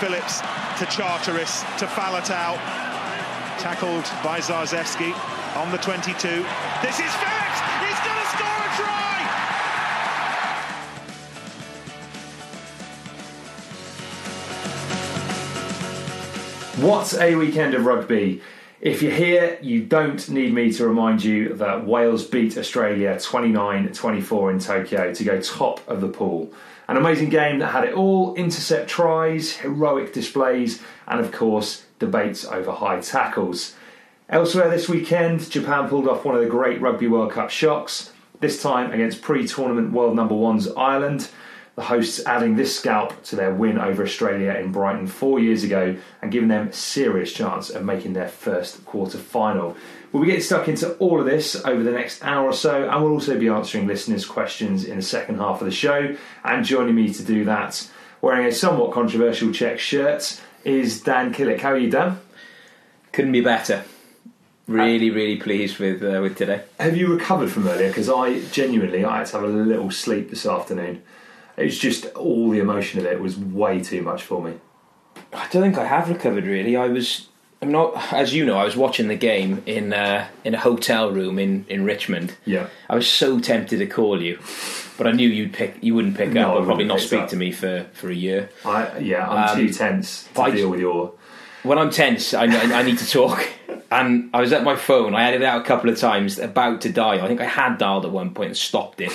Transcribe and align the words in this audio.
Phillips 0.00 0.40
to 0.78 0.86
Charteris 0.86 1.60
to 1.78 1.84
Faletau. 1.84 2.56
Tackled 3.58 4.04
by 4.24 4.40
Szarzewski 4.40 5.12
on 5.58 5.70
the 5.70 5.76
22. 5.76 6.26
This 6.80 6.98
is 6.98 7.12
Phillips! 7.20 7.60
He's 7.84 8.00
going 8.00 8.16
to 8.16 8.24
score 8.32 8.64
a 8.64 8.70
try! 8.80 9.20
What 16.80 17.12
a 17.20 17.34
weekend 17.34 17.74
of 17.74 17.84
rugby. 17.84 18.40
If 18.80 19.02
you're 19.02 19.12
here, 19.12 19.58
you 19.60 19.82
don't 19.84 20.26
need 20.30 20.54
me 20.54 20.72
to 20.72 20.88
remind 20.88 21.22
you 21.22 21.52
that 21.56 21.86
Wales 21.86 22.24
beat 22.24 22.56
Australia 22.56 23.20
29 23.20 23.92
24 23.92 24.50
in 24.50 24.58
Tokyo 24.60 25.12
to 25.12 25.24
go 25.24 25.42
top 25.42 25.86
of 25.86 26.00
the 26.00 26.08
pool. 26.08 26.50
An 26.90 26.96
amazing 26.96 27.28
game 27.28 27.60
that 27.60 27.68
had 27.68 27.84
it 27.84 27.94
all 27.94 28.34
intercept 28.34 28.90
tries, 28.90 29.58
heroic 29.58 30.12
displays, 30.12 30.82
and 31.06 31.20
of 31.20 31.30
course, 31.30 31.84
debates 32.00 32.44
over 32.44 32.72
high 32.72 32.98
tackles. 32.98 33.76
Elsewhere 34.28 34.68
this 34.68 34.88
weekend, 34.88 35.48
Japan 35.48 35.88
pulled 35.88 36.08
off 36.08 36.24
one 36.24 36.34
of 36.34 36.40
the 36.40 36.48
great 36.48 36.80
Rugby 36.80 37.06
World 37.06 37.30
Cup 37.30 37.48
shocks, 37.48 38.12
this 38.40 38.60
time 38.60 38.90
against 38.90 39.22
pre 39.22 39.46
tournament 39.46 39.92
world 39.92 40.16
number 40.16 40.34
ones 40.34 40.66
Ireland. 40.76 41.30
The 41.76 41.82
hosts 41.82 42.24
adding 42.26 42.56
this 42.56 42.76
scalp 42.76 43.22
to 43.24 43.36
their 43.36 43.54
win 43.54 43.78
over 43.78 44.02
Australia 44.02 44.52
in 44.54 44.72
Brighton 44.72 45.06
four 45.06 45.38
years 45.38 45.64
ago 45.64 45.96
and 46.20 46.32
giving 46.32 46.48
them 46.48 46.68
a 46.68 46.72
serious 46.72 47.32
chance 47.32 47.70
of 47.70 47.84
making 47.84 48.12
their 48.12 48.28
first 48.28 48.84
quarter 48.84 49.18
final. 49.18 49.76
We'll 50.12 50.22
be 50.22 50.26
getting 50.26 50.42
stuck 50.42 50.68
into 50.68 50.94
all 50.94 51.20
of 51.20 51.26
this 51.26 51.54
over 51.64 51.82
the 51.82 51.92
next 51.92 52.24
hour 52.24 52.46
or 52.46 52.52
so, 52.52 52.88
and 52.88 53.02
we'll 53.02 53.12
also 53.12 53.38
be 53.38 53.48
answering 53.48 53.86
listeners' 53.86 54.26
questions 54.26 54.84
in 54.84 54.96
the 54.96 55.02
second 55.02 55.38
half 55.38 55.60
of 55.60 55.66
the 55.66 55.70
show. 55.70 56.16
And 56.44 56.64
joining 56.64 56.96
me 56.96 57.14
to 57.14 57.22
do 57.22 57.44
that, 57.44 57.88
wearing 58.20 58.46
a 58.46 58.52
somewhat 58.52 58.92
controversial 58.92 59.52
check 59.52 59.78
shirt, 59.78 60.40
is 60.64 61.00
Dan 61.00 61.32
Killick. 61.32 61.60
How 61.60 61.70
are 61.70 61.78
you, 61.78 61.90
Dan? 61.90 62.18
Couldn't 63.12 63.32
be 63.32 63.40
better. 63.40 63.84
Really, 64.66 65.10
really 65.10 65.36
pleased 65.36 65.78
with 65.78 66.02
uh, 66.02 66.20
with 66.20 66.36
today. 66.36 66.62
Have 66.78 66.96
you 66.96 67.12
recovered 67.12 67.50
from 67.50 67.66
earlier? 67.66 67.88
Because 67.88 68.08
I 68.08 68.40
genuinely 68.50 69.04
I 69.04 69.18
had 69.18 69.26
to 69.28 69.32
have 69.40 69.44
a 69.44 69.48
little 69.48 69.90
sleep 69.90 70.30
this 70.30 70.46
afternoon. 70.46 71.02
It 71.60 71.64
was 71.64 71.78
just 71.78 72.06
all 72.16 72.50
the 72.50 72.58
emotion 72.58 72.98
of 73.00 73.06
it 73.06 73.20
was 73.20 73.36
way 73.36 73.80
too 73.80 74.02
much 74.02 74.22
for 74.22 74.42
me. 74.42 74.54
I 75.32 75.46
don't 75.52 75.62
think 75.62 75.78
I 75.78 75.84
have 75.86 76.08
recovered 76.08 76.44
really. 76.44 76.76
I 76.76 76.86
was, 76.88 77.28
I'm 77.62 77.70
not, 77.70 78.12
as 78.12 78.34
you 78.34 78.44
know, 78.46 78.56
I 78.56 78.64
was 78.64 78.76
watching 78.76 79.08
the 79.08 79.16
game 79.16 79.62
in 79.66 79.92
uh, 79.92 80.26
in 80.44 80.54
a 80.54 80.58
hotel 80.58 81.12
room 81.12 81.38
in, 81.38 81.64
in 81.68 81.84
Richmond. 81.84 82.34
Yeah. 82.46 82.66
I 82.88 82.94
was 82.96 83.06
so 83.06 83.38
tempted 83.38 83.78
to 83.78 83.86
call 83.86 84.20
you, 84.22 84.38
but 84.96 85.06
I 85.06 85.12
knew 85.12 85.28
you'd 85.28 85.52
pick, 85.52 85.76
you 85.82 85.94
wouldn't 85.94 86.16
pick 86.16 86.30
No, 86.30 86.52
up, 86.52 86.56
or 86.62 86.64
probably 86.64 86.84
wouldn't 86.86 87.00
speak 87.02 87.20
up. 87.20 87.28
to 87.30 87.36
me 87.36 87.52
for, 87.52 87.86
for 87.92 88.10
a 88.10 88.14
year. 88.14 88.48
I 88.64 88.98
yeah, 88.98 89.28
I'm 89.28 89.50
Um, 89.50 89.66
too 89.66 89.72
tense 89.72 90.28
to 90.34 90.40
I- 90.42 90.50
deal 90.50 90.70
with 90.70 90.80
your. 90.80 91.12
When 91.62 91.76
I'm 91.76 91.90
tense, 91.90 92.32
I, 92.32 92.44
I 92.46 92.80
I 92.80 92.82
need 92.82 92.98
to 92.98 93.06
talk. 93.08 93.46
And 93.92 94.30
I 94.32 94.40
was 94.40 94.52
at 94.52 94.62
my 94.62 94.76
phone. 94.76 95.16
I 95.16 95.24
had 95.24 95.34
it 95.34 95.42
out 95.42 95.62
a 95.62 95.64
couple 95.64 95.90
of 95.90 95.98
times, 95.98 96.38
about 96.38 96.80
to 96.82 96.92
dial. 96.92 97.22
I 97.24 97.26
think 97.26 97.40
I 97.40 97.44
had 97.44 97.76
dialed 97.76 98.04
at 98.06 98.12
one 98.12 98.32
point 98.34 98.50
and 98.50 98.56
stopped 98.56 99.00
it. 99.00 99.10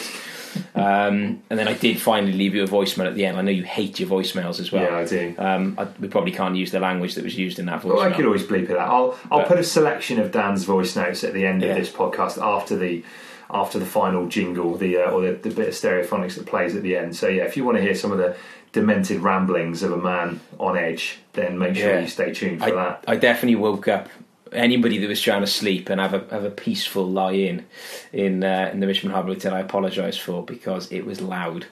Um, 0.75 1.41
and 1.49 1.59
then 1.59 1.67
I 1.67 1.73
did 1.73 2.01
finally 2.01 2.33
leave 2.33 2.55
you 2.55 2.63
a 2.63 2.67
voicemail 2.67 3.07
at 3.07 3.15
the 3.15 3.25
end. 3.25 3.37
I 3.37 3.41
know 3.41 3.51
you 3.51 3.63
hate 3.63 3.99
your 3.99 4.09
voicemails 4.09 4.59
as 4.59 4.71
well. 4.71 4.83
Yeah, 4.83 4.97
I 4.97 5.05
do. 5.05 5.35
Um, 5.37 5.75
I, 5.77 5.87
we 5.99 6.07
probably 6.07 6.31
can't 6.31 6.55
use 6.55 6.71
the 6.71 6.79
language 6.79 7.15
that 7.15 7.23
was 7.23 7.37
used 7.37 7.59
in 7.59 7.65
that 7.67 7.81
voicemail. 7.81 7.95
Well, 7.97 8.01
I 8.01 8.11
could 8.11 8.25
always 8.25 8.43
bleep 8.43 8.69
it 8.69 8.77
out. 8.77 8.89
I'll 8.89 9.17
I'll 9.31 9.39
But- 9.39 9.47
put 9.47 9.59
a 9.59 9.63
selection 9.63 10.19
of 10.19 10.31
Dan's 10.31 10.63
voice 10.63 10.95
notes 10.95 11.23
at 11.23 11.33
the 11.33 11.45
end 11.45 11.61
Yeah. 11.61 11.69
of 11.69 11.77
this 11.77 11.89
podcast 11.91 12.41
after 12.41 12.75
the 12.75 13.03
after 13.49 13.77
the 13.77 13.85
final 13.85 14.27
jingle, 14.27 14.75
the 14.75 14.97
uh, 14.97 15.11
or 15.11 15.21
the, 15.21 15.33
the 15.33 15.49
bit 15.49 15.67
of 15.67 15.73
stereophonics 15.75 16.35
that 16.35 16.45
plays 16.47 16.75
at 16.75 16.81
the 16.83 16.97
end. 16.97 17.15
So 17.15 17.27
yeah, 17.27 17.43
if 17.43 17.55
you 17.55 17.63
want 17.63 17.77
to 17.77 17.81
hear 17.83 17.93
some 17.95 18.11
of 18.11 18.17
the 18.17 18.35
demented 18.71 19.21
ramblings 19.21 19.83
of 19.83 19.91
a 19.91 19.97
man 19.97 20.41
on 20.59 20.75
edge, 20.77 21.19
then 21.33 21.57
make 21.57 21.75
sure 21.75 21.89
Yeah. 21.91 22.01
you 22.01 22.07
stay 22.07 22.33
tuned 22.33 22.59
for 22.59 22.65
I, 22.65 22.71
that. 22.71 23.03
I 23.07 23.15
definitely 23.15 23.55
woke 23.55 23.87
up. 23.87 24.09
Anybody 24.55 24.97
that 24.99 25.07
was 25.07 25.21
trying 25.21 25.41
to 25.41 25.47
sleep 25.47 25.89
and 25.89 25.99
have 26.01 26.13
a 26.13 26.25
have 26.33 26.43
a 26.43 26.49
peaceful 26.49 27.05
lie 27.05 27.31
in 27.33 27.65
in 28.13 28.43
uh, 28.43 28.69
in 28.71 28.79
the 28.79 28.87
Richmond 28.87 29.13
Harbour 29.13 29.33
Hotel, 29.33 29.53
I 29.53 29.59
apologise 29.59 30.17
for 30.17 30.43
because 30.43 30.91
it 30.91 31.05
was 31.05 31.21
loud. 31.21 31.65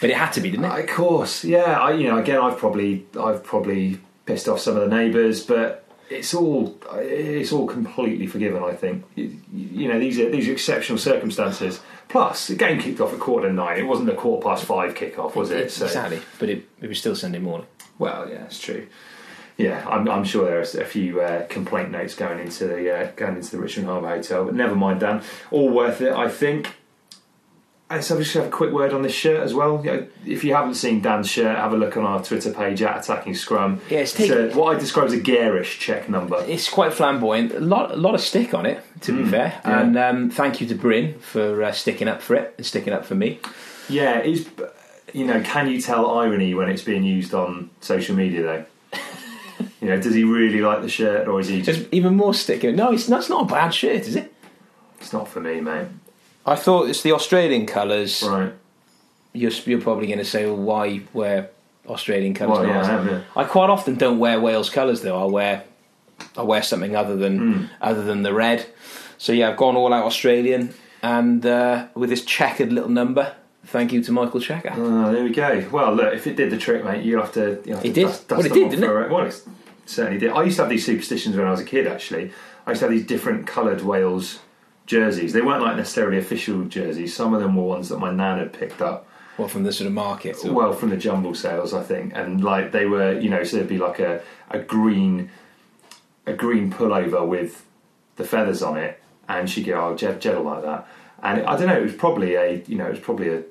But 0.00 0.10
it 0.10 0.16
had 0.16 0.32
to 0.32 0.40
be, 0.40 0.50
didn't 0.50 0.66
it? 0.66 0.80
Of 0.84 0.90
course, 0.90 1.44
yeah. 1.44 1.80
I, 1.80 1.92
you 1.92 2.08
know, 2.08 2.18
again, 2.18 2.40
I've 2.40 2.58
probably 2.58 3.06
I've 3.18 3.44
probably 3.44 4.00
pissed 4.26 4.48
off 4.48 4.60
some 4.60 4.76
of 4.76 4.88
the 4.88 4.94
neighbours, 4.94 5.44
but 5.44 5.86
it's 6.10 6.34
all 6.34 6.76
it's 6.94 7.52
all 7.52 7.66
completely 7.66 8.26
forgiven. 8.26 8.62
I 8.62 8.72
think 8.72 9.04
you, 9.14 9.38
you 9.52 9.88
know 9.88 9.98
these 9.98 10.18
are 10.18 10.30
these 10.30 10.48
are 10.48 10.52
exceptional 10.52 10.98
circumstances. 10.98 11.80
Plus, 12.08 12.48
the 12.48 12.54
game 12.54 12.80
kicked 12.80 13.00
off 13.00 13.12
at 13.12 13.18
quarter 13.20 13.48
to 13.48 13.54
nine. 13.54 13.78
It 13.78 13.86
wasn't 13.86 14.10
a 14.10 14.14
quarter 14.14 14.46
past 14.46 14.64
five 14.64 14.94
kick-off, 14.94 15.34
was 15.34 15.50
it? 15.50 15.72
So, 15.72 15.86
Exactly, 15.86 16.20
but 16.38 16.50
it, 16.50 16.68
it 16.80 16.88
was 16.88 16.98
still 16.98 17.16
Sunday 17.16 17.38
morning. 17.38 17.66
well, 17.98 18.28
yeah, 18.28 18.44
it's 18.44 18.60
true. 18.60 18.86
Yeah, 19.56 19.86
I'm, 19.88 20.08
I'm 20.08 20.24
sure 20.24 20.46
there 20.46 20.58
are 20.58 20.82
a 20.82 20.84
few 20.84 21.20
uh, 21.20 21.46
complaint 21.46 21.90
notes 21.92 22.14
going 22.14 22.40
into 22.40 22.66
the 22.66 22.92
uh, 22.92 23.10
going 23.14 23.36
into 23.36 23.52
the 23.52 23.62
Richmond 23.62 23.88
Harbour 23.88 24.08
Hotel, 24.08 24.44
but 24.44 24.54
never 24.54 24.74
mind, 24.74 25.00
Dan. 25.00 25.22
All 25.50 25.68
worth 25.68 26.00
it, 26.00 26.12
I 26.12 26.28
think. 26.28 26.76
And 27.90 28.02
so, 28.02 28.18
just 28.18 28.34
have 28.34 28.46
a 28.46 28.50
quick 28.50 28.72
word 28.72 28.92
on 28.92 29.02
this 29.02 29.12
shirt 29.12 29.40
as 29.40 29.54
well. 29.54 29.80
You 29.84 29.92
know, 29.92 30.06
if 30.26 30.42
you 30.42 30.54
haven't 30.54 30.74
seen 30.74 31.00
Dan's 31.00 31.30
shirt, 31.30 31.56
have 31.56 31.72
a 31.72 31.76
look 31.76 31.96
on 31.96 32.04
our 32.04 32.24
Twitter 32.24 32.52
page 32.52 32.82
at 32.82 32.98
Attacking 32.98 33.34
Scrum. 33.34 33.80
Yeah, 33.88 34.00
it's 34.00 34.18
what 34.56 34.74
I 34.74 34.78
describe 34.80 35.06
as 35.06 35.12
a 35.12 35.20
garish 35.20 35.78
check 35.78 36.08
number. 36.08 36.42
It's 36.48 36.68
quite 36.68 36.92
flamboyant. 36.92 37.52
A 37.52 37.60
lot, 37.60 37.92
a 37.92 37.96
lot 37.96 38.14
of 38.14 38.20
stick 38.20 38.54
on 38.54 38.66
it, 38.66 38.82
to 39.02 39.12
be 39.12 39.30
fair. 39.30 39.60
Mm, 39.64 39.64
yeah. 39.64 39.80
And 39.80 39.98
um, 39.98 40.30
thank 40.30 40.60
you 40.60 40.66
to 40.66 40.74
Bryn 40.74 41.18
for 41.20 41.62
uh, 41.62 41.72
sticking 41.72 42.08
up 42.08 42.22
for 42.22 42.34
it 42.34 42.54
and 42.56 42.66
sticking 42.66 42.92
up 42.92 43.04
for 43.04 43.14
me. 43.14 43.38
Yeah, 43.88 44.20
is 44.20 44.48
you 45.12 45.26
know, 45.26 45.40
can 45.42 45.68
you 45.68 45.80
tell 45.80 46.10
irony 46.10 46.54
when 46.54 46.68
it's 46.70 46.82
being 46.82 47.04
used 47.04 47.34
on 47.34 47.70
social 47.80 48.16
media 48.16 48.42
though? 48.42 48.64
you 49.80 49.88
know, 49.88 50.00
does 50.00 50.14
he 50.14 50.24
really 50.24 50.60
like 50.60 50.82
the 50.82 50.88
shirt, 50.88 51.28
or 51.28 51.40
is 51.40 51.48
he 51.48 51.62
just? 51.62 51.78
Just 51.80 51.92
even 51.92 52.16
more 52.16 52.34
sticking. 52.34 52.76
No, 52.76 52.92
it's 52.92 53.06
that's 53.06 53.28
not 53.28 53.42
a 53.42 53.46
bad 53.46 53.70
shirt, 53.70 54.02
is 54.02 54.16
it? 54.16 54.32
It's 55.00 55.12
not 55.12 55.28
for 55.28 55.40
me, 55.40 55.60
mate. 55.60 55.88
I 56.46 56.56
thought 56.56 56.88
it's 56.88 57.02
the 57.02 57.12
Australian 57.12 57.66
colours. 57.66 58.22
Right. 58.22 58.52
You're, 59.32 59.50
you're 59.64 59.80
probably 59.80 60.06
going 60.06 60.18
to 60.20 60.24
say, 60.24 60.46
well, 60.46 60.56
why 60.56 61.00
wear 61.12 61.50
Australian 61.88 62.34
colours? 62.34 62.58
Well, 62.60 62.66
yeah. 62.68 62.82
I 62.82 62.86
have, 62.86 63.06
yeah. 63.06 63.20
I 63.34 63.44
quite 63.44 63.68
often 63.70 63.96
don't 63.96 64.18
wear 64.18 64.38
Wales 64.40 64.70
colours 64.70 65.00
though. 65.02 65.20
I 65.20 65.26
wear 65.26 65.64
I 66.36 66.42
wear 66.42 66.62
something 66.62 66.94
other 66.94 67.16
than 67.16 67.38
Hmm. 67.38 67.64
other 67.80 68.02
than 68.04 68.22
the 68.22 68.32
red. 68.32 68.66
So 69.18 69.32
yeah, 69.32 69.50
I've 69.50 69.56
gone 69.56 69.76
all 69.76 69.92
out 69.92 70.04
Australian. 70.04 70.74
and 71.02 71.44
uh, 71.44 71.86
with 71.94 72.08
this 72.10 72.24
checkered 72.24 72.72
little 72.72 72.88
number. 72.90 73.34
Thank 73.66 73.92
you 73.92 74.02
to 74.04 74.12
Michael 74.12 74.40
Cheika. 74.40 74.74
Oh, 74.76 75.12
there 75.12 75.24
we 75.24 75.30
go. 75.30 75.66
Well, 75.72 75.94
look, 75.94 76.12
if 76.14 76.26
it 76.26 76.36
did 76.36 76.50
the 76.50 76.58
trick, 76.58 76.84
mate, 76.84 77.04
you 77.04 77.16
have 77.18 77.32
to. 77.32 77.60
You 77.64 77.74
have 77.76 77.84
It 77.84 77.88
to 77.88 77.94
did. 77.94 78.02
Dust, 78.06 78.28
dust 78.28 78.38
Well, 78.38 78.46
it 78.46 78.54
did, 78.54 78.70
didn't 78.70 78.84
it? 78.84 79.10
Well, 79.10 79.26
it 79.26 79.42
certainly 79.86 80.18
did. 80.18 80.30
I 80.30 80.42
used 80.42 80.56
to 80.56 80.62
have 80.62 80.70
these 80.70 80.84
superstitions 80.84 81.36
when 81.36 81.46
I 81.46 81.50
was 81.50 81.60
a 81.60 81.64
kid. 81.64 81.86
Actually, 81.86 82.32
I 82.66 82.70
used 82.70 82.80
to 82.80 82.86
have 82.86 82.90
these 82.92 83.06
different 83.06 83.46
coloured 83.46 83.82
Wales 83.82 84.40
jerseys. 84.86 85.32
They 85.32 85.40
weren't 85.40 85.62
like 85.62 85.76
necessarily 85.76 86.18
official 86.18 86.64
jerseys. 86.64 87.14
Some 87.16 87.32
of 87.34 87.40
them 87.40 87.56
were 87.56 87.62
ones 87.64 87.88
that 87.88 87.98
my 87.98 88.10
nan 88.12 88.38
had 88.38 88.52
picked 88.52 88.82
up. 88.82 89.06
Well, 89.38 89.48
from 89.48 89.64
the 89.64 89.72
sort 89.72 89.86
of 89.88 89.92
market. 89.94 90.44
or- 90.44 90.52
Well, 90.52 90.72
from 90.72 90.90
the 90.90 90.96
jumble 90.96 91.34
sales, 91.34 91.74
I 91.74 91.82
think, 91.82 92.12
and 92.14 92.44
like 92.44 92.70
they 92.70 92.86
were, 92.86 93.18
you 93.18 93.30
know, 93.30 93.42
so 93.44 93.56
there'd 93.56 93.68
be 93.68 93.78
like 93.78 93.98
a, 93.98 94.22
a 94.50 94.58
green, 94.60 95.30
a 96.26 96.34
green 96.34 96.70
pullover 96.70 97.26
with 97.26 97.64
the 98.16 98.24
feathers 98.24 98.62
on 98.62 98.76
it, 98.76 99.02
and 99.28 99.48
she'd 99.50 99.64
go, 99.64 99.74
"Oh, 99.88 99.96
Jed, 99.96 100.20
Jed 100.20 100.38
like 100.38 100.62
that." 100.62 100.86
And 101.22 101.42
I 101.46 101.56
don't 101.56 101.66
know, 101.68 101.76
it 101.78 101.82
was 101.82 101.94
probably 101.94 102.34
a, 102.34 102.62
you 102.66 102.76
know, 102.76 102.86
it 102.86 102.90
was 102.90 103.00
probably 103.00 103.28
a, 103.30 103.42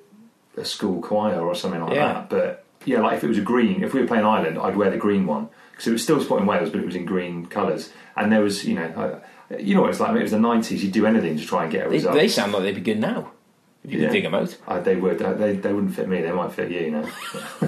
a 0.58 0.66
school 0.66 1.02
choir 1.02 1.40
or 1.42 1.56
something 1.56 1.82
like 1.82 1.96
Yeah. 1.96 2.14
that. 2.14 2.30
But 2.30 2.66
yeah, 2.86 3.02
like 3.02 3.18
if 3.18 3.24
it 3.24 3.28
was 3.28 3.38
a 3.38 3.42
green, 3.42 3.84
if 3.84 3.94
we 3.94 4.02
were 4.02 4.08
playing 4.08 4.26
Ireland, 4.26 4.58
I'd 4.60 4.76
wear 4.76 4.90
the 4.90 4.98
green 4.98 5.26
one 5.26 5.50
because 5.72 5.88
it 5.88 5.92
was 5.92 6.04
still 6.04 6.20
supporting 6.22 6.48
Wales, 6.48 6.70
but 6.70 6.80
it 6.82 6.86
was 6.86 6.96
in 6.96 7.06
green 7.06 7.46
colours. 7.46 7.90
And 8.16 8.32
there 8.32 8.42
was, 8.42 8.64
you 8.66 8.76
know, 8.76 9.22
I, 9.50 9.56
you 9.58 9.74
know 9.76 9.82
what 9.82 9.90
it's 9.90 10.00
like. 10.00 10.10
I 10.10 10.14
mean, 10.14 10.22
it 10.22 10.26
was 10.26 10.32
the 10.32 10.40
nineties. 10.40 10.84
You'd 10.84 10.94
do 10.94 11.06
anything 11.06 11.38
to 11.38 11.46
try 11.46 11.64
and 11.64 11.72
get 11.72 11.86
a 11.88 11.90
they, 11.90 11.96
result. 11.96 12.16
they 12.16 12.28
sound 12.28 12.52
like 12.54 12.64
they'd 12.64 12.76
be 12.76 12.82
good 12.82 13.00
now. 13.00 13.32
If 13.84 13.92
you 13.92 14.00
Yeah. 14.00 14.06
could 14.08 14.14
dig 14.14 14.24
them 14.24 14.36
out. 14.36 14.58
Uh, 14.68 14.80
they 14.80 14.96
would. 14.96 15.22
Uh, 15.22 15.34
they, 15.34 15.56
they 15.58 15.74
wouldn't 15.74 15.94
fit 15.96 16.08
me. 16.08 16.22
They 16.22 16.32
might 16.32 16.52
fit 16.54 16.72
you. 16.72 16.80
You 16.80 16.92
know. 16.92 17.10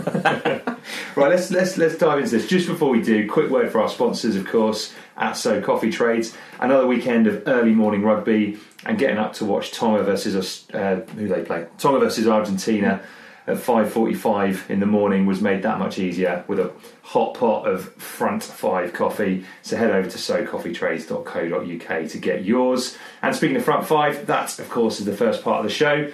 right. 1.15 1.29
Let's 1.29 1.51
let's 1.51 1.77
let's 1.77 1.97
dive 1.97 2.19
into 2.19 2.31
this. 2.31 2.47
Just 2.47 2.67
before 2.67 2.89
we 2.89 3.01
do, 3.01 3.27
quick 3.29 3.49
word 3.49 3.71
for 3.71 3.81
our 3.81 3.89
sponsors, 3.89 4.35
of 4.35 4.45
course, 4.47 4.93
at 5.17 5.33
So 5.33 5.61
Coffee 5.61 5.91
Trades. 5.91 6.35
Another 6.59 6.87
weekend 6.87 7.27
of 7.27 7.43
early 7.47 7.73
morning 7.73 8.03
rugby 8.03 8.57
and 8.85 8.97
getting 8.97 9.17
up 9.17 9.33
to 9.33 9.45
watch 9.45 9.71
Tonga 9.71 10.03
versus 10.03 10.65
uh, 10.73 10.97
who 11.15 11.27
they 11.27 11.43
play. 11.43 11.65
Tonga 11.77 11.99
versus 11.99 12.27
Argentina. 12.27 13.01
At 13.47 13.57
5:45 13.57 14.71
in 14.71 14.79
the 14.79 14.87
morning 14.87 15.27
was 15.27 15.39
made 15.39 15.61
that 15.61 15.77
much 15.77 15.99
easier 15.99 16.43
with 16.47 16.59
a 16.59 16.71
hot 17.03 17.35
pot 17.35 17.67
of 17.67 17.93
front 17.93 18.41
five 18.41 18.91
coffee. 18.91 19.45
So 19.61 19.77
head 19.77 19.91
over 19.91 20.09
to 20.09 20.17
socoffeetrades.co.uk 20.17 22.09
to 22.09 22.17
get 22.17 22.43
yours. 22.43 22.97
And 23.21 23.35
speaking 23.35 23.55
of 23.57 23.63
front 23.63 23.85
five, 23.85 24.25
that 24.25 24.57
of 24.57 24.67
course 24.71 24.99
is 24.99 25.05
the 25.05 25.15
first 25.15 25.43
part 25.43 25.59
of 25.59 25.65
the 25.65 25.71
show 25.71 26.09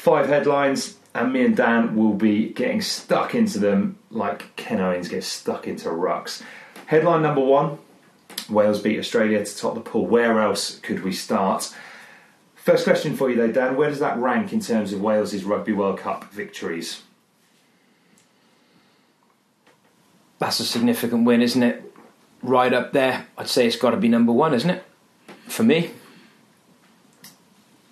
five 0.00 0.28
headlines, 0.28 0.96
and 1.14 1.32
me 1.32 1.44
and 1.44 1.56
Dan 1.56 1.94
will 1.96 2.14
be 2.14 2.48
getting 2.50 2.80
stuck 2.80 3.34
into 3.34 3.58
them 3.58 3.98
like 4.10 4.54
Ken 4.56 4.80
Owens 4.80 5.08
gets 5.08 5.26
stuck 5.26 5.66
into 5.66 5.88
rucks. 5.88 6.42
Headline 6.86 7.22
number 7.22 7.42
one 7.42 7.78
Wales 8.48 8.80
beat 8.80 8.98
Australia 8.98 9.44
to 9.44 9.56
top 9.56 9.74
the 9.74 9.80
pool. 9.80 10.06
Where 10.06 10.40
else 10.40 10.78
could 10.80 11.04
we 11.04 11.12
start? 11.12 11.74
First 12.62 12.84
question 12.84 13.16
for 13.16 13.30
you, 13.30 13.36
though, 13.36 13.50
Dan. 13.50 13.76
Where 13.76 13.88
does 13.88 14.00
that 14.00 14.18
rank 14.18 14.52
in 14.52 14.60
terms 14.60 14.92
of 14.92 15.00
Wales's 15.00 15.44
Rugby 15.44 15.72
World 15.72 15.98
Cup 15.98 16.30
victories? 16.30 17.02
That's 20.38 20.60
a 20.60 20.64
significant 20.64 21.24
win, 21.24 21.40
isn't 21.40 21.62
it? 21.62 21.82
Right 22.42 22.72
up 22.72 22.92
there. 22.92 23.26
I'd 23.38 23.48
say 23.48 23.66
it's 23.66 23.76
got 23.76 23.90
to 23.90 23.96
be 23.96 24.08
number 24.08 24.32
one, 24.32 24.52
isn't 24.52 24.70
it? 24.70 24.84
For 25.48 25.62
me. 25.62 25.90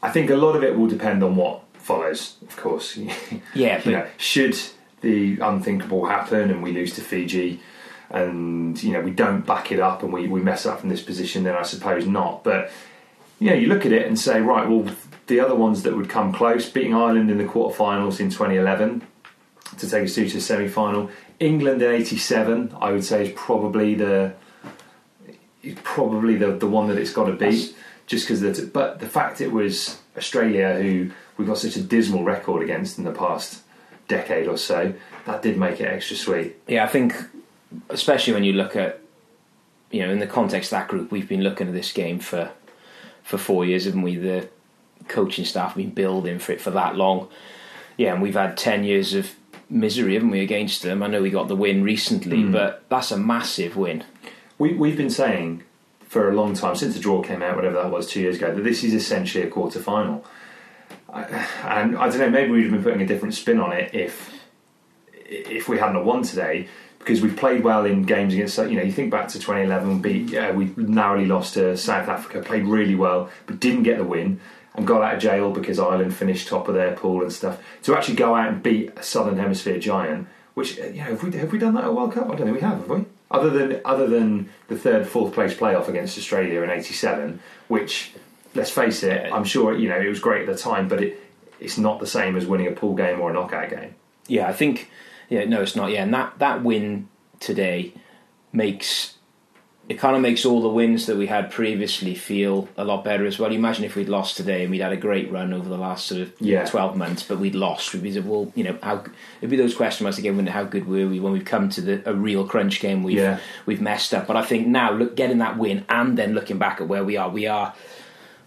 I 0.02 0.10
think 0.10 0.30
a 0.30 0.36
lot 0.36 0.54
of 0.54 0.62
it 0.62 0.76
will 0.76 0.86
depend 0.86 1.22
on 1.22 1.34
what 1.36 1.62
follows, 1.74 2.36
of 2.42 2.56
course. 2.56 2.96
Yeah, 3.54 3.78
you 3.78 3.84
but 3.84 3.90
know, 3.90 4.06
should 4.18 4.56
the 5.00 5.38
unthinkable 5.40 6.06
happen 6.06 6.50
and 6.50 6.62
we 6.62 6.72
lose 6.72 6.94
to 6.94 7.00
Fiji 7.00 7.60
and 8.10 8.82
you 8.82 8.92
know 8.92 9.00
we 9.00 9.10
don't 9.10 9.46
back 9.46 9.70
it 9.70 9.80
up 9.80 10.02
and 10.02 10.12
we, 10.12 10.28
we 10.28 10.40
mess 10.40 10.66
up 10.66 10.80
from 10.80 10.88
this 10.88 11.02
position, 11.02 11.44
then 11.44 11.56
I 11.56 11.62
suppose 11.62 12.06
not. 12.06 12.44
But 12.44 12.70
you 13.38 13.50
know, 13.50 13.56
you 13.56 13.66
look 13.66 13.86
at 13.86 13.92
it 13.92 14.06
and 14.06 14.18
say, 14.18 14.40
right, 14.40 14.68
well, 14.68 14.92
the 15.26 15.40
other 15.40 15.54
ones 15.54 15.82
that 15.82 15.96
would 15.96 16.08
come 16.08 16.32
close, 16.32 16.68
beating 16.68 16.94
Ireland 16.94 17.30
in 17.30 17.38
the 17.38 17.44
quarterfinals 17.44 18.18
in 18.20 18.30
2011 18.30 19.02
to 19.78 19.88
take 19.88 20.04
us 20.04 20.14
through 20.14 20.28
to 20.28 20.34
the 20.34 20.40
semi-final, 20.40 21.10
England 21.38 21.82
in 21.82 21.90
'87, 21.90 22.74
I 22.80 22.90
would 22.92 23.04
say 23.04 23.28
is 23.28 23.32
probably 23.36 23.94
the 23.94 24.34
probably 25.82 26.36
the 26.36 26.52
the 26.52 26.66
one 26.66 26.88
that 26.88 26.98
it's 26.98 27.12
got 27.12 27.26
to 27.26 27.32
beat. 27.32 27.76
Just 28.06 28.26
because, 28.26 28.40
the, 28.40 28.66
but 28.72 29.00
the 29.00 29.06
fact 29.06 29.42
it 29.42 29.52
was 29.52 29.98
Australia 30.16 30.74
who 30.80 31.10
we've 31.36 31.46
got 31.46 31.58
such 31.58 31.76
a 31.76 31.82
dismal 31.82 32.24
record 32.24 32.62
against 32.62 32.96
in 32.96 33.04
the 33.04 33.12
past 33.12 33.62
decade 34.08 34.48
or 34.48 34.56
so, 34.56 34.94
that 35.26 35.42
did 35.42 35.58
make 35.58 35.78
it 35.78 35.84
extra 35.84 36.16
sweet. 36.16 36.56
Yeah, 36.66 36.84
I 36.84 36.88
think, 36.88 37.14
especially 37.90 38.32
when 38.32 38.44
you 38.44 38.54
look 38.54 38.74
at, 38.76 39.00
you 39.90 40.06
know, 40.06 40.10
in 40.10 40.20
the 40.20 40.26
context 40.26 40.72
of 40.72 40.78
that 40.78 40.88
group, 40.88 41.12
we've 41.12 41.28
been 41.28 41.42
looking 41.42 41.68
at 41.68 41.74
this 41.74 41.92
game 41.92 42.18
for 42.18 42.50
for 43.28 43.36
four 43.38 43.64
years, 43.64 43.84
haven't 43.84 44.02
we? 44.02 44.16
The 44.16 44.48
coaching 45.06 45.44
staff 45.44 45.68
have 45.68 45.76
been 45.76 45.90
building 45.90 46.38
for 46.38 46.52
it 46.52 46.60
for 46.60 46.70
that 46.70 46.96
long. 46.96 47.28
Yeah, 47.98 48.14
and 48.14 48.22
we've 48.22 48.34
had 48.34 48.56
ten 48.56 48.84
years 48.84 49.12
of 49.14 49.34
misery, 49.68 50.14
haven't 50.14 50.30
we, 50.30 50.40
against 50.40 50.82
them? 50.82 51.02
I 51.02 51.08
know 51.08 51.20
we 51.20 51.30
got 51.30 51.48
the 51.48 51.56
win 51.56 51.82
recently, 51.82 52.42
Hmm. 52.42 52.52
but 52.52 52.84
that's 52.88 53.10
a 53.10 53.18
massive 53.18 53.76
win. 53.76 54.04
We, 54.56 54.72
we've 54.72 54.96
been 54.96 55.10
saying 55.10 55.62
for 56.08 56.30
a 56.30 56.34
long 56.34 56.54
time, 56.54 56.74
since 56.74 56.94
the 56.94 57.00
draw 57.00 57.20
came 57.22 57.42
out, 57.42 57.54
whatever 57.54 57.76
that 57.76 57.90
was, 57.90 58.06
two 58.06 58.20
years 58.20 58.36
ago, 58.36 58.54
that 58.54 58.64
this 58.64 58.82
is 58.82 58.94
essentially 58.94 59.44
a 59.44 59.50
quarter 59.50 59.78
final. 59.78 60.24
And 61.12 61.96
I 61.98 62.08
don't 62.08 62.18
know, 62.18 62.30
maybe 62.30 62.50
we'd 62.50 62.62
have 62.64 62.72
been 62.72 62.82
putting 62.82 63.02
a 63.02 63.06
different 63.06 63.34
spin 63.34 63.60
on 63.60 63.72
it 63.72 63.94
if 63.94 64.32
if 65.30 65.68
we 65.68 65.78
hadn't 65.78 65.96
have 65.96 66.06
won 66.06 66.22
today, 66.22 66.66
because 67.08 67.22
we've 67.22 67.36
played 67.38 67.64
well 67.64 67.86
in 67.86 68.02
games 68.02 68.34
against. 68.34 68.58
You 68.58 68.74
know, 68.74 68.82
you 68.82 68.92
think 68.92 69.10
back 69.10 69.28
to 69.28 69.38
2011, 69.38 70.02
beat 70.02 70.54
we 70.54 70.74
narrowly 70.76 71.24
lost 71.24 71.54
to 71.54 71.74
South 71.74 72.06
Africa, 72.06 72.42
played 72.42 72.66
really 72.66 72.94
well, 72.94 73.30
but 73.46 73.58
didn't 73.58 73.84
get 73.84 73.96
the 73.96 74.04
win. 74.04 74.40
And 74.74 74.86
got 74.86 75.02
out 75.02 75.14
of 75.14 75.20
jail 75.20 75.50
because 75.50 75.80
Ireland 75.80 76.14
finished 76.14 76.46
top 76.46 76.68
of 76.68 76.74
their 76.74 76.94
pool 76.94 77.22
and 77.22 77.32
stuff. 77.32 77.60
To 77.82 77.96
actually 77.96 78.14
go 78.14 78.36
out 78.36 78.48
and 78.48 78.62
beat 78.62 78.92
a 78.96 79.02
Southern 79.02 79.36
Hemisphere 79.36 79.78
giant, 79.80 80.28
which 80.54 80.78
uh, 80.78 80.84
you 80.84 80.98
know, 80.98 81.04
have 81.04 81.22
we 81.24 81.32
have 81.32 81.50
we 81.50 81.58
done 81.58 81.74
that 81.74 81.84
at 81.84 81.94
World 81.94 82.12
Cup? 82.12 82.26
I 82.26 82.36
don't 82.36 82.46
think 82.46 82.54
we 82.54 82.60
have, 82.60 82.78
have 82.78 82.88
we? 82.88 83.04
Other 83.30 83.50
than 83.50 83.80
other 83.84 84.06
than 84.06 84.50
the 84.68 84.78
third, 84.78 85.08
fourth 85.08 85.34
place 85.34 85.54
playoff 85.54 85.88
against 85.88 86.16
Australia 86.16 86.62
in 86.62 86.70
'87, 86.70 87.40
which 87.66 88.12
let's 88.54 88.70
face 88.70 89.02
it, 89.02 89.32
I'm 89.32 89.42
sure 89.44 89.76
you 89.76 89.88
know 89.88 89.98
it 89.98 90.08
was 90.08 90.20
great 90.20 90.48
at 90.48 90.54
the 90.54 90.62
time, 90.62 90.86
but 90.86 91.02
it 91.02 91.18
it's 91.58 91.78
not 91.78 91.98
the 91.98 92.06
same 92.06 92.36
as 92.36 92.46
winning 92.46 92.68
a 92.68 92.72
pool 92.72 92.94
game 92.94 93.20
or 93.20 93.30
a 93.30 93.32
knockout 93.32 93.70
game. 93.70 93.96
Yeah, 94.28 94.46
I 94.46 94.52
think. 94.52 94.90
Yeah, 95.28 95.44
no, 95.44 95.62
it's 95.62 95.76
not. 95.76 95.90
Yeah, 95.90 96.02
and 96.02 96.14
that 96.14 96.38
that 96.38 96.62
win 96.62 97.08
today 97.40 97.92
makes 98.52 99.14
it 99.88 99.98
kind 99.98 100.14
of 100.14 100.20
makes 100.20 100.44
all 100.44 100.60
the 100.60 100.68
wins 100.68 101.06
that 101.06 101.16
we 101.16 101.26
had 101.28 101.50
previously 101.50 102.14
feel 102.14 102.68
a 102.76 102.84
lot 102.84 103.04
better 103.04 103.24
as 103.24 103.38
well. 103.38 103.50
Imagine 103.50 103.84
if 103.84 103.96
we'd 103.96 104.08
lost 104.08 104.36
today 104.36 104.62
and 104.62 104.70
we'd 104.70 104.82
had 104.82 104.92
a 104.92 104.98
great 104.98 105.32
run 105.32 105.54
over 105.54 105.66
the 105.66 105.78
last 105.78 106.06
sort 106.06 106.20
of 106.20 106.32
Yeah. 106.40 106.66
twelve 106.66 106.94
months, 106.94 107.22
but 107.22 107.38
we'd 107.38 107.54
lost. 107.54 107.94
We'd 107.94 108.02
be 108.02 108.18
well, 108.20 108.52
you 108.54 108.64
know, 108.64 108.76
how 108.82 109.02
it'd 109.40 109.48
be 109.48 109.56
those 109.56 109.74
question 109.74 110.04
marks 110.04 110.18
again. 110.18 110.46
How 110.46 110.64
good 110.64 110.86
were 110.86 111.06
we 111.08 111.20
when 111.20 111.32
we've 111.32 111.44
come 111.44 111.70
to 111.70 111.80
the 111.80 112.02
a 112.10 112.12
real 112.14 112.44
crunch 112.46 112.80
game? 112.80 113.02
We've 113.02 113.16
Yeah. 113.16 113.38
we've 113.64 113.80
messed 113.80 114.12
up. 114.12 114.26
But 114.26 114.36
I 114.36 114.42
think 114.42 114.66
now, 114.66 114.92
look, 114.92 115.16
getting 115.16 115.38
that 115.38 115.56
win 115.56 115.84
and 115.88 116.18
then 116.18 116.34
looking 116.34 116.58
back 116.58 116.80
at 116.82 116.88
where 116.88 117.04
we 117.04 117.16
are, 117.16 117.30
we 117.30 117.46
are 117.46 117.72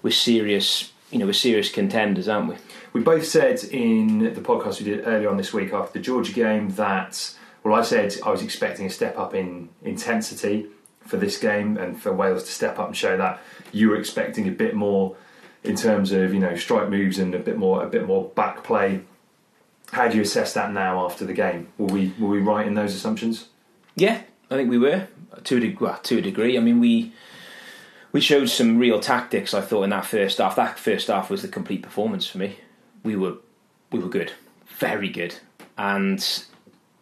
we're 0.04 0.12
serious. 0.12 0.92
You 1.12 1.20
know, 1.20 1.26
we're 1.26 1.34
serious 1.34 1.72
contenders, 1.72 2.28
aren't 2.28 2.50
we? 2.50 2.56
We 2.94 3.02
both 3.02 3.26
said 3.26 3.64
in 3.64 4.34
the 4.34 4.42
podcast 4.42 4.80
we 4.80 4.86
did 4.86 5.08
earlier 5.08 5.30
on 5.30 5.38
this 5.38 5.54
week 5.54 5.72
after 5.74 5.94
the 5.94 6.04
Georgia 6.04 6.34
game 6.34 6.70
that, 6.72 7.34
well, 7.64 7.74
I 7.74 7.84
said 7.84 8.16
I 8.26 8.30
was 8.30 8.42
expecting 8.42 8.86
a 8.86 8.90
step 8.90 9.18
up 9.18 9.34
in 9.34 9.70
intensity 9.82 10.68
for 11.06 11.18
this 11.18 11.38
game 11.38 11.78
and 11.78 12.02
for 12.02 12.12
Wales 12.14 12.44
to 12.44 12.52
step 12.52 12.80
up 12.80 12.88
and 12.88 12.98
show 12.98 13.18
that. 13.18 13.40
You 13.72 13.90
were 13.90 13.96
expecting 13.96 14.48
a 14.48 14.52
bit 14.52 14.76
more 14.76 15.16
in 15.64 15.76
terms 15.76 16.12
of 16.12 16.34
you 16.34 16.40
know 16.40 16.56
strike 16.56 16.90
moves 16.90 17.20
and 17.20 17.34
a 17.36 17.40
bit 17.40 17.58
more 17.58 17.84
a 17.84 17.88
bit 17.88 18.06
more 18.06 18.30
back 18.30 18.64
play. 18.64 19.02
How 19.92 20.08
do 20.08 20.16
you 20.16 20.24
assess 20.24 20.54
that 20.54 20.72
now 20.72 21.06
after 21.06 21.26
the 21.26 21.34
game? 21.34 21.68
Were 21.78 21.88
we 21.88 22.14
were 22.20 22.30
we 22.30 22.40
right 22.40 22.68
in 22.68 22.74
those 22.74 22.94
assumptions? 22.96 23.50
Yeah, 23.96 24.22
I 24.50 24.56
think 24.56 24.70
we 24.70 24.78
were 24.78 25.08
to 25.44 25.58
a 25.58 25.60
deg- 25.60 25.80
well, 25.80 26.00
to 26.04 26.18
a 26.18 26.22
degree. 26.22 26.58
I 26.58 26.62
mean, 26.62 26.80
we 26.80 27.14
we 28.12 28.22
showed 28.22 28.50
some 28.50 28.78
real 28.78 29.00
tactics. 29.00 29.54
I 29.54 29.62
thought 29.62 29.84
in 29.84 29.90
that 29.92 30.06
first 30.06 30.40
half. 30.40 30.56
That 30.56 30.80
first 30.80 31.08
half 31.08 31.30
was 31.30 31.42
the 31.42 31.48
complete 31.48 31.84
performance 31.84 32.28
for 32.28 32.38
me. 32.38 32.58
We 33.04 33.16
were 33.16 33.36
we 33.92 34.00
were 34.00 34.10
good, 34.10 34.32
very 34.78 35.10
good, 35.10 35.36
and 35.78 36.44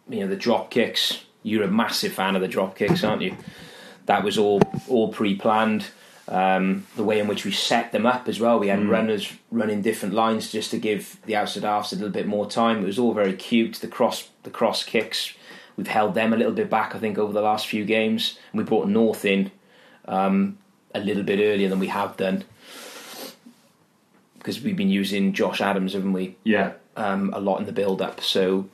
you 0.08 0.20
know 0.20 0.26
the 0.26 0.36
drop 0.36 0.70
kicks. 0.70 1.24
You're 1.42 1.64
a 1.64 1.70
massive 1.70 2.12
fan 2.12 2.36
of 2.36 2.42
the 2.42 2.48
drop 2.48 2.76
kicks, 2.76 3.02
aren't 3.02 3.22
you? 3.22 3.36
That 4.06 4.24
was 4.24 4.38
all 4.38 4.60
all 4.88 5.12
pre-planned. 5.12 5.86
Um, 6.28 6.86
the 6.94 7.02
way 7.02 7.18
in 7.18 7.26
which 7.26 7.44
we 7.44 7.50
set 7.50 7.90
them 7.90 8.06
up 8.06 8.28
as 8.28 8.38
well. 8.38 8.60
We 8.60 8.68
had 8.68 8.86
runners 8.86 9.32
running 9.50 9.82
different 9.82 10.14
lines 10.14 10.52
just 10.52 10.70
to 10.70 10.78
give 10.78 11.16
the 11.26 11.34
outside 11.34 11.64
halves 11.64 11.92
a 11.92 11.96
little 11.96 12.10
bit 12.10 12.28
more 12.28 12.48
time. 12.48 12.82
It 12.82 12.86
was 12.86 13.00
all 13.00 13.14
very 13.14 13.32
cute. 13.32 13.74
The 13.76 13.88
cross 13.88 14.28
the 14.44 14.50
cross 14.50 14.84
kicks. 14.84 15.34
We've 15.76 15.88
held 15.88 16.14
them 16.14 16.32
a 16.32 16.36
little 16.36 16.52
bit 16.52 16.70
back, 16.70 16.94
I 16.94 16.98
think, 16.98 17.18
over 17.18 17.32
the 17.32 17.40
last 17.40 17.66
few 17.66 17.84
games. 17.84 18.38
And 18.52 18.58
we 18.58 18.64
brought 18.64 18.88
North 18.88 19.24
in 19.24 19.50
um, 20.04 20.58
a 20.94 21.00
little 21.00 21.22
bit 21.22 21.40
earlier 21.40 21.68
than 21.68 21.80
we 21.80 21.88
have 21.88 22.16
done 22.16 22.44
because 24.40 24.62
we've 24.62 24.76
been 24.76 24.88
using 24.90 25.32
Josh 25.34 25.60
Adams, 25.60 25.92
haven't 25.92 26.14
we? 26.14 26.34
Yeah, 26.44 26.72
Um, 26.96 27.30
a 27.34 27.40
lot 27.40 27.60
in 27.60 27.66
the 27.66 27.72
build-up. 27.72 28.20
So 28.22 28.68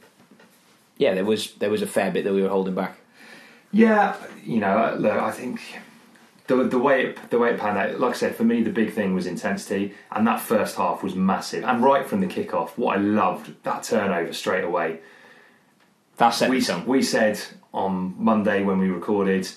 yeah, 0.96 1.12
there 1.14 1.24
was 1.24 1.52
there 1.54 1.70
was 1.70 1.82
a 1.82 1.86
fair 1.86 2.10
bit 2.10 2.24
that 2.24 2.32
we 2.32 2.40
were 2.42 2.48
holding 2.48 2.74
back. 2.74 2.96
Yeah, 3.72 4.16
you 4.44 4.60
know, 4.60 4.96
look, 4.98 5.12
I 5.12 5.32
think 5.32 5.60
the 6.46 6.56
the 6.64 6.78
way 6.78 7.06
it, 7.06 7.30
the 7.30 7.38
way 7.38 7.50
it 7.50 7.58
panned 7.60 7.78
out, 7.78 7.98
like 7.98 8.14
I 8.14 8.16
said, 8.16 8.36
for 8.36 8.44
me 8.44 8.62
the 8.62 8.70
big 8.70 8.92
thing 8.92 9.12
was 9.14 9.26
intensity, 9.26 9.94
and 10.12 10.26
that 10.26 10.40
first 10.40 10.76
half 10.76 11.02
was 11.02 11.14
massive. 11.14 11.64
And 11.64 11.82
right 11.82 12.06
from 12.06 12.20
the 12.20 12.26
kickoff, 12.26 12.70
what 12.78 12.96
I 12.96 13.00
loved 13.00 13.62
that 13.64 13.82
turnover 13.82 14.32
straight 14.32 14.64
away. 14.64 15.00
That's 16.16 16.40
it. 16.42 16.48
We 16.48 16.64
we 16.86 17.02
said 17.02 17.38
on 17.74 18.14
Monday 18.16 18.62
when 18.62 18.78
we 18.78 18.88
recorded, 18.88 19.48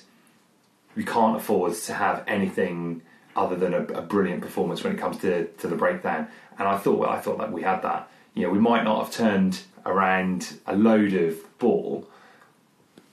we 0.95 1.05
can't 1.05 1.37
afford 1.37 1.75
to 1.75 1.93
have 1.93 2.23
anything 2.27 3.03
other 3.35 3.55
than 3.55 3.73
a, 3.73 3.83
a 3.83 4.01
brilliant 4.01 4.41
performance 4.41 4.83
when 4.83 4.93
it 4.93 4.99
comes 4.99 5.17
to 5.19 5.45
to 5.45 5.67
the 5.67 5.75
breakdown. 5.75 6.27
And 6.57 6.67
I 6.67 6.77
thought 6.77 7.07
I 7.07 7.19
thought 7.19 7.37
that 7.39 7.51
we 7.51 7.61
had 7.63 7.81
that. 7.83 8.09
You 8.33 8.43
know, 8.43 8.51
we 8.51 8.59
might 8.59 8.83
not 8.83 9.03
have 9.05 9.13
turned 9.13 9.61
around 9.85 10.59
a 10.67 10.75
load 10.75 11.13
of 11.13 11.35
ball, 11.57 12.07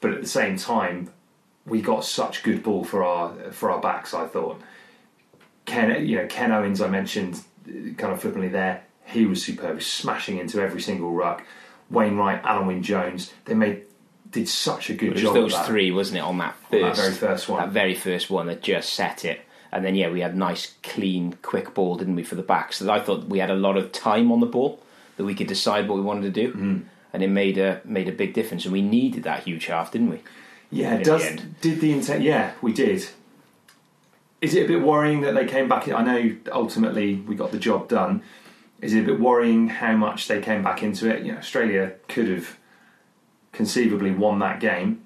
but 0.00 0.12
at 0.12 0.20
the 0.20 0.28
same 0.28 0.56
time, 0.56 1.10
we 1.64 1.80
got 1.80 2.04
such 2.04 2.42
good 2.42 2.62
ball 2.62 2.84
for 2.84 3.04
our 3.04 3.52
for 3.52 3.70
our 3.70 3.80
backs. 3.80 4.14
I 4.14 4.26
thought 4.26 4.60
Ken, 5.64 6.06
you 6.06 6.16
know, 6.16 6.26
Ken 6.26 6.52
Owens, 6.52 6.80
I 6.80 6.88
mentioned 6.88 7.40
uh, 7.68 7.94
kind 7.96 8.12
of 8.12 8.20
flippantly 8.20 8.48
there. 8.48 8.84
He 9.04 9.24
was 9.26 9.42
superb, 9.44 9.82
smashing 9.82 10.38
into 10.38 10.60
every 10.60 10.80
single 10.80 11.12
ruck. 11.12 11.44
Wainwright, 11.90 12.42
Alun 12.42 12.66
Wyn 12.66 12.82
Jones, 12.82 13.32
they 13.44 13.54
made 13.54 13.82
did 14.32 14.48
such 14.48 14.90
a 14.90 14.94
good 14.94 15.10
It 15.10 15.12
was 15.14 15.22
job. 15.22 15.34
those 15.34 15.58
three, 15.60 15.92
wasn't 15.92 16.18
it, 16.18 16.22
on 16.22 16.38
that 16.38 16.56
On 16.64 16.70
first, 16.80 16.96
that 16.96 17.02
very 17.02 17.14
first 17.14 17.48
one. 17.48 17.60
that 17.62 17.70
very 17.72 17.94
first 17.94 18.28
one 18.28 18.46
that 18.48 18.60
just 18.62 18.92
set 18.92 19.24
it. 19.24 19.40
And 19.76 19.84
then 19.84 19.94
yeah, 19.94 20.08
we 20.10 20.20
had 20.20 20.34
nice, 20.36 20.74
clean, 20.82 21.36
quick 21.42 21.74
ball, 21.74 21.96
didn't 21.96 22.16
we, 22.16 22.22
for 22.22 22.34
the 22.34 22.42
backs? 22.42 22.78
So 22.78 22.90
I 22.90 22.98
thought 23.00 23.24
we 23.26 23.38
had 23.40 23.50
a 23.50 23.54
lot 23.54 23.76
of 23.76 23.92
time 23.92 24.32
on 24.32 24.40
the 24.40 24.46
ball 24.46 24.80
that 25.16 25.24
we 25.24 25.34
could 25.34 25.46
decide 25.48 25.86
what 25.88 25.96
we 25.96 26.02
wanted 26.02 26.22
to 26.22 26.30
do, 26.42 26.48
Mm-hmm. 26.52 26.78
and 27.12 27.22
it 27.22 27.28
made 27.28 27.58
a 27.58 27.80
made 27.84 28.08
a 28.08 28.12
big 28.12 28.32
difference. 28.32 28.64
And 28.64 28.72
we 28.72 28.82
needed 28.82 29.22
that 29.24 29.44
huge 29.44 29.66
half, 29.66 29.92
didn't 29.92 30.10
we? 30.10 30.20
Yeah, 30.70 30.94
in 30.96 31.02
does 31.02 31.22
the 31.22 31.42
did 31.60 31.80
the 31.80 31.92
intent? 31.92 32.22
Yeah, 32.22 32.52
we 32.62 32.72
did. 32.72 33.06
Is 34.40 34.54
it 34.54 34.64
a 34.64 34.68
bit 34.68 34.82
worrying 34.82 35.20
that 35.22 35.34
they 35.34 35.46
came 35.46 35.68
back? 35.68 35.88
I 35.88 36.02
know 36.02 36.36
ultimately 36.52 37.16
we 37.16 37.34
got 37.34 37.50
the 37.52 37.58
job 37.58 37.88
done. 37.88 38.22
Is 38.80 38.92
it 38.94 39.00
a 39.00 39.06
bit 39.06 39.20
worrying 39.20 39.68
how 39.68 39.94
much 39.96 40.28
they 40.28 40.40
came 40.40 40.62
back 40.62 40.82
into 40.82 41.08
it? 41.14 41.24
You 41.24 41.32
know, 41.32 41.38
Australia 41.38 41.92
could 42.08 42.28
have 42.28 42.58
conceivably 43.52 44.10
won 44.10 44.38
that 44.40 44.60
game. 44.60 45.02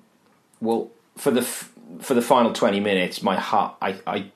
Well, 0.61 0.91
for 1.17 1.31
the 1.31 1.41
f- 1.43 1.73
for 2.01 2.15
the 2.15 2.23
final 2.23 2.53
twenty 2.53 2.81
minutes, 2.81 3.23
my 3.23 3.37
heart, 3.37 3.75
I, 3.81 4.01
I, 4.07 4.31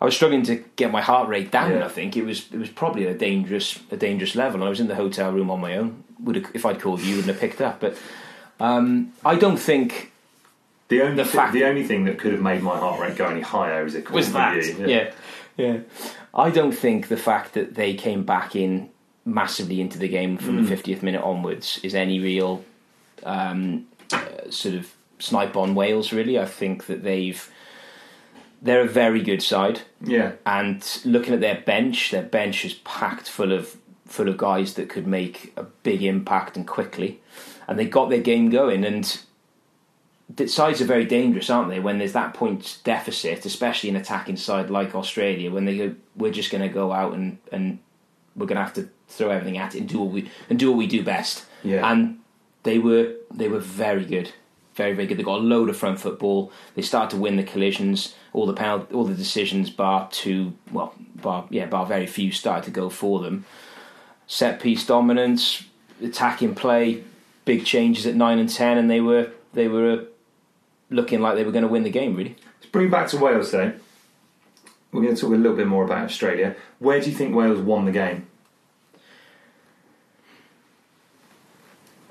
I 0.00 0.04
was 0.04 0.14
struggling 0.14 0.42
to 0.44 0.56
get 0.76 0.90
my 0.92 1.00
heart 1.00 1.28
rate 1.28 1.50
down. 1.50 1.70
Yeah. 1.72 1.84
I 1.84 1.88
think 1.88 2.16
it 2.16 2.24
was 2.24 2.46
it 2.52 2.58
was 2.58 2.68
probably 2.70 3.06
a 3.06 3.14
dangerous 3.14 3.78
a 3.90 3.96
dangerous 3.96 4.34
level. 4.34 4.62
I 4.62 4.68
was 4.68 4.80
in 4.80 4.88
the 4.88 4.94
hotel 4.94 5.32
room 5.32 5.50
on 5.50 5.60
my 5.60 5.76
own. 5.76 6.04
Would 6.20 6.36
have, 6.36 6.46
if 6.54 6.64
I'd 6.66 6.80
called 6.80 7.00
you, 7.00 7.06
you 7.10 7.16
wouldn't 7.16 7.32
have 7.32 7.40
picked 7.40 7.60
up. 7.60 7.80
But 7.80 7.96
um, 8.60 9.12
I 9.24 9.34
don't 9.36 9.58
think 9.58 10.12
The 10.88 11.02
only 11.02 11.16
The 11.16 11.24
thi- 11.24 11.36
fact- 11.38 11.52
the 11.52 11.64
only 11.64 11.84
thing 11.84 12.04
that 12.04 12.18
could 12.18 12.32
have 12.32 12.42
made 12.42 12.62
my 12.62 12.76
heart 12.78 13.00
rate 13.00 13.16
go 13.16 13.26
any 13.26 13.40
higher 13.42 13.84
is 13.86 13.94
it 13.94 14.10
was 14.10 14.32
that. 14.32 14.56
Yeah. 14.78 15.10
yeah, 15.56 15.78
I 16.34 16.50
don't 16.50 16.72
think 16.72 17.08
the 17.08 17.16
fact 17.16 17.54
that 17.54 17.74
they 17.74 17.94
came 17.94 18.22
back 18.24 18.54
in 18.56 18.88
massively 19.24 19.80
into 19.80 19.98
the 19.98 20.08
game 20.08 20.36
from 20.38 20.56
Mm. 20.56 20.62
the 20.62 20.68
fiftieth 20.68 21.02
minute 21.02 21.22
onwards 21.22 21.80
is 21.82 21.94
any 21.94 22.18
real 22.20 22.64
um, 23.24 23.86
uh, 24.12 24.20
sort 24.50 24.74
of 24.74 24.92
snipe 25.18 25.56
on 25.56 25.74
Wales. 25.74 26.12
Really, 26.12 26.38
I 26.38 26.44
think 26.46 26.86
that 26.86 27.02
they've 27.02 27.50
they're 28.66 28.82
a 28.82 28.88
very 28.88 29.22
good 29.22 29.42
side. 29.42 29.82
yeah. 30.02 30.32
and 30.44 31.00
looking 31.04 31.34
at 31.34 31.40
their 31.40 31.60
bench, 31.60 32.10
their 32.10 32.22
bench 32.22 32.64
is 32.64 32.74
packed 32.74 33.28
full 33.28 33.52
of 33.52 33.76
full 34.06 34.28
of 34.28 34.36
guys 34.36 34.74
that 34.74 34.88
could 34.88 35.06
make 35.06 35.52
a 35.56 35.62
big 35.62 36.02
impact 36.02 36.56
and 36.56 36.66
quickly, 36.66 37.20
and 37.66 37.78
they 37.78 37.86
got 37.86 38.10
their 38.10 38.20
game 38.20 38.50
going. 38.50 38.84
And 38.84 39.20
the 40.34 40.46
sides 40.48 40.80
are 40.80 40.86
very 40.86 41.04
dangerous, 41.04 41.50
aren't 41.50 41.70
they? 41.70 41.80
When 41.80 41.98
there's 41.98 42.12
that 42.12 42.34
point 42.34 42.78
deficit, 42.84 43.46
especially 43.46 43.90
an 43.90 43.96
attacking 43.96 44.36
side 44.36 44.70
like 44.70 44.94
Australia, 44.94 45.50
when 45.50 45.64
they 45.64 45.76
go, 45.78 45.94
we're 46.16 46.32
just 46.32 46.50
going 46.50 46.62
to 46.62 46.68
go 46.68 46.92
out 46.92 47.14
and 47.14 47.38
and 47.52 47.78
we're 48.34 48.46
going 48.46 48.56
to 48.56 48.64
have 48.64 48.74
to 48.74 48.88
throw 49.08 49.30
everything 49.30 49.58
at 49.58 49.74
it 49.74 49.80
and 49.80 49.88
do 49.88 50.00
what 50.00 50.10
we 50.10 50.30
and 50.50 50.58
do 50.58 50.70
what 50.70 50.78
we 50.78 50.86
do 50.86 51.02
best. 51.02 51.46
Yeah. 51.62 51.90
And 51.90 52.18
they 52.64 52.78
were 52.78 53.14
they 53.32 53.48
were 53.48 53.60
very 53.60 54.04
good, 54.04 54.32
very 54.76 54.92
very 54.92 55.06
good. 55.06 55.18
They 55.18 55.22
got 55.22 55.40
a 55.40 55.42
load 55.42 55.68
of 55.68 55.76
front 55.76 56.00
football. 56.00 56.52
They 56.74 56.82
started 56.82 57.10
to 57.16 57.20
win 57.20 57.36
the 57.36 57.42
collisions. 57.42 58.14
All 58.32 58.46
the 58.46 58.52
penalty, 58.52 58.94
all 58.94 59.04
the 59.04 59.14
decisions, 59.14 59.70
bar 59.70 60.08
two, 60.10 60.52
well, 60.70 60.94
bar 61.14 61.46
yeah, 61.50 61.66
bar 61.66 61.86
very 61.86 62.06
few 62.06 62.30
started 62.32 62.64
to 62.64 62.70
go 62.70 62.88
for 62.88 63.20
them. 63.20 63.44
Set 64.26 64.60
piece 64.60 64.84
dominance, 64.86 65.64
attacking 66.02 66.54
play, 66.54 67.04
big 67.44 67.64
changes 67.64 68.06
at 68.06 68.14
nine 68.14 68.38
and 68.38 68.48
ten, 68.48 68.78
and 68.78 68.90
they 68.90 69.00
were 69.00 69.30
they 69.54 69.68
were 69.68 69.90
uh, 69.90 70.04
looking 70.90 71.20
like 71.20 71.34
they 71.34 71.44
were 71.44 71.52
going 71.52 71.62
to 71.62 71.68
win 71.68 71.82
the 71.82 71.90
game. 71.90 72.14
Really, 72.14 72.36
Let's 72.58 72.70
bring 72.70 72.90
back 72.90 73.08
to 73.08 73.18
Wales 73.18 73.50
though. 73.50 73.72
We're 74.92 75.02
going 75.02 75.14
to 75.14 75.20
talk 75.20 75.32
a 75.32 75.36
little 75.36 75.56
bit 75.56 75.66
more 75.66 75.84
about 75.84 76.04
Australia. 76.04 76.56
Where 76.78 77.00
do 77.00 77.10
you 77.10 77.16
think 77.16 77.34
Wales 77.34 77.60
won 77.60 77.84
the 77.84 77.92
game? 77.92 78.28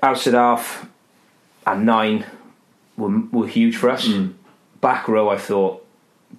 outside 0.06 0.34
half 0.34 0.88
and 1.66 1.84
nine 1.84 2.24
were 2.96 3.20
were 3.32 3.46
huge 3.46 3.76
for 3.76 3.90
us. 3.90 4.06
Mm. 4.08 4.34
Back 4.80 5.08
row, 5.08 5.28
I 5.28 5.38
thought 5.38 5.86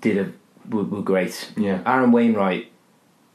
did 0.02 0.18
a 0.18 0.32
were, 0.74 0.84
were 0.84 1.02
great. 1.02 1.52
Yeah. 1.58 1.82
Aaron 1.86 2.12
Wainwright, 2.12 2.72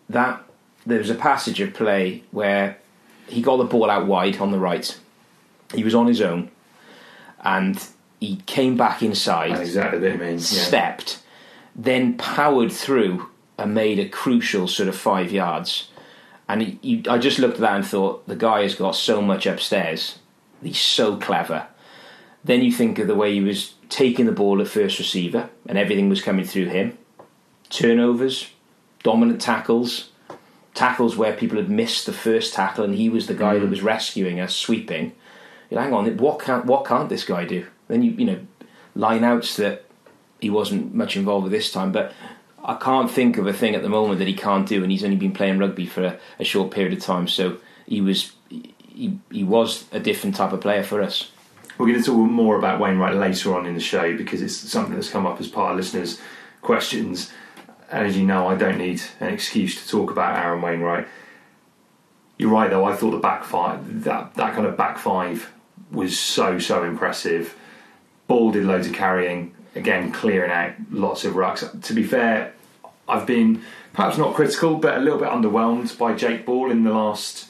that 0.08 0.44
there 0.86 0.98
was 0.98 1.10
a 1.10 1.14
passage 1.14 1.60
of 1.60 1.74
play 1.74 2.22
where 2.30 2.78
he 3.26 3.42
got 3.42 3.56
the 3.56 3.64
ball 3.64 3.90
out 3.90 4.06
wide 4.06 4.38
on 4.38 4.50
the 4.50 4.58
right. 4.58 4.98
He 5.74 5.84
was 5.84 5.94
on 5.94 6.06
his 6.06 6.20
own, 6.20 6.50
and 7.42 7.82
he 8.20 8.36
came 8.46 8.76
back 8.76 9.02
inside, 9.02 9.52
That's 9.52 9.62
exactly 9.62 9.98
what. 10.00 10.20
Yeah. 10.20 10.36
stepped, 10.36 11.22
then 11.74 12.16
powered 12.16 12.72
through 12.72 13.28
and 13.58 13.74
made 13.74 13.98
a 13.98 14.08
crucial 14.08 14.68
sort 14.68 14.88
of 14.88 14.96
five 14.96 15.32
yards. 15.32 15.88
And 16.48 16.62
he, 16.62 16.78
he, 16.82 17.04
I 17.08 17.18
just 17.18 17.38
looked 17.38 17.54
at 17.54 17.60
that 17.60 17.76
and 17.76 17.86
thought, 17.86 18.26
the 18.28 18.36
guy 18.36 18.62
has 18.62 18.74
got 18.74 18.94
so 18.94 19.22
much 19.22 19.46
upstairs. 19.46 20.18
He's 20.62 20.78
so 20.80 21.16
clever. 21.16 21.66
Then 22.44 22.62
you 22.62 22.72
think 22.72 22.98
of 22.98 23.06
the 23.06 23.14
way 23.14 23.34
he 23.34 23.40
was 23.40 23.74
taking 23.88 24.26
the 24.26 24.32
ball 24.32 24.60
at 24.60 24.68
first 24.68 24.98
receiver 24.98 25.50
and 25.66 25.78
everything 25.78 26.08
was 26.08 26.22
coming 26.22 26.44
through 26.44 26.66
him. 26.66 26.98
Turnovers, 27.70 28.50
dominant 29.02 29.40
tackles, 29.40 30.10
tackles 30.74 31.16
where 31.16 31.34
people 31.34 31.58
had 31.58 31.70
missed 31.70 32.06
the 32.06 32.12
first 32.12 32.54
tackle 32.54 32.84
and 32.84 32.94
he 32.94 33.08
was 33.08 33.26
the 33.26 33.34
guy 33.34 33.54
that 33.54 33.66
mm. 33.66 33.70
was 33.70 33.82
rescuing 33.82 34.40
us, 34.40 34.54
sweeping. 34.54 35.12
You 35.70 35.78
hang 35.78 35.94
on, 35.94 36.16
what 36.18 36.40
can't 36.40 36.66
what 36.66 36.84
can't 36.84 37.08
this 37.08 37.24
guy 37.24 37.44
do? 37.44 37.66
Then 37.88 38.02
you 38.02 38.12
you 38.12 38.24
know, 38.24 38.40
line 38.94 39.24
outs 39.24 39.56
that 39.56 39.84
he 40.40 40.50
wasn't 40.50 40.94
much 40.94 41.16
involved 41.16 41.44
with 41.44 41.52
this 41.52 41.72
time, 41.72 41.92
but 41.92 42.12
I 42.64 42.74
can't 42.74 43.10
think 43.10 43.38
of 43.38 43.46
a 43.46 43.52
thing 43.52 43.74
at 43.74 43.82
the 43.82 43.88
moment 43.88 44.18
that 44.18 44.28
he 44.28 44.34
can't 44.34 44.68
do, 44.68 44.82
and 44.82 44.92
he's 44.92 45.04
only 45.04 45.16
been 45.16 45.32
playing 45.32 45.58
rugby 45.58 45.86
for 45.86 46.04
a, 46.04 46.18
a 46.38 46.44
short 46.44 46.70
period 46.70 46.92
of 46.92 47.00
time. 47.00 47.26
So 47.26 47.58
he 47.86 48.00
was 48.00 48.32
he, 48.48 49.18
he 49.30 49.44
was 49.44 49.86
a 49.92 49.98
different 49.98 50.36
type 50.36 50.52
of 50.52 50.60
player 50.60 50.82
for 50.82 51.02
us. 51.02 51.31
We're 51.82 51.88
going 51.88 52.00
to 52.00 52.06
talk 52.12 52.30
more 52.30 52.56
about 52.56 52.78
Wainwright 52.78 53.16
later 53.16 53.56
on 53.56 53.66
in 53.66 53.74
the 53.74 53.80
show 53.80 54.16
because 54.16 54.40
it's 54.40 54.54
something 54.54 54.94
that's 54.94 55.10
come 55.10 55.26
up 55.26 55.40
as 55.40 55.48
part 55.48 55.72
of 55.72 55.78
listeners' 55.78 56.20
questions. 56.60 57.32
And 57.90 58.06
as 58.06 58.16
you 58.16 58.24
know, 58.24 58.46
I 58.46 58.54
don't 58.54 58.78
need 58.78 59.02
an 59.18 59.34
excuse 59.34 59.82
to 59.82 59.90
talk 59.90 60.12
about 60.12 60.38
Aaron 60.38 60.62
Wainwright. 60.62 61.08
You're 62.38 62.50
right, 62.50 62.70
though. 62.70 62.84
I 62.84 62.94
thought 62.94 63.10
the 63.10 63.16
back 63.16 63.42
five, 63.42 64.04
that 64.04 64.32
that 64.36 64.54
kind 64.54 64.64
of 64.64 64.76
back 64.76 64.96
five, 64.96 65.52
was 65.90 66.16
so 66.16 66.60
so 66.60 66.84
impressive. 66.84 67.58
Ball 68.28 68.52
did 68.52 68.64
loads 68.64 68.86
of 68.86 68.92
carrying, 68.92 69.52
again 69.74 70.12
clearing 70.12 70.52
out 70.52 70.74
lots 70.92 71.24
of 71.24 71.34
rucks. 71.34 71.82
To 71.82 71.94
be 71.94 72.04
fair, 72.04 72.54
I've 73.08 73.26
been 73.26 73.60
perhaps 73.92 74.16
not 74.16 74.36
critical, 74.36 74.76
but 74.76 74.98
a 74.98 75.00
little 75.00 75.18
bit 75.18 75.30
underwhelmed 75.30 75.98
by 75.98 76.14
Jake 76.14 76.46
Ball 76.46 76.70
in 76.70 76.84
the 76.84 76.92
last 76.92 77.48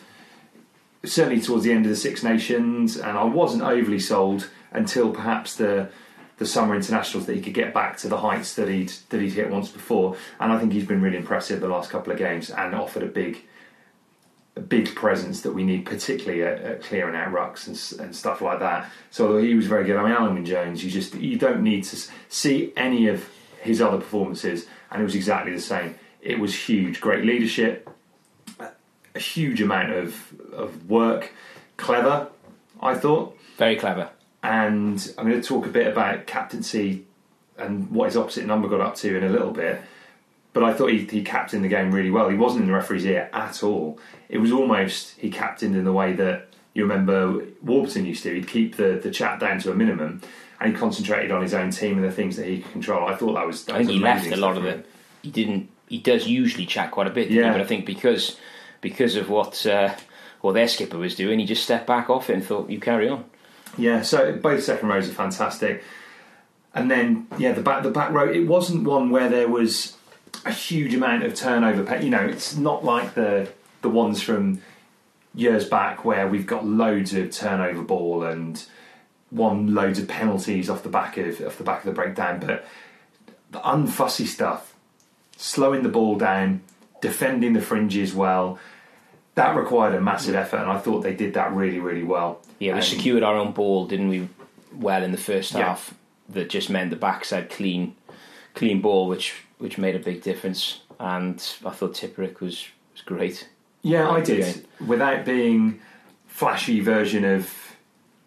certainly 1.05 1.41
towards 1.41 1.65
the 1.65 1.73
end 1.73 1.85
of 1.85 1.91
the 1.91 1.97
Six 1.97 2.23
Nations, 2.23 2.97
and 2.97 3.19
I 3.19 3.25
wasn't 3.25 3.63
overly 3.63 3.99
sold 3.99 4.49
until 4.71 5.11
perhaps 5.11 5.57
the 5.57 5.91
the 6.39 6.47
summer 6.47 6.75
internationals 6.75 7.27
that 7.27 7.37
he 7.37 7.43
could 7.43 7.55
get 7.55 7.73
back 7.73 7.97
to 7.99 8.09
the 8.09 8.19
heights 8.19 8.55
that 8.55 8.69
he'd 8.69 8.93
that 9.11 9.21
he'd 9.21 9.33
hit 9.33 9.51
once 9.51 9.69
before. 9.71 10.17
And 10.41 10.53
I 10.53 10.59
think 10.59 10.73
he's 10.73 10.87
been 10.87 11.01
really 11.01 11.17
impressive 11.17 11.61
the 11.61 11.69
last 11.69 11.91
couple 11.91 12.13
of 12.13 12.19
games 12.19 12.51
and 12.51 12.75
offered 12.75 13.03
a 13.03 13.07
big 13.07 13.45
a 14.57 14.61
big 14.61 14.95
presence 14.95 15.41
that 15.43 15.53
we 15.53 15.65
need, 15.65 15.87
particularly 15.87 16.43
at, 16.43 16.61
at 16.61 16.83
clearing 16.83 17.17
out 17.17 17.33
rucks 17.33 17.67
and, 17.67 18.01
and 18.01 18.15
stuff 18.15 18.43
like 18.43 18.59
that. 18.59 18.91
So 19.11 19.39
he 19.39 19.55
was 19.55 19.67
very 19.67 19.85
good, 19.85 19.97
I 19.97 20.03
mean 20.03 20.15
Alun 20.15 20.45
Jones, 20.45 20.85
you 20.85 20.91
just 20.91 21.15
you 21.15 21.39
don't 21.39 21.63
need 21.63 21.85
to 21.85 21.97
see 22.29 22.73
any 22.77 23.09
of 23.09 23.29
his 23.61 23.81
other 23.81 23.99
performances, 23.99 24.67
and 24.91 25.01
it 25.01 25.05
was 25.05 25.15
exactly 25.15 25.53
the 25.53 25.61
same. 25.61 25.95
It 26.21 26.39
was 26.39 26.55
huge, 26.55 27.01
great 27.01 27.25
leadership, 27.25 27.89
a 29.15 29.19
huge 29.19 29.61
amount 29.61 29.93
of 29.93 30.33
of 30.53 30.89
work, 30.91 31.33
clever. 31.77 32.29
I 32.81 32.95
thought, 32.97 33.37
Very 33.59 33.77
clever. 33.77 34.11
and 34.43 35.13
I'm 35.17 35.29
going 35.29 35.41
to 35.41 35.47
talk 35.47 35.67
a 35.67 35.71
bit 35.71 35.87
about 35.87 36.27
captaincy 36.27 37.05
and 37.57 37.91
what 37.91 38.07
his 38.07 38.17
opposite 38.17 38.45
number 38.47 38.69
got 38.69 38.81
up 38.81 38.97
to 38.97 39.17
in 39.17 39.23
a 39.23 39.29
little 39.29 39.53
bit. 39.53 39.81
But 40.53 40.65
I 40.65 40.75
thought 40.75 40.89
he, 40.89 40.99
he 41.05 41.23
captained 41.23 41.65
the 41.65 41.69
game 41.69 41.93
really 41.93 42.11
well. 42.11 42.29
He 42.29 42.37
wasn't 42.37 42.63
in 42.63 42.67
the 42.69 42.75
referee's 42.75 43.07
ear 43.07 43.31
at 43.33 43.63
all. 43.63 43.99
It 44.29 44.39
was 44.39 44.51
almost 44.53 45.17
he 45.19 45.31
captained 45.31 45.77
in 45.77 45.85
the 45.85 45.93
way 45.93 46.13
that 46.15 46.49
you 46.75 46.83
remember 46.83 47.45
Warburton 47.63 48.05
used 48.05 48.23
to, 48.25 48.35
he'd 48.35 48.49
keep 48.49 48.77
the, 48.77 48.99
the 49.03 49.11
chat 49.11 49.39
down 49.39 49.61
to 49.61 49.71
a 49.71 49.75
minimum 49.75 50.23
and 50.61 50.73
he 50.73 50.79
concentrated 50.79 51.31
on 51.31 51.43
his 51.43 51.55
own 51.55 51.71
team 51.71 51.97
and 51.99 52.05
the 52.05 52.11
things 52.13 52.37
that 52.37 52.47
he 52.47 52.63
could 52.63 52.73
control. 52.73 53.07
I 53.07 53.15
thought 53.15 53.35
that 53.35 53.47
was. 53.47 53.65
That 53.67 53.75
I 53.75 53.79
think 53.79 53.89
was 53.89 53.97
he 53.97 54.03
left 54.03 54.27
a 54.27 54.37
lot 54.37 54.57
of 54.57 54.65
it. 54.65 54.87
He 55.23 55.31
didn't. 55.31 55.69
He 55.89 55.99
does 55.99 56.27
usually 56.27 56.67
chat 56.67 56.91
quite 56.91 57.07
a 57.07 57.11
bit, 57.11 57.29
didn't 57.29 57.35
he? 57.35 57.41
Yeah. 57.41 57.53
but 57.53 57.61
I 57.61 57.65
think 57.65 57.87
because 57.87 58.37
because 58.83 59.17
of 59.17 59.31
what 59.31 59.65
uh, 59.65 59.95
what 60.43 60.53
their 60.53 60.69
skipper 60.69 60.99
was 60.99 61.15
doing, 61.15 61.39
he 61.39 61.47
just 61.47 61.65
stepped 61.65 61.87
back 61.87 62.11
off 62.11 62.29
it 62.29 62.35
and 62.35 62.45
thought, 62.45 62.69
"You 62.69 62.79
carry 62.79 63.09
on." 63.09 63.25
Yeah, 63.79 64.03
so 64.03 64.33
both 64.33 64.63
second 64.63 64.91
rows 64.91 65.09
are 65.09 65.15
fantastic. 65.15 65.83
And 66.75 66.91
then, 66.91 67.27
yeah, 67.39 67.53
the 67.53 67.63
back 67.63 67.83
the 67.83 67.91
back 67.91 68.13
row. 68.13 68.31
It 68.31 68.47
wasn't 68.47 68.85
one 68.85 69.09
where 69.09 69.31
there 69.31 69.49
was 69.49 69.97
a 70.45 70.53
huge 70.53 70.95
amount 70.95 71.23
of 71.23 71.35
turnover. 71.35 71.99
You 71.99 72.11
know, 72.11 72.25
it's 72.25 72.57
not 72.57 72.85
like 72.85 73.15
the 73.15 73.51
the 73.81 73.89
ones 73.89 74.23
from 74.23 74.61
years 75.35 75.67
back 75.67 76.05
where 76.05 76.29
we've 76.29 76.47
got 76.47 76.67
loads 76.67 77.15
of 77.15 77.31
turnover 77.31 77.83
ball 77.83 78.23
and 78.23 78.63
won 79.31 79.75
loads 79.75 79.99
of 79.99 80.07
penalties 80.09 80.69
off 80.69 80.83
the 80.83 80.89
back 80.89 81.17
of 81.17 81.41
off 81.41 81.57
the 81.59 81.65
back 81.65 81.81
of 81.81 81.87
the 81.87 81.93
breakdown. 81.93 82.41
But 82.41 82.67
the 83.51 83.61
unfussy 83.61 84.27
stuff, 84.27 84.75
slowing 85.37 85.83
the 85.83 85.89
ball 85.89 86.17
down, 86.17 86.63
defending 87.01 87.53
the 87.53 87.61
fringes 87.61 88.15
well. 88.15 88.59
That 89.35 89.57
required 89.57 89.95
a 89.95 90.01
massive 90.01 90.35
effort, 90.35 90.59
and 90.59 90.71
I 90.71 90.79
thought 90.79 91.01
they 91.03 91.15
did 91.15 91.35
that 91.35 91.53
really, 91.55 91.79
really 91.79 92.03
well. 92.03 92.41
Yeah, 92.59 92.73
we 92.73 92.79
And- 92.79 92.85
secured 92.87 93.23
our 93.23 93.37
own 93.37 93.53
ball, 93.53 93.87
didn't 93.87 94.09
we? 94.09 94.29
Well, 94.75 95.03
in 95.03 95.13
the 95.13 95.19
first 95.19 95.53
Yeah. 95.53 95.69
half, 95.69 95.95
that 96.29 96.51
just 96.51 96.69
meant 96.71 96.91
the 96.91 96.97
backside 96.97 97.49
clean, 97.51 97.95
clean 98.55 98.81
ball, 98.81 99.09
which 99.09 99.35
which 99.59 99.79
made 99.79 99.95
a 99.95 99.99
big 100.01 100.23
difference. 100.23 100.81
And 100.99 101.37
I 101.65 101.71
thought 101.71 101.95
Tipuric 101.95 102.41
was 102.41 102.67
was 102.93 103.03
great. 103.03 103.49
Yeah, 103.83 104.11
I 104.11 104.21
did. 104.21 104.67
Without 104.87 105.25
being 105.25 105.81
flashy 106.27 106.81
version 106.81 107.25
of 107.25 107.51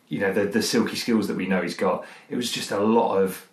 you 0.10 0.20
know 0.20 0.32
the 0.34 0.46
the 0.46 0.62
silky 0.62 0.96
skills 0.96 1.28
that 1.28 1.36
we 1.38 1.46
know 1.46 1.62
he's 1.62 1.76
got. 1.76 2.06
It 2.30 2.36
was 2.36 2.52
just 2.52 2.72
a 2.72 2.80
lot 2.80 3.18
of 3.18 3.48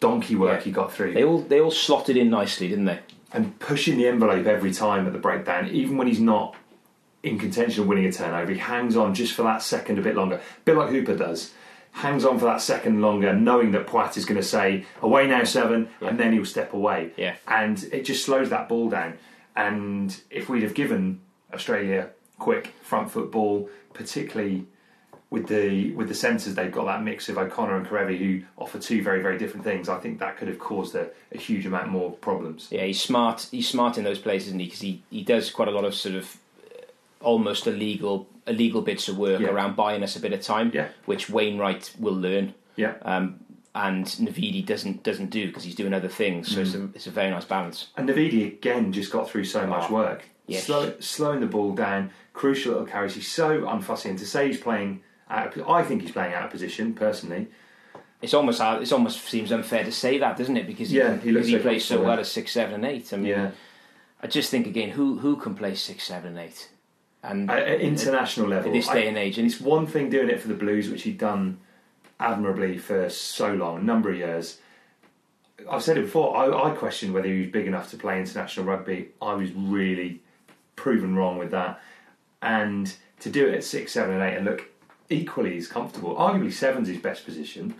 donkey 0.00 0.36
work 0.36 0.60
Yeah. 0.60 0.64
he 0.64 0.70
got 0.70 0.92
through 0.92 1.12
They 1.14 1.24
all 1.24 1.40
they 1.42 1.60
all 1.60 1.70
slotted 1.70 2.16
in 2.16 2.30
nicely, 2.30 2.66
didn't 2.68 2.86
they? 2.86 3.00
and 3.30 3.58
pushing 3.58 3.98
the 3.98 4.08
envelope 4.08 4.46
every 4.46 4.72
time 4.72 5.06
at 5.06 5.12
the 5.12 5.18
breakdown, 5.18 5.68
even 5.68 5.98
when 5.98 6.06
he's 6.06 6.20
not 6.20 6.54
in 7.22 7.38
contention 7.38 7.82
of 7.82 7.88
winning 7.88 8.06
a 8.06 8.12
turnover, 8.12 8.52
he 8.52 8.58
hangs 8.58 8.96
on 8.96 9.14
just 9.14 9.32
for 9.34 9.42
that 9.42 9.62
second 9.62 9.98
a 9.98 10.02
bit 10.02 10.14
longer, 10.14 10.36
a 10.36 10.40
bit 10.64 10.76
like 10.76 10.90
Hooper 10.90 11.16
does. 11.16 11.52
Hangs 11.92 12.24
on 12.24 12.38
for 12.38 12.44
that 12.44 12.60
second 12.60 13.00
longer, 13.00 13.32
knowing 13.34 13.72
that 13.72 13.86
Poite 13.86 14.16
is 14.16 14.24
going 14.24 14.40
to 14.40 14.46
say 14.46 14.84
"away 15.02 15.26
now, 15.26 15.42
seven, 15.42 15.88
and 16.00 16.20
then 16.20 16.32
he'll 16.32 16.44
step 16.44 16.72
away. 16.72 17.10
Yeah. 17.16 17.36
and 17.48 17.82
it 17.92 18.04
just 18.04 18.24
slows 18.24 18.50
that 18.50 18.68
ball 18.68 18.88
down. 18.88 19.18
And 19.56 20.16
if 20.30 20.48
we'd 20.48 20.62
have 20.62 20.74
given 20.74 21.20
Australia 21.52 22.10
quick 22.38 22.74
front 22.82 23.10
foot 23.10 23.32
ball, 23.32 23.68
particularly 23.94 24.66
with 25.30 25.48
the 25.48 25.92
with 25.92 26.08
the 26.08 26.14
centres, 26.14 26.54
they've 26.54 26.70
got 26.70 26.84
that 26.84 27.02
mix 27.02 27.28
of 27.28 27.36
O'Connor 27.36 27.76
and 27.76 27.86
Kerevi 27.86 28.18
who 28.18 28.42
offer 28.56 28.78
two 28.78 29.02
very 29.02 29.20
very 29.20 29.36
different 29.38 29.64
things. 29.64 29.88
I 29.88 29.98
think 29.98 30.20
that 30.20 30.36
could 30.36 30.46
have 30.48 30.58
caused 30.58 30.94
a, 30.94 31.08
a 31.32 31.38
huge 31.38 31.66
amount 31.66 31.88
more 31.88 32.12
problems. 32.12 32.68
Yeah, 32.70 32.84
he's 32.84 33.02
smart. 33.02 33.48
He's 33.50 33.68
smart 33.68 33.98
in 33.98 34.04
those 34.04 34.18
places, 34.18 34.48
isn't 34.48 34.60
he? 34.60 34.66
Because 34.66 34.80
he, 34.80 35.02
he 35.10 35.24
does 35.24 35.50
quite 35.50 35.68
a 35.68 35.72
lot 35.72 35.84
of 35.84 35.94
sort 35.94 36.14
of 36.14 36.36
almost 37.20 37.66
illegal 37.66 38.28
illegal 38.46 38.80
bits 38.80 39.08
of 39.08 39.18
work 39.18 39.40
Yeah. 39.40 39.48
around 39.48 39.76
buying 39.76 40.02
us 40.02 40.16
a 40.16 40.20
bit 40.20 40.32
of 40.32 40.40
time, 40.40 40.70
Yeah. 40.74 40.88
which 41.04 41.28
Wainwright 41.28 41.92
will 41.98 42.14
learn. 42.14 42.54
Yeah. 42.76 42.94
Um, 43.02 43.40
and 43.74 44.06
Navidi 44.06 44.64
doesn't 44.64 45.02
doesn't 45.02 45.30
do 45.30 45.46
because 45.48 45.64
he's 45.64 45.74
doing 45.74 45.92
other 45.92 46.08
things. 46.08 46.52
So 46.54 46.60
it's, 46.60 46.74
a, 46.74 46.84
it's 46.94 47.06
a 47.06 47.10
very 47.10 47.30
nice 47.30 47.44
balance. 47.44 47.88
And 47.96 48.08
Navidi 48.08 48.46
again 48.46 48.92
just 48.92 49.12
got 49.12 49.28
through 49.28 49.44
so 49.44 49.66
much 49.66 49.90
Oh, 49.90 49.94
work. 49.94 50.22
yes. 50.46 50.64
Slow, 50.64 50.94
slowing 51.00 51.40
the 51.40 51.46
ball 51.46 51.74
down, 51.74 52.10
crucial 52.32 52.72
little 52.72 52.86
carries. 52.86 53.14
He's 53.14 53.28
so 53.30 53.60
unfussy, 53.62 54.06
and 54.10 54.18
to 54.18 54.26
say 54.26 54.46
he's 54.48 54.60
playing 54.60 55.02
out 55.28 55.54
of, 55.56 55.68
I 55.68 55.82
think 55.82 56.00
he's 56.02 56.10
playing 56.12 56.32
out 56.32 56.44
of 56.46 56.50
position 56.50 56.94
personally. 56.94 57.48
It's 58.22 58.32
almost 58.34 58.60
it's 58.62 58.90
almost 58.92 59.20
seems 59.26 59.52
unfair 59.52 59.84
to 59.84 59.92
say 59.92 60.18
that, 60.18 60.36
doesn't 60.38 60.56
it? 60.56 60.66
Because 60.66 60.90
he, 60.90 60.96
Yeah, 60.98 61.18
he 61.18 61.30
because 61.30 61.46
he 61.48 61.58
plays 61.58 61.84
so 61.84 62.02
well 62.02 62.18
at 62.18 62.26
six, 62.26 62.50
seven, 62.52 62.74
and 62.76 62.84
eight. 62.86 63.12
I 63.12 63.16
mean, 63.16 63.26
Yeah, 63.26 63.50
I 64.22 64.26
just 64.26 64.50
think 64.50 64.66
again, 64.66 64.90
who 64.90 65.18
who 65.18 65.36
can 65.36 65.54
play 65.54 65.74
six, 65.74 66.04
seven, 66.04 66.30
and 66.36 66.38
eight? 66.48 66.70
And 67.22 67.50
at, 67.50 67.66
at 67.66 67.80
international 67.80 68.48
level, 68.48 68.70
in 68.70 68.76
this 68.76 68.88
I- 68.88 68.94
day 68.94 69.08
and 69.08 69.18
age, 69.18 69.38
and 69.38 69.44
and 69.44 69.52
it's 69.52 69.60
one 69.60 69.86
thing 69.86 70.08
doing 70.10 70.30
it 70.30 70.40
for 70.40 70.48
the 70.48 70.54
Blues, 70.54 70.88
which 70.88 71.02
he'd 71.02 71.18
done 71.18 71.58
admirably 72.20 72.78
for 72.78 73.08
so 73.10 73.52
long, 73.54 73.78
a 73.78 73.82
number 73.82 74.10
of 74.10 74.16
years. 74.16 74.58
I've 75.70 75.82
said 75.82 75.98
it 75.98 76.02
before. 76.02 76.36
I, 76.36 76.70
I 76.70 76.74
questioned 76.74 77.12
whether 77.12 77.28
he 77.28 77.40
was 77.40 77.50
big 77.50 77.66
enough 77.66 77.90
to 77.90 77.96
play 77.96 78.18
international 78.20 78.64
rugby. 78.66 79.08
I 79.20 79.34
was 79.34 79.52
really 79.52 80.20
proven 80.76 81.16
wrong 81.16 81.38
with 81.38 81.50
that. 81.50 81.80
And 82.40 82.92
to 83.20 83.30
do 83.30 83.48
it 83.48 83.54
at 83.54 83.64
six, 83.64 83.92
seven, 83.92 84.14
and 84.14 84.22
eight, 84.22 84.36
and 84.36 84.44
look 84.44 84.62
equally 85.10 85.56
as 85.56 85.66
comfortable. 85.66 86.14
Arguably, 86.14 86.52
seven's 86.52 86.86
his 86.86 86.98
best 86.98 87.24
position, 87.24 87.74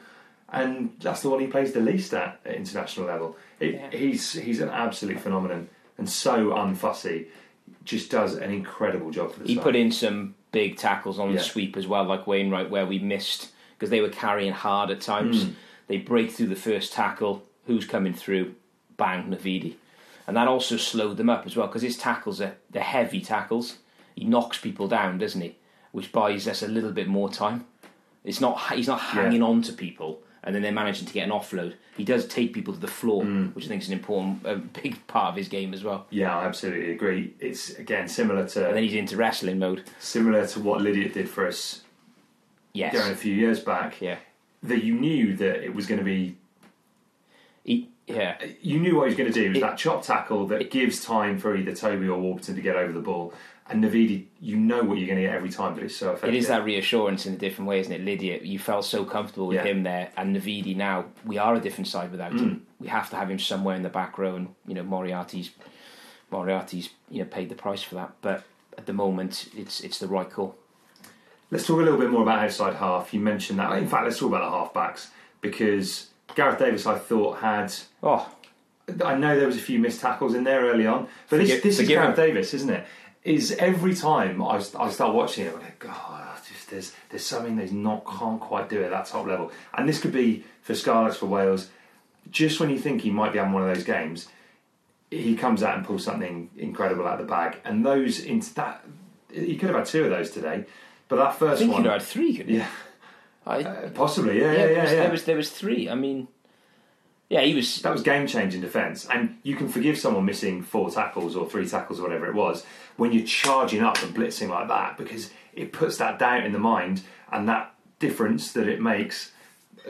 and 0.48 0.94
that's 1.00 1.22
the 1.22 1.30
one 1.30 1.38
he 1.38 1.46
plays 1.46 1.72
the 1.72 1.80
least 1.80 2.12
at 2.12 2.40
at 2.44 2.56
international 2.56 3.06
level. 3.06 3.36
It, 3.60 3.74
Yeah. 3.74 3.90
He's 3.90 4.32
he's 4.32 4.60
an 4.60 4.68
absolute 4.70 5.20
phenomenon 5.20 5.68
and 5.96 6.10
so 6.10 6.48
unfussy. 6.50 7.26
Just 7.84 8.10
does 8.10 8.34
an 8.34 8.50
incredible 8.50 9.10
job 9.10 9.32
for 9.32 9.40
the 9.40 9.46
he 9.46 9.54
side. 9.54 9.64
put 9.64 9.76
in 9.76 9.90
some 9.92 10.34
big 10.52 10.76
tackles 10.76 11.18
on 11.18 11.30
Yeah. 11.30 11.36
the 11.38 11.42
sweep 11.44 11.76
as 11.76 11.86
well, 11.86 12.04
like 12.04 12.26
Wainwright, 12.26 12.70
where 12.70 12.86
we 12.86 12.98
missed 12.98 13.50
because 13.76 13.90
they 13.90 14.00
were 14.00 14.08
carrying 14.08 14.52
hard 14.52 14.90
at 14.90 15.00
times. 15.00 15.44
Hmm. 15.44 15.50
They 15.86 15.98
break 15.98 16.30
through 16.32 16.48
the 16.48 16.56
first 16.56 16.92
tackle. 16.92 17.44
Who's 17.66 17.86
coming 17.86 18.12
through? 18.14 18.54
Bang, 18.96 19.30
Navidi, 19.30 19.74
and 20.26 20.36
that 20.36 20.48
also 20.48 20.76
slowed 20.76 21.16
them 21.18 21.30
up 21.30 21.46
as 21.46 21.54
well 21.56 21.68
because 21.68 21.82
his 21.82 21.96
tackles 21.96 22.40
are 22.40 22.56
they're 22.70 22.82
heavy 22.82 23.20
tackles. 23.20 23.78
He 24.16 24.24
knocks 24.24 24.58
people 24.58 24.88
down, 24.88 25.18
doesn't 25.18 25.40
he? 25.40 25.54
Which 25.92 26.10
buys 26.10 26.48
us 26.48 26.62
a 26.62 26.68
little 26.68 26.90
bit 26.90 27.06
more 27.06 27.30
time. 27.30 27.64
It's 28.24 28.40
not 28.40 28.72
he's 28.72 28.88
not 28.88 29.00
hanging 29.00 29.42
on 29.42 29.62
to 29.62 29.72
people 29.72 30.20
and 30.44 30.54
then 30.54 30.62
they're 30.62 30.72
managing 30.72 31.06
to 31.06 31.12
get 31.12 31.24
an 31.24 31.30
offload. 31.30 31.74
He 31.96 32.04
does 32.04 32.26
take 32.26 32.52
people 32.54 32.72
to 32.74 32.80
the 32.80 32.86
floor, 32.86 33.24
Hmm. 33.24 33.46
which 33.48 33.64
I 33.64 33.68
think 33.68 33.82
is 33.82 33.88
an 33.88 33.94
important, 33.94 34.40
a 34.44 34.56
big 34.56 35.04
part 35.08 35.30
of 35.30 35.36
his 35.36 35.48
game 35.48 35.74
as 35.74 35.82
well. 35.84 36.06
Yeah, 36.10 36.36
I 36.36 36.44
absolutely 36.44 36.92
agree. 36.92 37.34
It's 37.40 37.70
again 37.78 38.08
similar 38.08 38.46
to. 38.48 38.66
And 38.68 38.76
then 38.76 38.82
he's 38.84 38.94
into 38.94 39.16
wrestling 39.16 39.58
mode. 39.58 39.82
similar 39.98 40.46
to 40.46 40.60
what 40.60 40.80
Lydiate 40.80 41.12
did 41.14 41.28
for 41.28 41.46
us 41.46 41.82
Yes, 42.72 42.92
going 42.92 43.12
a 43.12 43.16
few 43.16 43.34
years 43.34 43.60
back. 43.60 44.00
yeah. 44.00 44.16
That 44.62 44.84
you 44.84 44.94
knew 44.94 45.36
that 45.36 45.64
it 45.64 45.74
was 45.74 45.86
going 45.86 45.98
to 45.98 46.04
be. 46.04 46.36
He, 47.64 47.88
yeah, 48.06 48.36
You 48.62 48.78
knew 48.80 48.96
what 48.96 49.02
he 49.04 49.06
was 49.08 49.16
going 49.16 49.32
to 49.32 49.34
do. 49.38 49.46
It 49.46 49.48
was 49.50 49.58
It- 49.58 49.60
that 49.62 49.76
chop 49.78 50.02
tackle 50.02 50.46
that 50.48 50.70
gives 50.70 51.04
time 51.04 51.38
for 51.38 51.54
either 51.56 51.74
Toby 51.74 52.08
or 52.08 52.18
Warburton 52.18 52.54
to 52.54 52.60
get 52.62 52.76
over 52.76 52.92
the 52.92 53.00
ball. 53.00 53.32
And 53.70 53.84
Navidi, 53.84 54.24
you 54.40 54.56
know 54.56 54.82
what 54.82 54.96
you're 54.96 55.06
going 55.06 55.18
to 55.20 55.26
get 55.26 55.34
every 55.34 55.50
time, 55.50 55.74
but 55.74 55.82
it's 55.82 55.94
so 55.96 56.08
effective. 56.12 56.30
It 56.34 56.38
is 56.38 56.48
that 56.48 56.64
reassurance 56.64 57.26
in 57.26 57.34
a 57.34 57.36
different 57.36 57.68
way, 57.68 57.80
isn't 57.80 57.92
it? 57.92 58.00
Lydia, 58.02 58.38
you 58.42 58.58
felt 58.58 58.86
so 58.86 59.04
comfortable 59.04 59.46
with 59.48 59.56
Yeah. 59.56 59.64
him 59.64 59.82
there, 59.82 60.08
and 60.16 60.34
Navidi 60.34 60.74
now, 60.74 61.04
we 61.26 61.36
are 61.36 61.54
a 61.54 61.60
different 61.60 61.86
side 61.86 62.10
without 62.10 62.32
Mm. 62.32 62.38
him. 62.40 62.66
We 62.80 62.88
have 62.88 63.10
to 63.10 63.16
have 63.16 63.30
him 63.30 63.38
somewhere 63.38 63.76
in 63.76 63.82
the 63.82 63.90
back 63.90 64.16
row, 64.16 64.36
and 64.36 64.54
you 64.66 64.74
know 64.74 64.82
Moriarty's 64.82 65.50
Moriarty's 66.30 66.90
you 67.10 67.20
know 67.22 67.28
paid 67.28 67.48
the 67.48 67.54
price 67.54 67.82
for 67.82 67.94
that. 67.96 68.12
But 68.22 68.44
at 68.76 68.86
the 68.86 68.92
moment, 68.92 69.48
it's 69.56 69.80
it's 69.80 69.98
the 69.98 70.08
right 70.08 70.30
call. 70.30 70.56
Let's 71.50 71.66
talk 71.66 71.78
a 71.78 71.82
little 71.82 71.98
bit 71.98 72.10
more 72.10 72.22
about 72.22 72.40
outside 72.44 72.74
half. 72.76 73.12
You 73.14 73.20
mentioned 73.20 73.58
that. 73.58 73.72
In 73.78 73.86
fact, 73.88 74.04
let's 74.04 74.18
talk 74.18 74.28
about 74.28 74.72
the 74.72 74.80
halfbacks 74.80 75.08
because 75.40 76.08
Gareth 76.34 76.58
Davies, 76.58 76.86
I 76.86 76.98
thought, 76.98 77.38
had. 77.38 77.72
Oh, 78.02 78.28
I 79.04 79.14
know 79.16 79.36
there 79.36 79.46
was 79.46 79.56
a 79.56 79.60
few 79.60 79.78
missed 79.78 80.00
tackles 80.00 80.34
in 80.34 80.44
there 80.44 80.62
early 80.62 80.86
on, 80.86 81.08
but 81.28 81.38
this, 81.38 81.62
this 81.62 81.78
is 81.80 81.88
Gareth 81.88 82.10
him. 82.18 82.26
Davis, 82.26 82.54
isn't 82.54 82.70
it? 82.70 82.86
Is 83.28 83.52
every 83.58 83.94
time 83.94 84.42
I, 84.42 84.56
I 84.78 84.88
start 84.88 85.14
watching 85.14 85.46
it, 85.46 85.54
I 85.54 85.58
go, 85.78 85.88
God, 85.88 86.38
just 86.48 86.70
there's 86.70 86.92
there's 87.10 87.26
something 87.26 87.56
that's 87.56 87.72
not 87.72 88.06
can't 88.06 88.40
quite 88.40 88.70
do 88.70 88.80
it 88.80 88.84
at 88.84 88.90
that 88.90 89.06
top 89.06 89.26
level, 89.26 89.52
and 89.74 89.86
this 89.86 90.00
could 90.00 90.12
be 90.12 90.44
for 90.62 90.74
Scarlets 90.74 91.18
for 91.18 91.26
Wales. 91.26 91.68
Just 92.30 92.58
when 92.58 92.70
you 92.70 92.78
think 92.78 93.02
he 93.02 93.10
might 93.10 93.32
be 93.32 93.38
having 93.38 93.52
one 93.52 93.68
of 93.68 93.74
those 93.74 93.84
games, 93.84 94.28
he 95.10 95.36
comes 95.36 95.62
out 95.62 95.76
and 95.76 95.86
pulls 95.86 96.04
something 96.04 96.48
incredible 96.56 97.06
out 97.06 97.20
of 97.20 97.26
the 97.26 97.30
bag, 97.30 97.58
and 97.64 97.84
those 97.84 98.18
into 98.18 98.54
that 98.54 98.82
he 99.30 99.56
could 99.56 99.68
have 99.68 99.78
had 99.78 99.86
two 99.86 100.04
of 100.04 100.10
those 100.10 100.30
today, 100.30 100.64
but 101.08 101.16
that 101.16 101.38
first 101.38 101.60
one, 101.60 101.82
you'd 101.82 101.90
have 101.90 102.00
had 102.00 102.02
three, 102.02 102.34
couldn't 102.34 102.52
you? 102.54 102.60
yeah, 102.60 102.70
I, 103.46 103.62
uh, 103.62 103.90
possibly, 103.90 104.40
yeah, 104.40 104.52
yeah, 104.52 104.58
yeah, 104.58 104.58
yeah, 104.58 104.66
there, 104.66 104.82
was, 104.82 104.92
yeah. 104.92 105.00
there 105.00 105.10
was 105.10 105.24
there 105.24 105.36
was 105.36 105.50
three. 105.50 105.90
I 105.90 105.94
mean, 105.94 106.28
yeah, 107.28 107.42
he 107.42 107.54
was. 107.54 107.82
that 107.82 107.92
was 107.92 108.02
game 108.02 108.26
changing 108.26 108.60
defence. 108.60 109.06
And 109.06 109.38
you 109.42 109.54
can 109.56 109.68
forgive 109.68 109.98
someone 109.98 110.24
missing 110.24 110.62
four 110.62 110.90
tackles 110.90 111.36
or 111.36 111.48
three 111.48 111.68
tackles 111.68 112.00
or 112.00 112.02
whatever 112.04 112.26
it 112.26 112.34
was 112.34 112.64
when 112.96 113.12
you're 113.12 113.26
charging 113.26 113.82
up 113.82 114.02
and 114.02 114.14
blitzing 114.14 114.48
like 114.48 114.68
that 114.68 114.96
because 114.96 115.30
it 115.52 115.72
puts 115.72 115.98
that 115.98 116.18
doubt 116.18 116.44
in 116.44 116.52
the 116.52 116.58
mind 116.58 117.02
and 117.30 117.48
that 117.48 117.74
difference 117.98 118.52
that 118.52 118.68
it 118.68 118.80
makes 118.80 119.32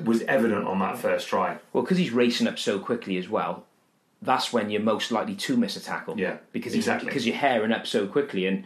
was 0.04 0.22
evident 0.22 0.66
on 0.66 0.78
that 0.80 0.98
first 0.98 1.28
try. 1.28 1.58
Well, 1.72 1.82
because 1.82 1.98
he's 1.98 2.10
racing 2.12 2.46
up 2.46 2.58
so 2.58 2.78
quickly 2.78 3.16
as 3.18 3.28
well, 3.28 3.64
that's 4.22 4.52
when 4.52 4.70
you're 4.70 4.82
most 4.82 5.10
likely 5.12 5.34
to 5.34 5.56
miss 5.56 5.76
a 5.76 5.80
tackle. 5.80 6.18
Yeah, 6.18 6.38
because 6.52 6.74
exactly. 6.74 7.06
because 7.06 7.26
you're 7.26 7.36
hairing 7.36 7.72
up 7.72 7.86
so 7.86 8.06
quickly, 8.06 8.46
and 8.46 8.64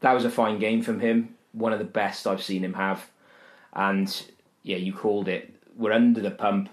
that 0.00 0.12
was 0.12 0.24
a 0.24 0.30
fine 0.30 0.58
game 0.58 0.82
from 0.82 1.00
him. 1.00 1.34
One 1.52 1.72
of 1.72 1.78
the 1.78 1.84
best 1.84 2.26
I've 2.26 2.42
seen 2.42 2.64
him 2.64 2.74
have, 2.74 3.08
and 3.72 4.24
yeah, 4.62 4.76
you 4.76 4.92
called 4.92 5.28
it. 5.28 5.54
We're 5.76 5.92
under 5.92 6.20
the 6.20 6.30
pump. 6.30 6.68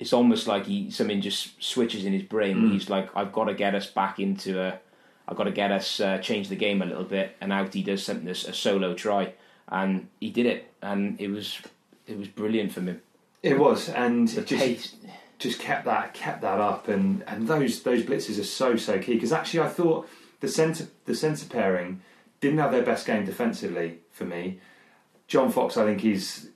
It's 0.00 0.12
almost 0.12 0.48
like 0.48 0.66
he 0.66 0.90
something 0.90 1.20
just 1.20 1.62
switches 1.62 2.04
in 2.04 2.12
his 2.12 2.22
brain. 2.24 2.56
Mm. 2.56 2.72
He's 2.72 2.90
like, 2.90 3.14
I've 3.14 3.32
got 3.32 3.44
to 3.44 3.54
get 3.54 3.74
us 3.76 3.86
back 3.86 4.18
into 4.18 4.60
a. 4.60 4.80
I've 5.28 5.36
got 5.36 5.44
to 5.44 5.52
get 5.52 5.70
us 5.70 6.00
uh, 6.00 6.18
change 6.18 6.48
the 6.48 6.56
game 6.56 6.82
a 6.82 6.86
little 6.86 7.04
bit, 7.04 7.36
and 7.40 7.52
out 7.52 7.72
he 7.74 7.82
does 7.84 8.02
something 8.02 8.26
a, 8.26 8.32
a 8.32 8.52
solo 8.52 8.94
try, 8.94 9.34
and 9.68 10.08
he 10.18 10.30
did 10.30 10.46
it, 10.46 10.72
and 10.82 11.20
it 11.20 11.28
was 11.28 11.60
it 12.06 12.18
was 12.18 12.26
brilliant 12.26 12.72
for 12.72 12.80
me. 12.80 12.96
It 13.42 13.58
was, 13.58 13.88
and 13.88 14.26
The 14.26 14.42
just 14.42 14.62
pace. 14.64 14.96
just 15.38 15.60
kept 15.60 15.84
that 15.84 16.14
kept 16.14 16.40
that 16.42 16.60
up, 16.60 16.88
and 16.88 17.22
and 17.28 17.46
those 17.46 17.82
those 17.82 18.02
blitzes 18.02 18.40
are 18.40 18.44
so 18.44 18.76
so 18.76 18.98
key 18.98 19.14
because 19.14 19.32
actually 19.32 19.60
I 19.60 19.68
thought 19.68 20.08
the 20.40 20.48
centre 20.48 20.88
the 21.04 21.14
centre 21.14 21.46
pairing 21.46 22.00
didn't 22.40 22.58
have 22.58 22.72
their 22.72 22.82
best 22.82 23.06
game 23.06 23.24
defensively 23.26 23.98
for 24.10 24.24
me. 24.24 24.58
John 25.28 25.52
Fox, 25.52 25.76
I 25.76 25.84
think 25.84 26.00
he's 26.00 26.49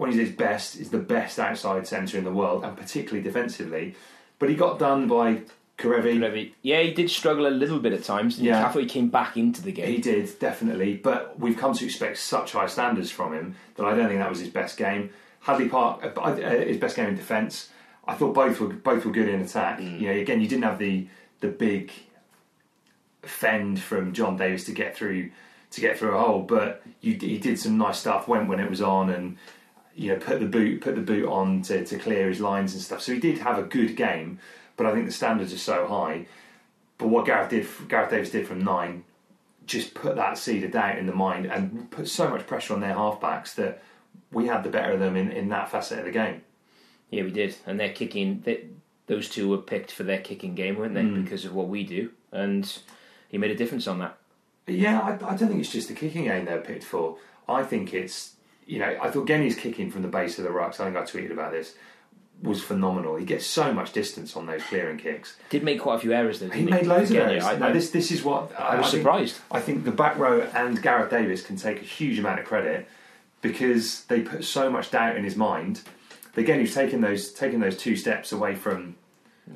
when 0.00 0.10
he's 0.10 0.20
his 0.28 0.34
best, 0.34 0.76
is 0.76 0.90
the 0.90 0.98
best 0.98 1.38
outside 1.38 1.86
centre 1.86 2.18
in 2.18 2.24
the 2.24 2.32
world, 2.32 2.64
and 2.64 2.76
particularly 2.76 3.22
defensively. 3.22 3.94
But 4.38 4.48
he 4.48 4.54
got 4.54 4.78
done 4.78 5.06
by 5.06 5.42
Kerevi. 5.76 6.18
Kerevi. 6.18 6.52
Yeah, 6.62 6.80
he 6.80 6.92
did 6.92 7.10
struggle 7.10 7.46
a 7.46 7.48
little 7.48 7.78
bit 7.78 7.92
at 7.92 8.04
times. 8.04 8.40
Yeah. 8.40 8.66
I 8.66 8.70
thought 8.70 8.82
he 8.82 8.88
came 8.88 9.08
back 9.08 9.36
into 9.36 9.62
the 9.62 9.72
game. 9.72 9.88
He 9.88 9.98
did 9.98 10.38
definitely, 10.38 10.96
but 10.96 11.38
we've 11.38 11.56
come 11.56 11.74
to 11.74 11.84
expect 11.84 12.18
such 12.18 12.52
high 12.52 12.66
standards 12.66 13.10
from 13.10 13.34
him 13.34 13.54
that 13.76 13.84
I 13.84 13.94
don't 13.94 14.08
think 14.08 14.20
that 14.20 14.30
was 14.30 14.40
his 14.40 14.48
best 14.48 14.76
game. 14.76 15.10
Hadleigh 15.40 15.70
Parkes, 15.70 16.04
uh, 16.04 16.20
uh, 16.20 16.34
his 16.34 16.78
best 16.78 16.96
game 16.96 17.08
in 17.08 17.16
defence. 17.16 17.70
I 18.06 18.14
thought 18.14 18.34
both 18.34 18.60
were 18.60 18.68
both 18.68 19.04
were 19.04 19.12
good 19.12 19.28
in 19.28 19.40
attack. 19.40 19.80
You 19.80 20.08
know, 20.08 20.12
again, 20.12 20.40
you 20.40 20.48
didn't 20.48 20.64
have 20.64 20.78
the 20.78 21.06
the 21.40 21.48
big 21.48 21.92
fend 23.22 23.80
from 23.80 24.12
Jon 24.12 24.36
Davies 24.36 24.64
to 24.64 24.72
get 24.72 24.96
through 24.96 25.30
to 25.72 25.80
get 25.80 25.98
through 25.98 26.16
a 26.16 26.20
hole, 26.20 26.42
but 26.42 26.82
you, 27.00 27.14
he 27.14 27.38
did 27.38 27.58
some 27.58 27.78
nice 27.78 27.98
stuff. 27.98 28.26
Went 28.28 28.48
when 28.48 28.60
it 28.60 28.68
was 28.68 28.82
on, 28.82 29.10
and 29.10 29.36
you 30.00 30.08
know, 30.08 30.16
put 30.16 30.40
the 30.40 30.46
boot 30.46 30.80
put 30.80 30.94
the 30.94 31.02
boot 31.02 31.28
on 31.28 31.60
to, 31.60 31.84
to 31.84 31.98
clear 31.98 32.30
his 32.30 32.40
lines 32.40 32.72
and 32.72 32.82
stuff. 32.82 33.02
So 33.02 33.12
he 33.12 33.20
did 33.20 33.36
have 33.40 33.58
a 33.58 33.62
good 33.62 33.96
game, 33.96 34.38
but 34.78 34.86
I 34.86 34.94
think 34.94 35.04
the 35.04 35.12
standards 35.12 35.52
are 35.52 35.58
so 35.58 35.86
high. 35.86 36.24
But 36.96 37.08
what 37.08 37.26
Gareth 37.26 37.50
did, 37.50 37.66
Gareth 37.86 38.10
Davies 38.10 38.30
did 38.30 38.48
from 38.48 38.64
nine, 38.64 39.04
just 39.66 39.92
put 39.92 40.16
that 40.16 40.38
seed 40.38 40.64
of 40.64 40.70
doubt 40.70 40.96
in 40.96 41.04
the 41.04 41.14
mind 41.14 41.44
and 41.44 41.90
put 41.90 42.08
so 42.08 42.30
much 42.30 42.46
pressure 42.46 42.72
on 42.72 42.80
their 42.80 42.94
halfbacks 42.94 43.54
that 43.56 43.82
we 44.32 44.46
had 44.46 44.64
the 44.64 44.70
better 44.70 44.92
of 44.92 45.00
them 45.00 45.16
in, 45.16 45.30
in 45.30 45.50
that 45.50 45.70
facet 45.70 45.98
of 45.98 46.06
the 46.06 46.10
game. 46.12 46.40
Yeah, 47.10 47.24
we 47.24 47.30
did, 47.30 47.56
and 47.66 47.78
their 47.78 47.92
kicking. 47.92 48.40
They, 48.42 48.68
those 49.06 49.28
two 49.28 49.50
were 49.50 49.58
picked 49.58 49.92
for 49.92 50.04
their 50.04 50.20
kicking 50.20 50.54
game, 50.54 50.78
weren't 50.78 50.94
they? 50.94 51.02
Mm. 51.02 51.24
Because 51.24 51.44
of 51.44 51.54
what 51.54 51.68
we 51.68 51.84
do, 51.84 52.10
and 52.32 52.78
he 53.28 53.36
made 53.36 53.50
a 53.50 53.56
difference 53.56 53.86
on 53.86 53.98
that. 53.98 54.16
Yeah, 54.66 54.98
I, 54.98 55.12
I 55.12 55.36
don't 55.36 55.48
think 55.48 55.60
it's 55.60 55.72
just 55.72 55.88
the 55.88 55.94
kicking 55.94 56.24
game 56.24 56.46
they're 56.46 56.62
picked 56.62 56.84
for. 56.84 57.18
I 57.46 57.64
think 57.64 57.92
it's, 57.92 58.36
you 58.70 58.78
know, 58.78 58.96
I 59.02 59.10
thought 59.10 59.26
Genia's 59.26 59.56
kicking 59.56 59.90
from 59.90 60.02
the 60.02 60.08
base 60.08 60.38
of 60.38 60.44
the 60.44 60.50
rucks, 60.50 60.78
I 60.80 60.84
think 60.84 60.96
I 60.96 61.02
tweeted 61.02 61.32
about 61.32 61.50
this, 61.50 61.74
was 62.40 62.62
phenomenal. 62.62 63.16
He 63.16 63.24
gets 63.24 63.44
so 63.44 63.72
much 63.72 63.92
distance 63.92 64.36
on 64.36 64.46
those 64.46 64.62
clearing 64.62 64.96
kicks. 64.96 65.36
Did 65.50 65.62
make 65.64 65.80
quite 65.80 65.96
a 65.96 65.98
few 65.98 66.12
errors 66.12 66.38
though. 66.40 66.48
He 66.48 66.60
Didn't 66.64 66.70
made 66.70 66.86
loads 66.86 67.10
of 67.10 67.16
errors. 67.16 67.44
I, 67.44 67.58
Now, 67.58 67.72
this, 67.72 67.90
this 67.90 68.10
is 68.12 68.22
what 68.24 68.52
I 68.58 68.76
was 68.76 68.90
think- 68.90 69.02
surprised. 69.02 69.38
I 69.50 69.60
think 69.60 69.84
the 69.84 69.90
back 69.90 70.16
row 70.16 70.42
and 70.54 70.80
Gareth 70.80 71.10
Davies 71.10 71.42
can 71.42 71.56
take 71.56 71.82
a 71.82 71.84
huge 71.84 72.18
amount 72.18 72.38
of 72.40 72.46
credit 72.46 72.88
because 73.42 74.04
they 74.04 74.20
put 74.20 74.44
so 74.44 74.70
much 74.70 74.90
doubt 74.90 75.16
in 75.16 75.24
his 75.24 75.36
mind. 75.36 75.82
Again, 76.36 76.60
he's 76.60 76.74
taken 76.74 77.00
those 77.00 77.32
taken 77.32 77.60
those 77.60 77.76
two 77.76 77.96
steps 77.96 78.30
away 78.32 78.54
from 78.54 78.94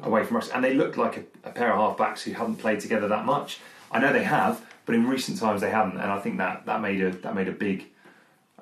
away 0.03 0.24
from 0.24 0.37
us, 0.38 0.48
and 0.50 0.62
they 0.64 0.74
looked 0.74 0.96
like 0.98 1.16
a, 1.16 1.48
a 1.48 1.53
pair 1.53 1.72
of 1.72 1.96
halfbacks 1.96 2.22
who 2.22 2.33
haven't 2.33 2.57
played 2.57 2.81
together 2.81 3.07
that 3.09 3.24
much. 3.24 3.61
I 3.92 4.00
know 4.00 4.12
they 4.12 4.24
have, 4.24 4.61
but 4.85 4.94
in 4.96 5.07
recent 5.07 5.38
times 5.38 5.61
they 5.61 5.70
haven't, 5.70 5.98
and 6.00 6.11
I 6.11 6.18
think 6.18 6.38
that, 6.38 6.66
that 6.66 6.81
made 6.81 7.00
a 7.00 7.11
that 7.18 7.35
made 7.35 7.48
a 7.48 7.53
big 7.53 7.87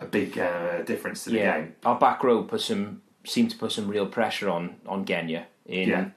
a 0.02 0.06
big 0.06 0.38
uh, 0.38 0.82
difference 0.82 1.24
to 1.24 1.30
the 1.30 1.36
yeah, 1.36 1.60
game. 1.60 1.74
our 1.84 1.98
back 1.98 2.22
row 2.24 2.42
put 2.42 2.60
some 2.60 3.02
seemed 3.24 3.50
to 3.50 3.56
put 3.56 3.72
some 3.72 3.88
real 3.88 4.06
pressure 4.06 4.48
on 4.50 4.76
on 4.86 5.04
Genia 5.04 5.46
in 5.66 5.88
Yeah. 5.88 6.08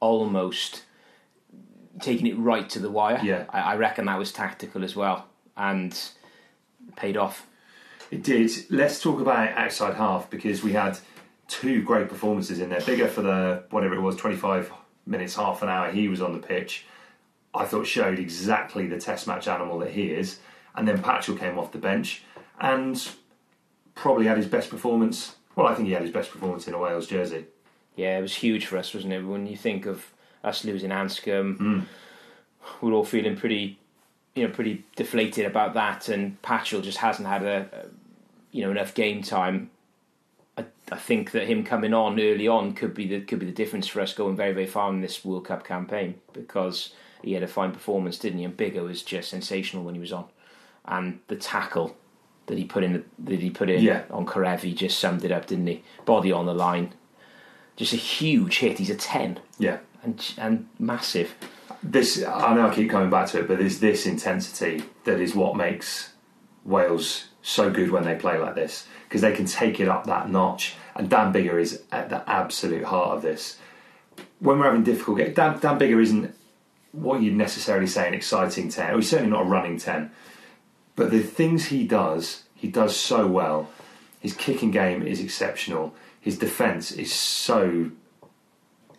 almost 0.00 0.84
taking 2.00 2.26
it 2.26 2.36
right 2.38 2.68
to 2.70 2.78
the 2.78 2.90
wire. 2.90 3.20
Yeah. 3.22 3.44
I, 3.50 3.60
I 3.60 3.76
reckon 3.76 4.06
that 4.06 4.18
was 4.18 4.32
tactical 4.32 4.84
as 4.84 4.96
well 4.96 5.26
and 5.56 5.98
paid 6.96 7.16
off. 7.16 7.46
It 8.10 8.22
did. 8.22 8.50
Let's 8.70 9.00
talk 9.00 9.20
about 9.20 9.50
outside 9.56 9.94
half 9.94 10.28
because 10.30 10.62
we 10.62 10.72
had 10.72 10.98
two 11.48 11.82
great 11.82 12.08
performances 12.08 12.60
in 12.60 12.68
there. 12.68 12.80
Biggar 12.80 13.08
for 13.08 13.22
the 13.22 13.64
whatever 13.70 13.94
it 13.94 14.00
was, 14.00 14.16
twenty 14.16 14.36
five 14.36 14.70
minutes, 15.06 15.34
half 15.36 15.62
an 15.62 15.68
hour. 15.68 15.90
He 15.90 16.08
was 16.08 16.20
on 16.20 16.32
the 16.32 16.38
pitch. 16.46 16.84
I 17.52 17.64
thought 17.64 17.86
showed 17.86 18.18
exactly 18.18 18.86
the 18.88 18.98
test 18.98 19.26
match 19.26 19.46
animal 19.48 19.78
that 19.80 19.90
he 19.92 20.04
is. 20.10 20.40
And 20.76 20.88
then 20.88 20.98
Patchell 20.98 21.38
came 21.38 21.56
off 21.58 21.70
the 21.70 21.78
bench 21.78 22.22
and 22.60 22.96
probably 23.94 24.26
had 24.26 24.36
his 24.36 24.46
best 24.46 24.70
performance. 24.70 25.36
Well, 25.56 25.66
I 25.66 25.74
think 25.74 25.86
he 25.88 25.94
had 25.94 26.02
his 26.02 26.10
best 26.10 26.30
performance 26.30 26.66
in 26.66 26.74
a 26.74 26.78
Wales 26.78 27.06
jersey. 27.06 27.46
Yeah, 27.96 28.18
it 28.18 28.22
was 28.22 28.34
huge 28.34 28.66
for 28.66 28.76
us, 28.76 28.92
wasn't 28.92 29.12
it? 29.12 29.22
When 29.22 29.46
you 29.46 29.56
think 29.56 29.86
of 29.86 30.12
us 30.42 30.64
losing 30.64 30.90
Anscombe, 30.90 31.56
Mm. 31.58 31.84
we're 32.80 32.92
all 32.92 33.04
feeling 33.04 33.36
pretty, 33.36 33.78
you 34.34 34.46
know, 34.46 34.52
pretty 34.52 34.84
deflated 34.96 35.46
about 35.46 35.74
that. 35.74 36.08
And 36.08 36.40
Patchell 36.42 36.82
just 36.82 36.98
hasn't 36.98 37.28
had 37.28 37.42
a, 37.44 37.68
a 37.72 37.86
you 38.50 38.64
know, 38.64 38.70
enough 38.72 38.94
game 38.94 39.22
time. 39.22 39.70
I, 40.58 40.64
I 40.90 40.96
think 40.96 41.30
that 41.32 41.46
him 41.46 41.62
coming 41.64 41.94
on 41.94 42.18
early 42.20 42.48
on 42.48 42.74
could 42.74 42.94
be 42.94 43.06
the 43.06 43.20
could 43.20 43.38
be 43.38 43.46
the 43.46 43.52
difference 43.52 43.86
for 43.86 44.00
us 44.00 44.12
going 44.12 44.36
very 44.36 44.52
very 44.52 44.66
far 44.66 44.90
in 44.90 45.00
this 45.00 45.24
World 45.24 45.46
Cup 45.46 45.64
campaign 45.64 46.14
because 46.32 46.92
he 47.22 47.32
had 47.32 47.42
a 47.42 47.48
fine 47.48 47.72
performance, 47.72 48.18
didn't 48.18 48.38
he? 48.40 48.44
And 48.44 48.56
Biggar 48.56 48.84
was 48.84 49.02
just 49.02 49.30
sensational 49.30 49.82
when 49.84 49.94
he 49.94 50.00
was 50.00 50.12
on, 50.12 50.26
and 50.84 51.20
the 51.28 51.36
tackle 51.36 51.96
that 52.46 52.58
he 52.58 52.64
put 52.64 52.84
in 52.84 53.04
that 53.18 53.40
he 53.40 53.50
put 53.50 53.70
in 53.70 53.82
Yeah. 53.82 54.02
on 54.10 54.26
Kerevi 54.26 54.74
just 54.74 54.98
summed 54.98 55.24
it 55.24 55.32
up, 55.32 55.46
didn't 55.46 55.66
he? 55.66 55.82
Body 56.04 56.30
on 56.32 56.46
the 56.46 56.54
line, 56.54 56.92
just 57.76 57.92
a 57.92 57.96
huge 57.96 58.58
hit. 58.58 58.78
He's 58.78 58.90
a 58.90 58.94
ten 58.96 59.40
Yeah. 59.58 59.78
and 60.02 60.22
and 60.38 60.68
massive. 60.78 61.34
This 61.82 62.22
I 62.24 62.54
know 62.54 62.68
I 62.68 62.74
keep 62.74 62.90
coming 62.90 63.10
back 63.10 63.28
to 63.28 63.40
it, 63.40 63.48
but 63.48 63.58
there's 63.58 63.80
this 63.80 64.06
intensity 64.06 64.82
that 65.04 65.20
is 65.20 65.34
what 65.34 65.56
makes 65.56 66.12
Wales 66.64 67.28
so 67.42 67.70
good 67.70 67.90
when 67.90 68.04
they 68.04 68.14
play 68.14 68.38
like 68.38 68.54
this 68.54 68.86
because 69.08 69.20
they 69.20 69.32
can 69.32 69.44
take 69.46 69.80
it 69.80 69.88
up 69.88 70.06
that 70.06 70.30
notch. 70.30 70.74
And 70.96 71.10
Dan 71.10 71.32
Biggar 71.32 71.60
is 71.60 71.82
at 71.92 72.08
the 72.08 72.28
absolute 72.30 72.84
heart 72.84 73.16
of 73.16 73.22
this. 73.22 73.58
When 74.38 74.58
we're 74.58 74.66
having 74.66 74.82
difficult 74.84 75.18
games, 75.18 75.34
Dan, 75.34 75.58
Dan 75.58 75.78
Biggar 75.78 76.00
isn't 76.00 76.34
what 76.92 77.20
you'd 77.20 77.34
necessarily 77.36 77.86
say 77.86 78.06
an 78.08 78.14
exciting 78.14 78.68
ten. 78.70 78.92
Or 78.92 78.96
he's 78.96 79.10
certainly 79.10 79.30
not 79.32 79.42
a 79.42 79.48
running 79.48 79.76
ten. 79.78 80.10
But 80.96 81.10
the 81.10 81.22
things 81.22 81.66
he 81.66 81.86
does, 81.86 82.44
he 82.54 82.68
does 82.68 82.96
so 82.96 83.26
well. 83.26 83.68
His 84.20 84.34
kicking 84.34 84.70
game 84.70 85.02
is 85.02 85.20
exceptional. 85.20 85.94
His 86.20 86.38
defence 86.38 86.92
is 86.92 87.12
so 87.12 87.90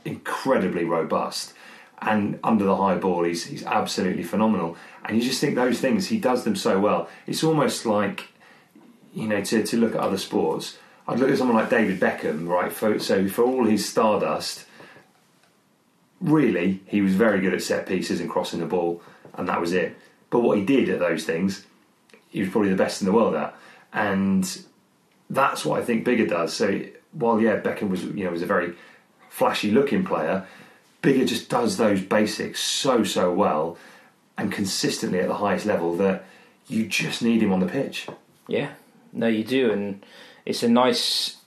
incredibly 0.03 0.84
robust. 0.84 1.53
And 2.01 2.39
under 2.43 2.65
the 2.65 2.75
high 2.75 2.95
ball, 2.95 3.23
he's, 3.23 3.45
he's 3.45 3.63
absolutely 3.63 4.23
phenomenal. 4.23 4.77
And 5.05 5.17
you 5.17 5.23
just 5.23 5.41
think 5.41 5.55
those 5.55 5.79
things, 5.79 6.08
he 6.08 6.19
does 6.19 6.43
them 6.43 6.55
so 6.55 6.79
well. 6.79 7.10
It's 7.25 7.43
almost 7.43 7.86
like, 7.86 8.27
you 9.13 9.27
know, 9.27 9.41
to, 9.41 9.63
to 9.63 9.77
look 9.77 9.95
at 9.95 10.01
other 10.01 10.17
sports, 10.17 10.77
I'd 11.08 11.19
look 11.19 11.29
at 11.29 11.38
someone 11.38 11.58
like 11.58 11.69
David 11.69 11.99
Beckham, 11.99 12.47
right? 12.47 12.71
For, 12.71 12.99
so 12.99 13.27
for 13.27 13.43
all 13.43 13.65
his 13.65 13.88
stardust, 13.88 14.65
really, 16.19 16.81
he 16.88 17.01
was 17.01 17.13
very 17.13 17.39
good 17.39 17.53
at 17.53 17.62
set 17.62 17.88
pieces 17.88 18.19
and 18.19 18.29
crossing 18.29 18.60
the 18.60 18.65
ball, 18.65 19.01
and 19.36 19.47
that 19.47 19.62
was 19.62 19.71
it. 19.73 19.95
But 20.29 20.39
what 20.39 20.58
he 20.58 20.65
did 20.65 20.89
at 20.89 20.99
those 20.99 21.23
things, 21.23 21.65
he 22.36 22.41
was 22.41 22.50
probably 22.50 22.69
the 22.69 22.76
best 22.86 23.02
in 23.02 23.06
the 23.06 23.13
world 23.13 23.34
at. 23.36 23.56
And 23.93 24.43
that's 25.30 25.63
what 25.65 25.80
I 25.82 25.86
think 25.86 26.06
Biggar 26.06 26.28
does. 26.30 26.54
So 26.54 26.82
while 27.13 27.39
yeah, 27.41 27.60
Beckham 27.62 27.89
was 27.89 28.04
you 28.04 28.24
know 28.26 28.32
was 28.32 28.41
a 28.41 28.45
very 28.45 28.74
flashy 29.30 29.71
looking 29.71 30.04
player, 30.04 30.45
Biggar 31.02 31.26
just 31.28 31.50
does 31.50 31.78
those 31.78 32.02
basics 32.02 32.60
so 32.62 33.04
so 33.04 33.32
well 33.34 33.78
and 34.38 34.52
consistently 34.52 35.19
at 35.19 35.28
the 35.30 35.36
highest 35.45 35.65
level 35.65 35.95
that 35.98 36.26
you 36.67 36.86
just 36.88 37.21
need 37.21 37.41
him 37.41 37.54
on 37.54 37.60
the 37.62 37.67
pitch. 37.67 38.08
Yeah, 38.48 38.71
no, 39.13 39.28
you 39.28 39.43
do, 39.45 39.71
and 39.71 40.06
it's 40.45 40.62
a 40.63 40.67
nice 40.69 41.38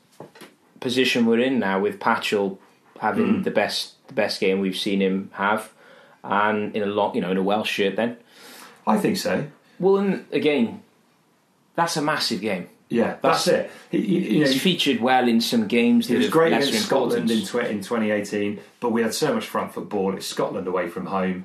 position 0.80 1.26
we're 1.26 1.40
in 1.40 1.58
now 1.58 1.80
with 1.80 1.98
Patchell 1.98 2.58
having 3.00 3.26
Mm. 3.26 3.44
the 3.44 3.50
best 3.50 3.94
the 4.08 4.14
best 4.14 4.40
game 4.40 4.58
we've 4.60 4.76
seen 4.76 5.00
him 5.02 5.30
have, 5.34 5.70
and 6.24 6.74
in 6.74 6.82
a 6.82 6.86
lot 6.86 7.14
you 7.14 7.20
know 7.20 7.30
in 7.30 7.36
a 7.36 7.42
Welsh 7.42 7.70
shirt. 7.70 7.94
Then, 7.96 8.16
I 8.86 8.96
think 8.96 9.16
so. 9.18 9.34
Well, 9.78 9.98
and 9.98 10.26
again, 10.32 10.82
that's 11.74 11.96
a 11.96 12.02
massive 12.02 12.40
game. 12.40 12.68
Yeah, 12.90 13.16
that's, 13.20 13.46
it. 13.48 13.70
He, 13.90 14.00
he- 14.00 14.40
know, 14.40 14.46
He's 14.46 14.62
featured 14.62 15.00
well 15.00 15.28
in 15.28 15.40
some 15.40 15.66
games. 15.68 16.08
He 16.08 16.14
that 16.14 16.20
was 16.20 16.30
great 16.30 16.52
against 16.54 16.86
Scotland 16.86 17.30
in, 17.30 17.42
tw- 17.44 17.56
in 17.56 17.82
2018, 17.82 18.60
but 18.80 18.92
we 18.92 19.02
had 19.02 19.12
so 19.12 19.34
much 19.34 19.46
front 19.46 19.74
foot 19.74 19.88
ball. 19.90 20.16
It's 20.16 20.26
Scotland 20.26 20.66
away 20.66 20.88
from 20.88 21.06
home. 21.06 21.44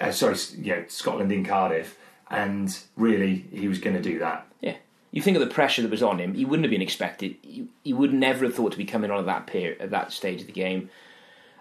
Uh, 0.00 0.10
sorry, 0.10 0.36
you 0.56 0.74
know, 0.74 0.84
Scotland 0.88 1.30
in 1.32 1.44
Cardiff, 1.44 1.98
and 2.30 2.78
really, 2.96 3.44
he 3.52 3.68
was 3.68 3.78
going 3.78 3.94
to 3.94 4.02
do 4.02 4.18
that. 4.20 4.46
Yeah. 4.62 4.76
You 5.10 5.20
think 5.20 5.36
of 5.36 5.46
the 5.46 5.52
pressure 5.52 5.82
that 5.82 5.90
was 5.90 6.02
on 6.02 6.18
him, 6.18 6.34
he 6.34 6.46
wouldn't 6.46 6.64
have 6.64 6.70
been 6.70 6.80
expected. 6.80 7.36
He, 7.42 7.68
he 7.84 7.92
would 7.92 8.14
never 8.14 8.46
have 8.46 8.54
thought 8.54 8.72
to 8.72 8.78
be 8.78 8.86
coming 8.86 9.10
on 9.10 9.18
at 9.18 9.26
that 9.26 9.46
period, 9.46 9.82
at 9.82 9.90
that 9.90 10.12
stage 10.12 10.40
of 10.40 10.46
the 10.46 10.52
game. 10.52 10.88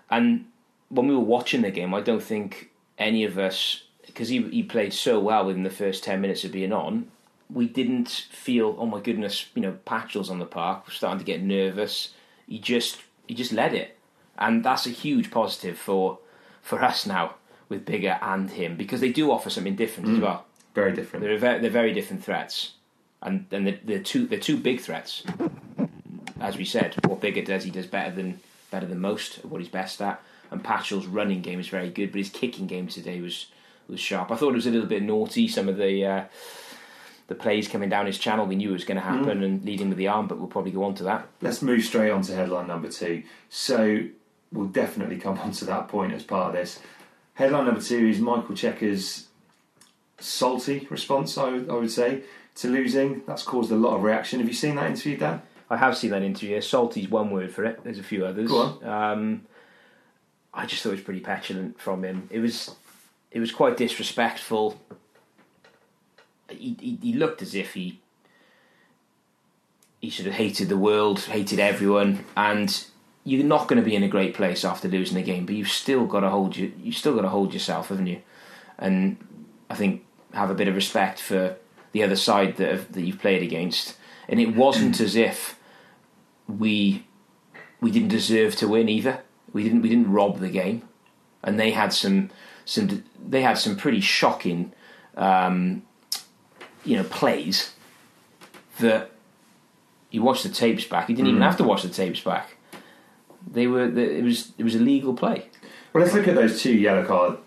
And 0.09 0.45
when 0.87 1.07
we 1.07 1.13
were 1.13 1.19
watching 1.19 1.61
the 1.61 1.71
game, 1.71 1.93
I 1.93 1.99
don't 1.99 2.23
think 2.23 2.69
any 2.97 3.25
of 3.25 3.37
us, 3.37 3.83
because 4.13 4.29
he, 4.29 4.41
he 4.49 4.63
played 4.63 4.93
so 4.93 5.19
well 5.19 5.45
within 5.45 5.63
the 5.63 5.69
first 5.69 6.03
10 6.03 6.19
minutes 6.21 6.43
of 6.43 6.51
being 6.51 6.73
on, 6.73 7.07
we 7.51 7.67
didn't 7.67 8.09
feel, 8.31 8.75
oh 8.77 8.85
my 8.85 8.99
goodness, 8.99 9.45
you 9.55 9.61
know, 9.61 9.77
Patchell's 9.85 10.29
on 10.29 10.39
the 10.39 10.45
park, 10.45 10.83
we're 10.87 10.93
starting 10.93 11.19
to 11.19 11.25
get 11.25 11.41
nervous. 11.41 12.09
He 12.47 12.59
just, 12.59 12.99
he 13.27 13.33
just 13.33 13.51
led 13.53 13.73
it. 13.73 13.97
And 14.37 14.63
that's 14.63 14.85
a 14.85 14.91
huge 14.91 15.31
positive 15.31 15.77
for, 15.77 16.19
for 16.61 16.83
us 16.83 17.05
now 17.05 17.35
with 17.67 17.85
Biggar 17.85 18.19
and 18.21 18.49
him, 18.49 18.75
because 18.75 19.01
they 19.01 19.11
do 19.11 19.31
offer 19.31 19.49
something 19.49 19.75
different 19.75 20.09
as 20.09 20.17
Mm. 20.17 20.21
well. 20.21 20.45
Very 20.75 20.93
different. 20.93 21.25
They're, 21.25 21.37
very, 21.37 21.59
they're 21.61 21.69
very 21.71 21.93
different 21.93 22.23
threats. 22.23 22.73
and 23.21 23.45
and 23.51 23.65
they're, 23.67 23.79
they're 23.83 23.99
two 24.03 24.27
they're 24.27 24.39
two 24.39 24.55
big 24.57 24.79
threats. 24.79 25.23
As 26.39 26.55
we 26.57 26.63
said, 26.63 26.95
what 27.05 27.19
Biggar 27.19 27.43
does, 27.45 27.63
he 27.63 27.71
does 27.71 27.87
better 27.87 28.15
than 28.15 28.39
better 28.71 28.85
than 28.85 28.99
most 28.99 29.39
of 29.39 29.51
what 29.51 29.59
he's 29.61 29.69
best 29.69 30.01
at. 30.01 30.21
And 30.51 30.63
Patchell's 30.63 31.05
running 31.05 31.41
game 31.41 31.59
is 31.59 31.67
very 31.67 31.89
good, 31.89 32.11
but 32.11 32.19
his 32.19 32.29
kicking 32.29 32.65
game 32.67 32.87
today 32.87 33.19
was 33.19 33.47
was 33.89 33.99
sharp. 33.99 34.31
I 34.31 34.35
thought 34.35 34.49
it 34.49 34.55
was 34.55 34.67
a 34.67 34.71
little 34.71 34.87
bit 34.87 35.03
naughty. 35.03 35.47
Some 35.47 35.69
of 35.69 35.77
the 35.77 36.05
uh, 36.05 36.23
the 37.27 37.35
plays 37.35 37.67
coming 37.67 37.89
down 37.89 38.05
his 38.05 38.17
channel, 38.17 38.45
we 38.45 38.55
knew 38.55 38.69
it 38.69 38.73
was 38.73 38.85
going 38.85 38.97
to 38.99 39.03
happen, 39.03 39.43
and 39.43 39.63
leading 39.63 39.89
with 39.89 39.97
the 39.97 40.07
arm. 40.07 40.27
But 40.27 40.39
we'll 40.39 40.47
probably 40.47 40.71
go 40.71 40.83
on 40.83 40.95
to 40.95 41.03
that. 41.03 41.27
Let's 41.41 41.61
move 41.61 41.83
straight 41.83 42.11
on 42.11 42.21
to 42.23 42.35
headline 42.35 42.67
number 42.67 42.89
two. 42.89 43.23
So 43.49 44.03
we'll 44.51 44.67
definitely 44.67 45.17
come 45.17 45.39
on 45.39 45.51
to 45.53 45.65
that 45.65 45.87
point 45.87 46.13
as 46.13 46.23
part 46.23 46.49
of 46.49 46.53
this. 46.53 46.79
Headline 47.35 47.65
number 47.65 47.81
two 47.81 48.07
is 48.07 48.19
Michael 48.19 48.55
Cheika's 48.55 49.27
salty 50.19 50.87
response, 50.89 51.37
I 51.37 51.49
would, 51.49 51.69
I 51.69 51.73
would 51.73 51.91
say, 51.91 52.23
to 52.55 52.67
losing. 52.67 53.21
That's 53.25 53.43
caused 53.43 53.71
a 53.71 53.75
lot 53.75 53.95
of 53.95 54.03
reaction. 54.03 54.39
Have 54.39 54.47
you 54.47 54.53
seen 54.53 54.75
that 54.75 54.87
interview, 54.87 55.17
Dan? 55.17 55.41
I 55.69 55.77
have 55.77 55.95
seen 55.95 56.11
that 56.11 56.23
interview. 56.23 56.59
Salty's 56.61 57.09
one 57.09 57.31
word 57.31 57.53
for 57.53 57.63
it. 57.63 57.83
There's 57.83 57.99
a 57.99 58.03
few 58.03 58.25
others. 58.25 58.49
Go 58.49 58.79
on. 58.83 58.83
Um, 58.83 59.41
I 60.53 60.65
just 60.65 60.81
thought 60.81 60.89
it 60.89 60.93
was 60.93 61.01
pretty 61.01 61.19
petulant 61.19 61.79
from 61.79 62.03
him. 62.03 62.27
It 62.31 62.39
was, 62.39 62.75
it 63.31 63.39
was 63.39 63.51
quite 63.51 63.77
disrespectful. 63.77 64.79
He, 66.49 66.75
he, 66.79 66.99
he 67.01 67.13
looked 67.13 67.41
as 67.41 67.53
if 67.53 67.73
he, 67.73 67.99
he 70.01 70.09
sort 70.09 70.27
of 70.27 70.33
hated 70.33 70.69
the 70.69 70.77
world, 70.77 71.19
hated 71.21 71.59
everyone, 71.59 72.25
and 72.35 72.85
you're 73.23 73.43
not 73.43 73.67
going 73.67 73.81
to 73.81 73.87
be 73.87 73.95
in 73.95 74.03
a 74.03 74.07
great 74.07 74.33
place 74.33 74.65
after 74.65 74.87
losing 74.87 75.17
a 75.17 75.21
game. 75.21 75.45
But 75.45 75.55
you've 75.55 75.69
still 75.69 76.05
got 76.05 76.21
to 76.21 76.29
hold 76.29 76.57
you. 76.57 76.73
You 76.81 76.91
still 76.91 77.15
got 77.15 77.21
to 77.21 77.29
hold 77.29 77.53
yourself, 77.53 77.89
haven't 77.89 78.07
you? 78.07 78.21
And 78.79 79.17
I 79.69 79.75
think 79.75 80.05
have 80.33 80.49
a 80.49 80.55
bit 80.55 80.67
of 80.67 80.75
respect 80.75 81.19
for 81.19 81.55
the 81.91 82.03
other 82.03 82.15
side 82.15 82.57
that 82.57 82.71
have, 82.71 82.91
that 82.93 83.01
you've 83.01 83.19
played 83.19 83.43
against. 83.43 83.95
And 84.27 84.39
it 84.39 84.55
wasn't 84.55 84.99
as 84.99 85.15
if 85.15 85.59
we 86.47 87.05
we 87.81 87.91
didn't 87.91 88.09
deserve 88.09 88.55
to 88.57 88.67
win 88.67 88.89
either. 88.89 89.21
We 89.53 89.63
didn't 89.63 89.81
we 89.81 89.89
didn't 89.89 90.11
rob 90.11 90.39
the 90.39 90.49
game, 90.49 90.87
and 91.43 91.59
they 91.59 91.71
had 91.71 91.93
some 91.93 92.29
some 92.69 93.03
they 93.27 93.41
had 93.41 93.57
some 93.57 93.75
pretty 93.75 93.99
shocking 93.99 94.71
um, 95.17 95.81
you 96.85 96.95
know 96.95 97.03
plays 97.03 97.73
that 98.79 99.09
you 100.11 100.21
watch 100.21 100.43
the 100.43 100.49
tapes 100.49 100.85
back. 100.85 101.09
You 101.09 101.15
didn't 101.15 101.29
even 101.29 101.41
have 101.41 101.57
to 101.57 101.63
watch 101.63 101.81
the 101.81 101.89
tapes 101.89 102.19
back. 102.19 102.55
They 103.51 103.65
were 103.65 103.85
it 103.85 104.23
was 104.23 104.51
it 104.57 104.63
was 104.63 104.75
a 104.75 104.79
legal 104.79 105.15
play. 105.15 105.47
Well, 105.93 106.03
let's 106.03 106.15
look 106.15 106.27
at 106.27 106.35
those 106.35 106.61
two 106.61 106.73
yellow 106.73 107.03
card 107.03 107.39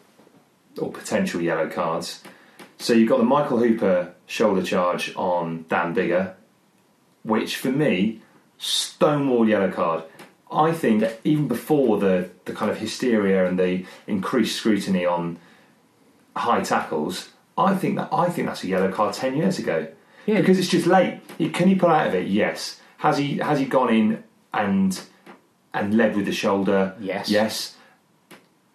or 0.78 0.90
potential 0.90 1.40
yellow 1.40 1.68
cards. 1.68 2.22
So 2.78 2.92
you've 2.92 3.08
got 3.08 3.18
the 3.18 3.24
Michael 3.24 3.58
Hooper 3.58 4.14
shoulder 4.26 4.62
charge 4.62 5.14
on 5.14 5.66
Dan 5.68 5.94
Biggar, 5.94 6.34
which 7.22 7.56
for 7.56 7.70
me, 7.70 8.20
stonewall 8.58 9.48
yellow 9.48 9.70
card. 9.70 10.02
I 10.52 10.72
think 10.72 11.04
even 11.24 11.48
before 11.48 11.98
the, 11.98 12.28
the 12.44 12.52
kind 12.52 12.70
of 12.70 12.78
hysteria 12.78 13.46
and 13.46 13.58
the 13.58 13.84
increased 14.06 14.56
scrutiny 14.56 15.04
on 15.06 15.38
high 16.36 16.62
tackles, 16.62 17.30
I 17.56 17.74
think 17.74 17.96
that 17.96 18.08
I 18.12 18.28
think 18.28 18.48
that's 18.48 18.64
a 18.64 18.68
yellow 18.68 18.90
card 18.90 19.14
ten 19.14 19.36
years 19.36 19.58
ago. 19.58 19.88
Yeah. 20.26 20.40
Because 20.40 20.58
it's 20.58 20.68
just 20.68 20.86
late. 20.86 21.20
Can 21.52 21.68
he 21.68 21.74
pull 21.74 21.90
out 21.90 22.06
of 22.08 22.14
it? 22.14 22.28
Yes. 22.28 22.80
Has 22.98 23.18
he 23.18 23.38
has 23.38 23.58
he 23.58 23.64
gone 23.66 23.92
in 23.92 24.24
and 24.54 25.00
and 25.74 25.96
led 25.96 26.14
with 26.16 26.26
the 26.26 26.32
shoulder? 26.32 26.94
Yes. 27.00 27.28
Yes. 27.28 27.76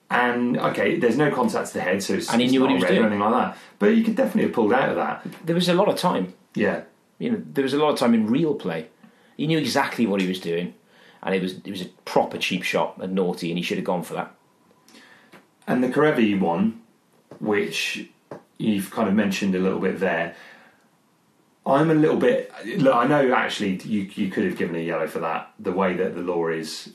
And 0.09 0.57
okay, 0.57 0.97
there's 0.99 1.17
no 1.17 1.29
contact 1.31 1.67
to 1.69 1.73
the 1.75 1.81
head, 1.81 2.01
so 2.01 2.13
it's, 2.13 2.31
And 2.31 2.39
he 2.39 2.45
it's 2.45 2.51
knew 2.53 2.61
what 2.61 2.69
he 2.69 2.75
was 2.75 2.83
red 2.83 2.91
or 2.93 2.95
doing. 2.95 3.05
anything 3.07 3.19
like 3.19 3.33
that. 3.33 3.57
But 3.77 3.87
you 3.87 4.03
could 4.05 4.15
definitely 4.15 4.43
have 4.43 4.53
pulled 4.53 4.71
out 4.71 4.89
of 4.89 4.95
that. 4.95 5.25
There 5.45 5.55
was 5.55 5.67
a 5.67 5.73
lot 5.73 5.89
of 5.89 5.97
time. 5.97 6.33
Yeah. 6.55 6.83
You 7.19 7.31
know, 7.31 7.41
there 7.53 7.63
was 7.63 7.73
a 7.73 7.77
lot 7.77 7.89
of 7.91 7.99
time 7.99 8.13
in 8.13 8.27
real 8.27 8.55
play. 8.55 8.87
He 9.35 9.47
knew 9.47 9.57
exactly 9.57 10.05
what 10.07 10.21
he 10.21 10.27
was 10.27 10.39
doing, 10.39 10.73
and 11.23 11.35
it 11.35 11.41
was 11.41 11.53
it 11.53 11.71
was 11.71 11.81
a 11.81 11.89
proper 12.05 12.37
cheap 12.37 12.63
shot 12.63 12.97
and 12.97 13.13
naughty, 13.13 13.49
and 13.49 13.57
he 13.57 13.63
should 13.63 13.77
have 13.77 13.85
gone 13.85 14.03
for 14.03 14.13
that. 14.15 14.33
And 15.67 15.83
the 15.83 15.89
Kerevi 15.89 16.39
one, 16.39 16.81
which 17.39 18.09
you've 18.57 18.91
kind 18.91 19.09
of 19.09 19.15
mentioned 19.15 19.55
a 19.55 19.59
little 19.59 19.79
bit 19.79 19.99
there, 19.99 20.35
I'm 21.65 21.91
a 21.91 21.95
little 21.95 22.17
bit. 22.17 22.51
Look, 22.77 22.95
I 22.95 23.05
know 23.07 23.33
actually 23.33 23.75
you 23.83 24.09
you 24.15 24.29
could 24.29 24.45
have 24.45 24.57
given 24.57 24.75
a 24.75 24.79
yellow 24.79 25.07
for 25.07 25.19
that. 25.19 25.51
The 25.59 25.71
way 25.71 25.93
that 25.95 26.15
the 26.15 26.21
law 26.21 26.47
is 26.47 26.93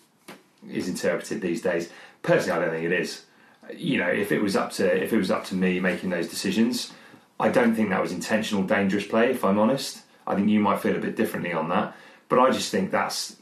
is 0.69 0.89
interpreted 0.89 1.43
these 1.43 1.61
days. 1.61 1.91
Personally, 2.23 2.59
I 2.59 2.65
don't 2.65 2.75
think 2.75 2.87
it 2.87 2.93
is. 2.93 3.27
You 3.75 3.99
know, 3.99 4.09
if 4.09 4.33
it 4.33 4.41
was 4.41 4.57
up 4.57 4.73
to 4.73 5.03
if 5.03 5.13
it 5.13 5.19
was 5.19 5.31
up 5.31 5.45
to 5.47 5.55
me 5.55 5.79
making 5.79 6.11
those 6.11 6.29
decisions, 6.29 6.93
I 7.39 7.51
don't 7.51 7.75
think 7.75 7.91
that 7.91 8.01
was 8.01 8.13
intentional 8.13 8.65
dangerous 8.65 9.07
play. 9.07 9.31
If 9.31 9.45
I'm 9.45 9.59
honest, 9.59 10.03
I 10.27 10.35
think 10.35 10.49
you 10.49 10.61
might 10.61 10.81
feel 10.81 10.97
a 10.97 11.01
bit 11.01 11.17
differently 11.17 11.53
on 11.53 11.69
that. 11.69 11.95
But 12.29 12.39
I 12.39 12.51
just 12.51 12.71
think 12.71 12.91
that's 12.91 13.37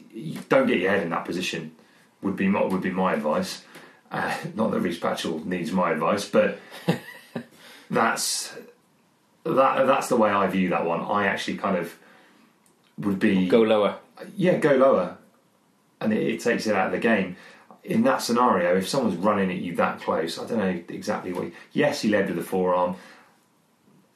don't 0.49 0.67
get 0.67 0.77
your 0.79 0.91
head 0.91 1.03
in 1.03 1.09
that 1.09 1.25
position. 1.25 1.71
Would 2.21 2.35
be 2.35 2.47
my, 2.47 2.63
would 2.63 2.81
be 2.81 2.91
my 2.91 3.13
advice. 3.13 3.63
Uh, 4.11 4.35
not 4.55 4.71
that 4.71 4.79
Rhys 4.81 4.99
Patchell 4.99 5.45
needs 5.45 5.71
my 5.71 5.91
advice, 5.91 6.27
but 6.29 6.59
that's 7.89 8.53
that 9.43 9.85
that's 9.87 10.07
the 10.09 10.15
way 10.15 10.29
I 10.29 10.47
view 10.47 10.69
that 10.69 10.85
one. 10.85 11.01
I 11.01 11.27
actually 11.27 11.57
kind 11.57 11.77
of 11.77 11.97
would 12.97 13.19
be 13.19 13.47
Go 13.47 13.61
lower. 13.61 13.97
yeah, 14.35 14.57
go 14.57 14.75
lower, 14.75 15.17
and 15.99 16.13
it, 16.13 16.21
it 16.21 16.39
takes 16.41 16.67
it 16.67 16.75
out 16.75 16.87
of 16.87 16.91
the 16.91 16.99
game. 16.99 17.35
In 17.83 18.03
that 18.03 18.21
scenario, 18.21 18.75
if 18.77 18.87
someone's 18.87 19.15
running 19.15 19.49
at 19.49 19.57
you 19.57 19.75
that 19.77 20.01
close, 20.01 20.37
I 20.37 20.45
don't 20.45 20.59
know 20.59 20.83
exactly 20.89 21.33
what. 21.33 21.51
Yes, 21.73 22.01
he 22.01 22.09
led 22.09 22.27
with 22.27 22.35
the 22.37 22.43
forearm. 22.43 22.95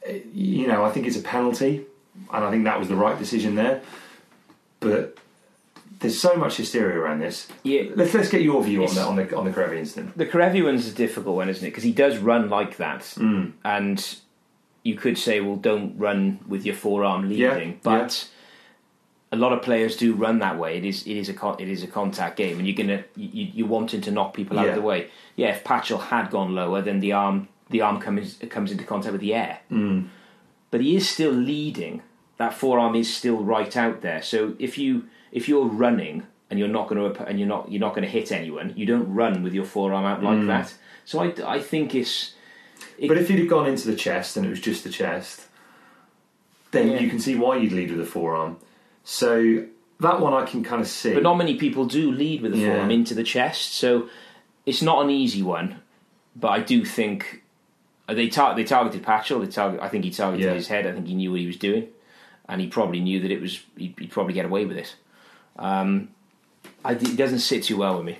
Eh, 0.05 0.19
You 0.33 0.67
know, 0.67 0.85
I 0.85 0.91
think 0.91 1.07
it's 1.07 1.17
a 1.17 1.21
penalty, 1.23 1.85
and 2.31 2.45
I 2.45 2.51
think 2.51 2.65
that 2.65 2.77
was 2.77 2.89
the 2.89 2.95
right 2.95 3.17
decision 3.17 3.55
there. 3.55 3.81
But 4.81 5.17
there's 6.05 6.19
so 6.19 6.35
much 6.35 6.57
hysteria 6.57 6.97
around 6.97 7.19
this. 7.19 7.47
Yeah. 7.63 7.83
Let's 7.95 8.13
let's 8.13 8.29
get 8.29 8.41
your 8.41 8.63
view 8.63 8.85
on 8.85 8.93
the 8.93 9.01
on 9.01 9.15
the 9.15 9.35
on 9.35 9.45
the 9.45 9.51
Kerevi 9.51 9.77
incident. 9.77 10.17
The 10.17 10.25
Kerevi 10.25 10.63
one's 10.63 10.87
a 10.87 10.93
difficult 10.93 11.35
one, 11.35 11.49
isn't 11.49 11.63
it? 11.63 11.71
Because 11.71 11.83
he 11.83 11.91
does 11.91 12.17
run 12.17 12.49
like 12.49 12.77
that, 12.77 13.15
and 13.17 14.15
you 14.83 14.95
could 14.95 15.17
say, 15.17 15.41
well, 15.41 15.55
don't 15.55 15.97
run 15.97 16.39
with 16.47 16.63
your 16.63 16.75
forearm 16.75 17.27
leading, 17.27 17.69
Yeah, 17.71 17.75
but 17.81 18.29
a 19.31 19.35
lot 19.35 19.51
of 19.51 19.63
players 19.63 19.97
do 19.97 20.13
run 20.13 20.39
that 20.39 20.59
way. 20.59 20.77
It 20.77 20.85
is 20.85 21.05
it 21.07 21.17
is 21.17 21.27
a 21.27 21.33
con- 21.33 21.57
it 21.59 21.67
is 21.67 21.83
a 21.83 21.87
contact 21.87 22.37
game, 22.37 22.59
and 22.59 22.67
you're 22.67 22.77
gonna 22.77 23.03
you, 23.15 23.49
you're 23.53 23.67
wanting 23.67 24.01
to 24.01 24.11
knock 24.11 24.33
people 24.33 24.59
out 24.59 24.65
Yeah. 24.65 24.69
of 24.69 24.75
the 24.75 24.81
way. 24.81 25.09
Yeah, 25.35 25.49
if 25.49 25.63
Patchell 25.63 26.01
had 26.01 26.29
gone 26.29 26.53
lower, 26.53 26.81
then 26.81 26.99
the 26.99 27.13
arm 27.13 27.47
the 27.69 27.81
arm 27.81 27.99
comes 27.99 28.37
comes 28.49 28.71
into 28.71 28.83
contact 28.83 29.11
with 29.11 29.21
the 29.21 29.33
air, 29.33 29.59
mm. 29.71 30.07
but 30.71 30.81
he 30.81 30.95
is 30.95 31.09
still 31.09 31.31
leading. 31.31 32.01
That 32.37 32.53
forearm 32.53 32.95
is 32.95 33.13
still 33.13 33.37
right 33.37 33.75
out 33.75 34.01
there. 34.01 34.21
So 34.21 34.55
if 34.59 34.77
you 34.77 35.05
if 35.31 35.47
you're 35.49 35.65
running 35.65 36.25
and 36.49 36.59
you're 36.59 36.67
not 36.67 36.87
going 36.87 37.13
to 37.13 37.25
and 37.25 37.39
you're 37.39 37.47
not 37.47 37.71
you're 37.71 37.79
not 37.79 37.93
going 37.95 38.03
to 38.03 38.09
hit 38.09 38.31
anyone, 38.31 38.73
you 38.75 38.85
don't 38.85 39.13
run 39.13 39.43
with 39.43 39.53
your 39.53 39.65
forearm 39.65 40.05
out 40.05 40.23
like 40.23 40.45
that. 40.47 40.73
So 41.05 41.19
I, 41.19 41.33
I 41.55 41.59
think 41.59 41.93
it's 41.95 42.33
it- 42.97 43.07
But 43.07 43.17
if 43.17 43.29
you'd 43.29 43.39
have 43.39 43.49
gone 43.49 43.67
into 43.67 43.87
the 43.87 43.95
chest 43.95 44.37
and 44.37 44.45
it 44.45 44.49
was 44.49 44.59
just 44.59 44.83
the 44.83 44.89
chest, 44.89 45.47
then 46.71 46.91
Yeah. 46.91 46.99
you 46.99 47.09
can 47.09 47.19
see 47.19 47.35
why 47.35 47.57
you'd 47.57 47.71
lead 47.73 47.89
with 47.91 47.99
the 47.99 48.05
forearm. 48.05 48.57
So 49.03 49.65
that 49.99 50.19
one 50.19 50.33
I 50.33 50.45
can 50.45 50.63
kind 50.63 50.81
of 50.81 50.87
see. 50.87 51.13
But 51.13 51.23
not 51.23 51.35
many 51.35 51.55
people 51.55 51.85
do 51.85 52.11
lead 52.11 52.41
with 52.41 52.51
the 52.53 52.59
Yeah. 52.59 52.71
forearm 52.73 52.91
into 52.91 53.13
the 53.13 53.23
chest, 53.23 53.73
so 53.73 54.09
it's 54.65 54.81
not 54.81 55.03
an 55.03 55.09
easy 55.09 55.41
one. 55.41 55.77
But 56.35 56.49
I 56.49 56.59
do 56.59 56.83
think 56.83 57.43
uh, 58.09 58.13
they 58.13 58.27
tar- 58.27 58.55
they 58.55 58.63
targeted 58.63 59.03
Patchell. 59.03 59.39
They 59.43 59.49
target. 59.51 59.79
I 59.81 59.87
think 59.89 60.03
he 60.03 60.11
targeted 60.11 60.45
Yeah. 60.45 60.53
his 60.53 60.67
head. 60.67 60.85
I 60.85 60.91
think 60.91 61.07
he 61.07 61.15
knew 61.15 61.31
what 61.31 61.39
he 61.39 61.47
was 61.47 61.57
doing, 61.57 61.87
and 62.47 62.59
he 62.61 62.67
probably 62.67 62.99
knew 62.99 63.19
that 63.21 63.31
it 63.31 63.41
was. 63.41 63.63
He'd, 63.77 63.95
he'd 63.97 64.11
probably 64.11 64.33
get 64.33 64.45
away 64.45 64.65
with 64.65 64.77
it. 64.77 64.95
Um, 65.57 66.09
I, 66.83 66.93
it 66.93 67.15
doesn't 67.15 67.39
sit 67.39 67.63
too 67.63 67.77
well 67.77 67.97
with 67.97 68.05
me. 68.05 68.19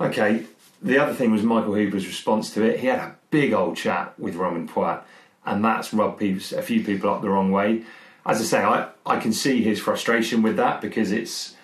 Okay. 0.00 0.44
The 0.82 0.98
other 0.98 1.14
thing 1.14 1.30
was 1.30 1.42
Michael 1.42 1.74
Hooper's 1.74 2.06
response 2.06 2.52
to 2.54 2.62
it. 2.62 2.80
He 2.80 2.88
had 2.88 2.98
a 2.98 3.16
big 3.30 3.52
old 3.52 3.76
chat 3.76 4.18
with 4.18 4.34
Romain 4.34 4.68
Poite, 4.68 5.02
and 5.44 5.64
that's 5.64 5.94
rubbed 5.94 6.18
people, 6.18 6.58
a 6.58 6.62
few 6.62 6.84
people 6.84 7.10
up 7.10 7.22
the 7.22 7.30
wrong 7.30 7.52
way. 7.52 7.84
As 8.26 8.40
I 8.40 8.44
say, 8.44 8.62
I, 8.62 8.88
I 9.06 9.18
can 9.18 9.32
see 9.32 9.62
his 9.62 9.80
frustration 9.80 10.42
with 10.42 10.56
that 10.56 10.80
because 10.80 11.12
it's 11.12 11.56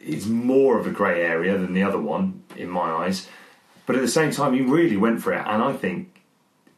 it's 0.00 0.26
more 0.26 0.78
of 0.78 0.86
a 0.86 0.90
grey 0.90 1.22
area 1.22 1.58
than 1.58 1.74
the 1.74 1.82
other 1.82 2.00
one 2.00 2.42
in 2.56 2.70
my 2.70 2.90
eyes. 2.90 3.28
But 3.86 3.96
at 3.96 4.02
the 4.02 4.08
same 4.08 4.30
time, 4.30 4.54
he 4.54 4.62
really 4.62 4.96
went 4.96 5.22
for 5.22 5.32
it, 5.32 5.44
and 5.46 5.62
I 5.62 5.72
think 5.72 6.22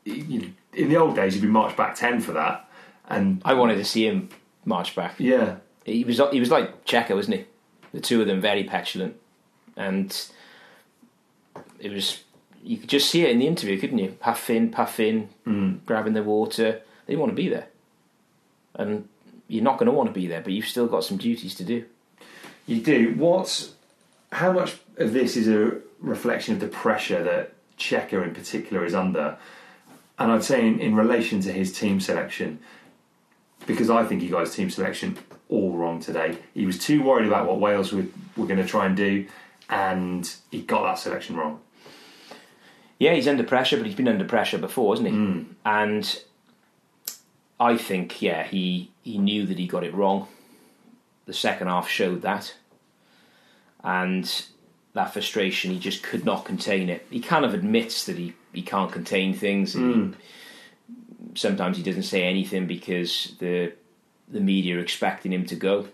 in 0.05 0.55
the 0.73 0.97
old 0.97 1.15
days 1.17 1.35
he'd 1.35 1.43
be 1.43 1.49
marched 1.49 1.77
back 1.77 1.95
ten 1.95 2.21
for 2.21 2.33
that. 2.33 2.69
And 3.09 3.43
I 3.45 3.55
wanted 3.55 3.77
to 3.77 3.85
see 3.85 4.07
him 4.07 4.31
march 4.65 4.95
back. 4.95 5.15
yeah, 5.19 5.57
He 5.85 6.05
was 6.05 6.21
he 6.31 6.41
was 6.41 6.51
like 6.51 6.85
Cheika, 6.85 7.15
wasn't 7.15 7.39
he? 7.39 7.45
The 7.93 8.01
two 8.01 8.21
of 8.21 8.27
them 8.27 8.41
very 8.41 8.65
petulant, 8.65 9.17
and 9.77 10.17
it 11.79 11.93
was 11.93 12.23
you 12.63 12.79
could 12.79 12.89
just 12.89 13.11
see 13.11 13.23
it 13.23 13.31
in 13.31 13.39
the 13.39 13.47
interview, 13.47 13.79
couldn't 13.79 13.99
you? 13.99 14.17
Puffing, 14.21 14.71
puffing, 14.71 14.71
puff 14.71 15.01
in, 15.01 15.29
mm. 15.47 15.85
grabbing 15.85 16.13
the 16.13 16.23
water. 16.23 16.81
They 17.07 17.13
didn't 17.13 17.21
want 17.21 17.33
to 17.33 17.37
be 17.37 17.49
there, 17.49 17.67
and 18.75 19.09
you're 19.49 19.65
not 19.65 19.79
going 19.79 19.87
to 19.87 19.93
want 19.93 20.09
to 20.09 20.13
be 20.13 20.27
there, 20.27 20.41
but 20.41 20.53
you've 20.53 20.67
still 20.67 20.87
got 20.87 21.05
some 21.05 21.17
duties 21.17 21.55
to 21.57 21.65
do. 21.65 21.85
You 22.67 22.81
do. 22.81 23.15
What? 23.17 23.71
How 24.31 24.53
much 24.53 24.77
of 24.97 25.13
this 25.13 25.37
is 25.37 25.49
a 25.49 25.79
reflection 26.01 26.55
of 26.55 26.61
the 26.61 26.69
pressure 26.69 27.23
that 27.23 27.53
Cheika 27.77 28.25
in 28.25 28.35
particular 28.35 28.85
is 28.85 28.95
under? 28.95 29.37
And 30.19 30.31
I'd 30.31 30.45
say 30.45 30.67
in, 30.67 30.79
in 30.79 30.95
relation 30.95 31.41
to 31.41 31.53
his 31.53 31.77
team 31.77 32.01
selection, 32.01 32.61
because 33.67 33.91
I 33.91 34.05
think 34.05 34.23
he 34.23 34.29
got 34.29 34.41
his 34.41 34.55
team 34.55 34.71
selection 34.71 35.19
all 35.53 35.73
wrong 35.73 36.01
today. 36.01 36.39
He 36.55 36.65
was 36.65 36.79
too 36.79 37.03
worried 37.03 37.27
about 37.27 37.47
what 37.47 37.61
Wales 37.61 37.93
were, 37.93 38.07
were 38.37 38.47
going 38.47 38.61
to 38.61 38.67
try 38.67 38.87
and 38.87 38.97
do, 38.97 39.27
and 39.69 40.31
he 40.51 40.63
got 40.63 40.83
that 40.85 40.99
selection 40.99 41.37
wrong. 41.37 41.61
Yeah, 42.99 43.15
he's 43.15 43.29
under 43.29 43.45
pressure, 43.45 43.77
but 43.77 43.87
he's 43.87 43.95
been 43.95 44.09
under 44.09 44.25
pressure 44.25 44.59
before, 44.59 44.95
hasn't 44.95 45.09
he? 45.09 45.15
Hmm. 45.15 45.43
And 45.65 46.23
I 47.61 47.77
think, 47.77 48.23
yeah, 48.23 48.45
he 48.45 48.91
he 49.03 49.19
knew 49.19 49.47
that 49.47 49.59
he 49.59 49.67
got 49.67 49.85
it 49.85 49.95
wrong. 49.95 50.29
The 51.27 51.35
second 51.35 51.69
half 51.69 51.89
showed 51.89 52.23
that, 52.23 52.55
and 53.85 54.45
that 54.95 55.13
frustration 55.13 55.71
he 55.71 55.79
just 55.79 56.03
could 56.03 56.25
not 56.25 56.45
contain 56.45 56.89
it. 56.89 57.07
He 57.11 57.21
kind 57.21 57.45
of 57.45 57.55
admits 57.55 58.05
that 58.07 58.17
he, 58.17 58.35
he 58.53 58.63
can't 58.63 58.93
contain 58.93 59.35
things. 59.35 59.75
And 59.75 59.95
he, 59.95 60.01
hmm. 60.01 60.13
sometimes 61.35 61.77
he 61.77 61.83
doesn't 61.83 62.05
say 62.05 62.25
anything 62.25 62.67
because 62.67 63.35
the 63.39 63.73
the 64.33 64.41
media 64.41 64.77
are 64.77 64.81
expecting 64.81 65.33
him 65.33 65.47
to 65.47 65.57
go. 65.57 65.89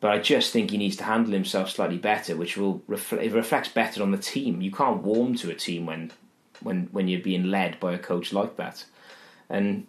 But 0.00 0.10
I 0.12 0.18
just 0.18 0.52
think 0.52 0.70
he 0.70 0.78
needs 0.78 0.96
to 0.96 1.04
handle 1.04 1.32
himself 1.32 1.70
slightly 1.70 1.98
better, 1.98 2.36
which 2.36 2.56
will 2.56 2.82
reflect, 2.86 3.24
it 3.24 3.32
reflects 3.32 3.68
better 3.68 4.02
on 4.02 4.10
the 4.10 4.18
team. 4.18 4.60
You 4.60 4.70
can't 4.70 5.02
warm 5.02 5.34
to 5.36 5.50
a 5.50 5.54
team 5.54 5.86
when 5.86 6.12
when 6.60 6.88
when 6.92 7.08
you're 7.08 7.20
being 7.20 7.44
led 7.44 7.80
by 7.80 7.92
a 7.92 7.98
coach 7.98 8.32
like 8.32 8.56
that, 8.56 8.84
and 9.48 9.86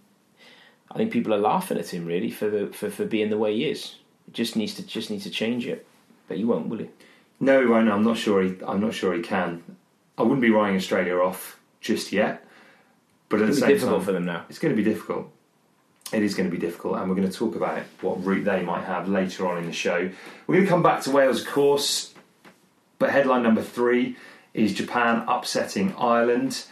I 0.92 0.98
think 0.98 1.12
people 1.12 1.34
are 1.34 1.40
laughing 1.40 1.78
at 1.78 1.94
him 1.94 2.06
really 2.06 2.32
for 2.32 2.50
the, 2.50 2.68
for 2.68 2.90
for 2.90 3.06
being 3.06 3.30
the 3.30 3.38
way 3.38 3.54
he 3.56 3.70
is. 3.70 3.96
It 4.28 4.34
just 4.34 4.56
needs 4.56 4.74
to 4.76 4.84
just 4.86 5.10
needs 5.10 5.24
to 5.24 5.30
change 5.30 5.68
it, 5.68 5.86
but 6.28 6.38
he 6.38 6.46
won't, 6.46 6.70
will 6.70 6.80
he? 6.80 6.90
No, 7.40 7.60
he 7.60 7.68
won't. 7.68 7.90
I'm 7.90 8.04
not 8.04 8.18
sure. 8.18 8.42
He, 8.42 8.56
I'm 8.66 8.82
not 8.82 8.94
sure 8.94 9.14
he 9.14 9.22
can. 9.22 9.64
I 10.18 10.24
wouldn't 10.24 10.42
be 10.42 10.50
writing 10.50 10.78
Australia 10.78 11.18
off 11.18 11.60
just 11.82 12.12
yet. 12.12 12.44
But 13.30 13.42
at 13.42 13.50
It's 13.50 13.58
the 13.58 13.62
gonna 13.62 13.70
same 13.70 13.76
be 13.76 13.80
difficult 13.80 14.00
time, 14.00 14.06
for 14.06 14.12
them 14.14 14.26
now. 14.26 14.46
It's 14.50 14.60
going 14.60 14.76
to 14.76 14.82
be 14.82 14.90
difficult. 14.90 15.30
It 16.14 16.24
is 16.24 16.36
going 16.36 16.50
to 16.50 16.56
be 16.56 16.62
difficult, 16.62 16.98
and 16.98 17.10
we're 17.10 17.16
going 17.16 17.30
to 17.30 17.38
talk 17.38 17.56
about 17.56 17.80
what 18.02 18.24
route 18.24 18.46
they 18.46 18.62
might 18.62 18.86
have 18.86 19.10
later 19.10 19.48
on 19.48 19.58
in 19.58 19.66
the 19.66 19.74
show. 19.74 20.10
We're 20.48 20.56
going 20.56 20.66
to 20.66 20.72
come 20.72 20.84
back 20.84 21.02
to 21.04 21.12
Wales, 21.12 21.42
of 21.42 21.48
course, 21.48 22.14
but 22.98 23.10
headline 23.10 23.44
number 23.44 23.62
three 23.62 24.16
is 24.54 24.74
Japan 24.74 25.26
upsetting 25.28 25.94
Ireland. 25.96 26.66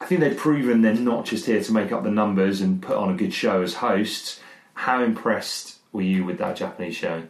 I 0.00 0.06
think 0.06 0.20
they've 0.20 0.36
proven 0.36 0.82
they're 0.82 0.94
not 0.94 1.26
just 1.26 1.46
here 1.46 1.62
to 1.62 1.72
make 1.72 1.92
up 1.92 2.02
the 2.02 2.10
numbers 2.10 2.60
and 2.60 2.82
put 2.82 2.96
on 2.96 3.10
a 3.10 3.14
good 3.14 3.32
show 3.32 3.62
as 3.62 3.74
hosts. 3.74 4.40
How 4.74 5.02
impressed 5.02 5.78
were 5.92 6.02
you 6.02 6.24
with 6.24 6.38
that 6.38 6.56
Japanese 6.56 6.96
showing? 6.96 7.28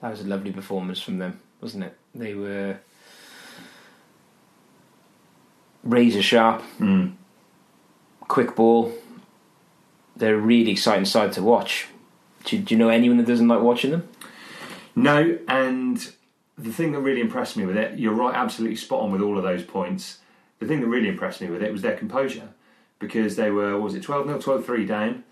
That 0.00 0.10
was 0.10 0.22
a 0.22 0.24
lovely 0.24 0.52
performance 0.52 1.00
from 1.00 1.18
them, 1.18 1.38
wasn't 1.60 1.84
it? 1.84 1.96
They 2.14 2.34
were 2.34 2.78
razor 5.84 6.22
sharp, 6.22 6.62
hmm. 6.62 7.08
quick 8.20 8.56
ball. 8.56 8.92
They're 10.20 10.36
a 10.36 10.38
really 10.38 10.70
exciting 10.70 11.06
side 11.06 11.32
to 11.32 11.42
watch. 11.42 11.88
Do, 12.44 12.58
do 12.58 12.74
you 12.74 12.78
know 12.78 12.90
anyone 12.90 13.18
that 13.18 13.26
doesn't 13.26 13.48
like 13.48 13.60
watching 13.60 13.90
them? 13.90 14.08
No, 14.94 15.38
and 15.48 16.12
the 16.58 16.72
thing 16.72 16.92
that 16.92 17.00
really 17.00 17.20
impressed 17.20 17.56
me 17.56 17.64
with 17.64 17.76
it, 17.76 17.98
you're 17.98 18.12
right, 18.12 18.34
absolutely 18.34 18.76
spot 18.76 19.00
on 19.00 19.12
with 19.12 19.22
all 19.22 19.36
of 19.36 19.42
those 19.42 19.62
points. 19.62 20.18
The 20.58 20.66
thing 20.66 20.80
that 20.80 20.86
really 20.86 21.08
impressed 21.08 21.40
me 21.40 21.48
with 21.48 21.62
it 21.62 21.72
was 21.72 21.82
their 21.82 21.96
composure 21.96 22.50
because 22.98 23.36
they 23.36 23.50
were, 23.50 23.72
what 23.72 23.84
was 23.84 23.94
it 23.94 24.02
12 24.02 24.26
0, 24.26 24.38
12 24.38 24.66
3 24.66 24.86
down, 24.86 25.24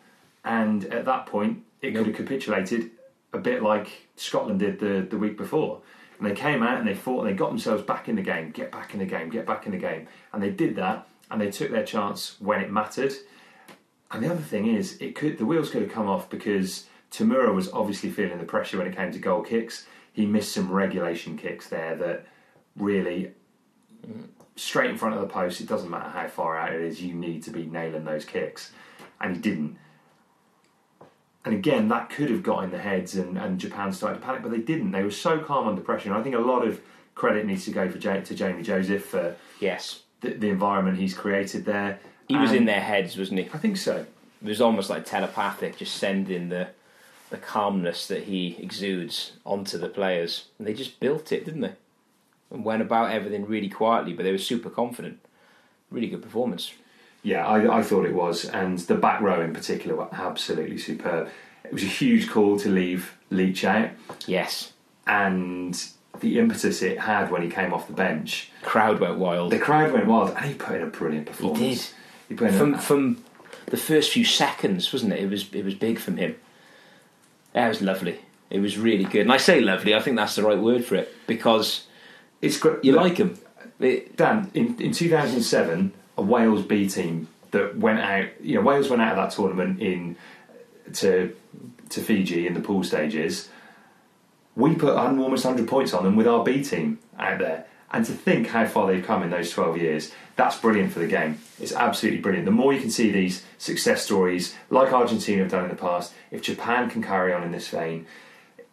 and 0.42 0.84
at 0.86 1.04
that 1.04 1.26
point 1.26 1.64
it 1.82 1.94
could 1.94 2.06
have 2.06 2.16
capitulated 2.16 2.90
a 3.32 3.38
bit 3.38 3.62
like 3.62 4.08
Scotland 4.16 4.58
did 4.60 4.80
the, 4.80 5.06
the 5.08 5.18
week 5.18 5.36
before. 5.36 5.82
And 6.18 6.26
they 6.26 6.34
came 6.34 6.62
out 6.62 6.78
and 6.78 6.88
they 6.88 6.94
fought 6.94 7.20
and 7.20 7.28
they 7.28 7.36
got 7.36 7.50
themselves 7.50 7.82
back 7.82 8.08
in 8.08 8.16
the 8.16 8.22
game, 8.22 8.50
get 8.50 8.72
back 8.72 8.94
in 8.94 9.00
the 9.00 9.06
game, 9.06 9.28
get 9.28 9.46
back 9.46 9.66
in 9.66 9.72
the 9.72 9.78
game. 9.78 10.08
And 10.32 10.42
they 10.42 10.50
did 10.50 10.76
that 10.76 11.06
and 11.30 11.40
they 11.40 11.50
took 11.50 11.70
their 11.70 11.84
chance 11.84 12.36
when 12.40 12.60
it 12.60 12.72
mattered. 12.72 13.12
And 14.10 14.22
the 14.24 14.30
other 14.30 14.42
thing 14.42 14.66
is, 14.66 14.96
it 15.00 15.14
could 15.14 15.38
the 15.38 15.44
wheels 15.46 15.70
could 15.70 15.82
have 15.82 15.90
come 15.92 16.08
off 16.08 16.30
because 16.30 16.86
Tamura 17.10 17.54
was 17.54 17.70
obviously 17.72 18.10
feeling 18.10 18.38
the 18.38 18.44
pressure 18.44 18.78
when 18.78 18.86
it 18.86 18.96
came 18.96 19.12
to 19.12 19.18
goal 19.18 19.42
kicks. 19.42 19.86
He 20.12 20.26
missed 20.26 20.52
some 20.52 20.70
regulation 20.72 21.36
kicks 21.36 21.68
there 21.68 21.94
that 21.96 22.26
really 22.76 23.32
straight 24.56 24.90
in 24.90 24.96
front 24.96 25.14
of 25.14 25.20
the 25.20 25.26
post. 25.28 25.60
It 25.60 25.68
doesn't 25.68 25.90
matter 25.90 26.08
how 26.08 26.26
far 26.28 26.56
out 26.56 26.72
it 26.72 26.80
is, 26.80 27.02
you 27.02 27.14
need 27.14 27.42
to 27.44 27.50
be 27.50 27.66
nailing 27.66 28.04
those 28.04 28.24
kicks, 28.24 28.72
and 29.20 29.36
he 29.36 29.40
didn't. 29.42 29.76
And 31.44 31.54
again, 31.54 31.88
that 31.88 32.10
could 32.10 32.30
have 32.30 32.42
got 32.42 32.64
in 32.64 32.70
the 32.70 32.78
heads, 32.78 33.14
and, 33.14 33.38
and 33.38 33.58
Japan 33.60 33.92
started 33.92 34.20
to 34.20 34.26
panic, 34.26 34.42
but 34.42 34.50
they 34.50 34.58
didn't. 34.58 34.90
They 34.90 35.02
were 35.04 35.10
so 35.10 35.38
calm 35.38 35.68
under 35.68 35.80
pressure, 35.80 36.08
and 36.10 36.18
I 36.18 36.22
think 36.22 36.34
a 36.34 36.38
lot 36.40 36.66
of 36.66 36.80
credit 37.14 37.46
needs 37.46 37.64
to 37.66 37.70
go 37.70 37.88
for 37.90 37.98
Ja- 37.98 38.20
to 38.20 38.34
Jamie 38.34 38.62
Joseph 38.62 39.04
for 39.04 39.36
Yes. 39.60 40.02
the, 40.20 40.30
the 40.30 40.48
environment 40.48 40.98
he's 40.98 41.14
created 41.14 41.64
there. 41.64 42.00
He 42.28 42.36
was 42.36 42.52
in 42.52 42.58
um, 42.60 42.64
their 42.66 42.80
heads, 42.80 43.16
wasn't 43.16 43.40
he? 43.40 43.48
I 43.52 43.58
think 43.58 43.76
so. 43.76 44.04
It 44.42 44.46
was 44.46 44.60
almost 44.60 44.90
like 44.90 45.04
telepathic, 45.04 45.78
just 45.78 45.96
sending 45.96 46.48
the 46.50 46.68
the 47.30 47.36
calmness 47.36 48.06
that 48.08 48.22
he 48.24 48.56
exudes 48.58 49.32
onto 49.44 49.76
the 49.76 49.88
players. 49.88 50.46
And 50.58 50.66
they 50.66 50.72
just 50.72 50.98
built 50.98 51.30
it, 51.32 51.44
didn't 51.44 51.60
they? 51.60 51.72
And 52.50 52.64
went 52.64 52.80
about 52.80 53.10
everything 53.10 53.44
really 53.46 53.68
quietly, 53.68 54.14
but 54.14 54.22
they 54.22 54.32
were 54.32 54.38
super 54.38 54.70
confident. 54.70 55.18
Really 55.90 56.06
good 56.06 56.22
performance. 56.22 56.72
Yeah, 57.22 57.46
I, 57.46 57.78
I 57.80 57.82
thought 57.82 58.06
it 58.06 58.14
was, 58.14 58.46
and 58.46 58.78
the 58.78 58.94
back 58.94 59.20
row 59.20 59.42
in 59.42 59.52
particular 59.52 59.94
were 59.96 60.08
absolutely 60.12 60.78
superb. 60.78 61.28
It 61.64 61.72
was 61.72 61.82
a 61.82 61.86
huge 61.86 62.30
call 62.30 62.58
to 62.60 62.70
leave 62.70 63.14
Leitch 63.30 63.64
out, 63.64 63.90
Yes. 64.26 64.72
and 65.06 65.74
the 66.20 66.38
impetus 66.38 66.80
it 66.80 66.98
had 67.00 67.30
when 67.30 67.42
he 67.42 67.50
came 67.50 67.74
off 67.74 67.86
the 67.88 67.92
bench. 67.92 68.50
Crowd 68.62 69.00
went 69.00 69.18
wild. 69.18 69.52
The 69.52 69.58
crowd 69.58 69.92
went 69.92 70.06
wild, 70.06 70.30
and 70.36 70.46
he 70.46 70.54
put 70.54 70.76
in 70.76 70.82
a 70.82 70.86
brilliant 70.86 71.28
He 71.28 71.34
performance. 71.34 71.88
did. 71.88 71.94
He 72.28 72.34
put 72.34 72.48
in 72.48 72.58
From 72.58 72.74
a, 72.74 72.78
from 72.78 73.24
the 73.66 73.76
first 73.76 74.12
few 74.12 74.24
seconds, 74.24 74.92
wasn't 74.92 75.12
it? 75.12 75.20
It 75.20 75.30
was 75.30 75.52
it 75.52 75.64
was 75.64 75.74
big 75.74 75.98
from 75.98 76.16
him. 76.16 76.36
That 77.52 77.68
was 77.68 77.82
lovely. 77.82 78.20
It 78.50 78.60
was 78.60 78.78
really 78.78 79.04
good. 79.04 79.22
And 79.22 79.32
I 79.32 79.36
say 79.36 79.60
lovely, 79.60 79.94
I 79.94 80.00
think 80.00 80.16
that's 80.16 80.36
the 80.36 80.42
right 80.42 80.58
word 80.58 80.84
for 80.84 80.94
it 80.96 81.14
because 81.26 81.86
it's 82.40 82.58
great. 82.58 82.82
you 82.84 82.92
look, 82.92 83.02
like 83.02 83.16
him. 83.18 83.38
It, 83.80 84.08
uh, 84.08 84.12
Dan, 84.16 84.50
in, 84.54 84.80
in 84.80 84.92
2007, 84.92 85.92
a 86.16 86.22
Wales 86.22 86.62
B 86.62 86.88
team 86.88 87.28
that 87.50 87.76
went 87.76 88.00
out, 88.00 88.28
you 88.42 88.54
know, 88.54 88.62
Wales 88.62 88.88
went 88.88 89.02
out 89.02 89.12
of 89.12 89.16
that 89.16 89.30
tournament 89.36 89.80
in 89.80 90.16
to 90.94 91.34
to 91.90 92.00
Fiji 92.00 92.46
in 92.46 92.54
the 92.54 92.60
pool 92.60 92.84
stages. 92.84 93.48
We 94.56 94.74
put 94.74 94.96
almost 94.96 95.44
100 95.44 95.68
points 95.68 95.94
on 95.94 96.04
them 96.04 96.16
with 96.16 96.26
our 96.26 96.42
B 96.42 96.64
team 96.64 96.98
out 97.18 97.38
there. 97.38 97.66
And 97.90 98.04
to 98.04 98.12
think 98.12 98.48
how 98.48 98.66
far 98.66 98.86
they've 98.86 99.04
come 99.04 99.22
in 99.22 99.30
those 99.30 99.50
12 99.50 99.78
years, 99.78 100.12
that's 100.38 100.56
brilliant 100.56 100.92
for 100.92 101.00
the 101.00 101.08
game. 101.08 101.40
It's 101.60 101.72
absolutely 101.72 102.20
brilliant. 102.20 102.44
The 102.44 102.52
more 102.52 102.72
you 102.72 102.80
can 102.80 102.92
see 102.92 103.10
these 103.10 103.44
success 103.58 104.04
stories, 104.04 104.54
like 104.70 104.92
Argentina 104.92 105.42
have 105.42 105.50
done 105.50 105.64
in 105.64 105.70
the 105.70 105.76
past, 105.76 106.14
if 106.30 106.42
Japan 106.42 106.88
can 106.88 107.02
carry 107.02 107.32
on 107.32 107.42
in 107.42 107.50
this 107.50 107.66
vein, 107.66 108.06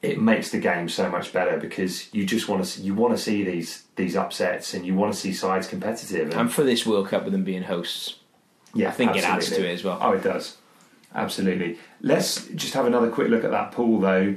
it 0.04 0.22
makes 0.22 0.52
the 0.52 0.60
game 0.60 0.88
so 0.88 1.10
much 1.10 1.34
better 1.34 1.58
because 1.58 2.14
you 2.14 2.24
just 2.24 2.48
want 2.48 2.64
to 2.64 2.70
see, 2.70 2.84
you 2.84 2.94
want 2.94 3.18
to 3.18 3.22
see 3.22 3.44
these 3.44 3.84
these 3.96 4.16
upsets 4.16 4.76
and 4.76 4.86
you 4.86 4.94
want 4.94 5.12
to 5.12 5.20
see 5.20 5.34
sides 5.34 5.68
competitive. 5.68 6.30
And, 6.30 6.40
I'm 6.40 6.50
for 6.50 6.64
this 6.64 6.86
World 6.86 7.08
Cup 7.08 7.24
with 7.24 7.34
them 7.34 7.44
being 7.44 7.64
hosts. 7.64 8.20
yeah, 8.76 8.90
I 8.90 8.92
think 8.92 9.16
it 9.16 9.24
adds 9.24 9.50
to 9.50 9.68
it 9.68 9.74
as 9.74 9.84
well. 9.84 9.98
Oh, 10.00 10.12
it 10.12 10.22
does. 10.22 10.58
Absolutely. 11.16 11.80
Let's 12.00 12.46
just 12.50 12.76
have 12.76 12.86
another 12.86 13.10
quick 13.10 13.30
look 13.30 13.44
at 13.44 13.52
that 13.52 13.72
pool, 13.72 14.00
though. 14.02 14.36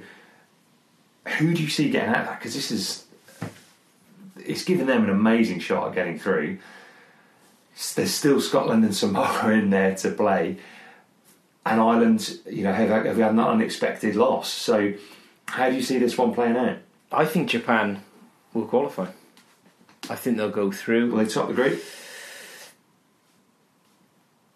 Who 1.27 1.53
do 1.53 1.63
you 1.63 1.69
see 1.69 1.91
getting 1.91 2.09
out 2.09 2.21
of 2.21 2.27
that? 2.29 2.39
Because 2.39 2.55
this 2.55 2.71
is 2.71 3.05
it's 4.39 4.65
given 4.65 4.87
them 4.87 5.05
an 5.05 5.11
amazing 5.11 5.61
shot 5.61 5.89
at 5.89 5.95
getting 5.95 6.19
through. 6.19 6.59
There's 7.95 8.13
still 8.13 8.41
Scotland 8.41 8.85
and 8.85 8.95
Samoa 8.95 9.51
in 9.53 9.71
there 9.71 9.95
to 9.97 10.11
play, 10.11 10.57
and 11.65 11.81
Ireland, 11.81 12.39
you 12.51 12.65
know, 12.65 12.73
have, 12.73 12.89
have 12.89 13.17
had 13.17 13.31
an 13.31 13.39
unexpected 13.39 14.17
loss. 14.17 14.49
So, 14.49 14.95
how 15.47 15.71
do 15.71 15.77
you 15.77 15.83
see 15.83 15.99
this 15.99 16.19
one 16.19 16.35
playing 16.35 16.57
out? 16.57 16.79
I 17.13 17.25
think 17.25 17.51
Japan 17.51 18.03
will 18.53 18.67
qualify. 18.67 19.09
I 20.11 20.17
think 20.17 20.37
they'll 20.37 20.51
go 20.51 20.73
through. 20.73 21.11
Will 21.11 21.19
they 21.19 21.27
top 21.27 21.49
the 21.49 21.55
group? 21.55 21.83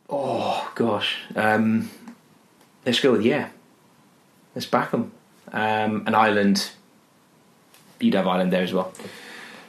Oh 0.08 0.70
gosh, 0.74 1.16
um, 1.36 1.90
let's 2.84 3.00
go 3.00 3.12
with 3.12 3.22
yeah. 3.22 3.50
Let's 4.54 4.66
back 4.66 4.90
them. 4.90 5.12
Um, 5.52 6.04
and 6.06 6.16
Ireland, 6.16 6.70
you'd 8.00 8.14
have 8.14 8.26
Ireland 8.26 8.52
there 8.52 8.62
as 8.62 8.72
well. 8.72 8.92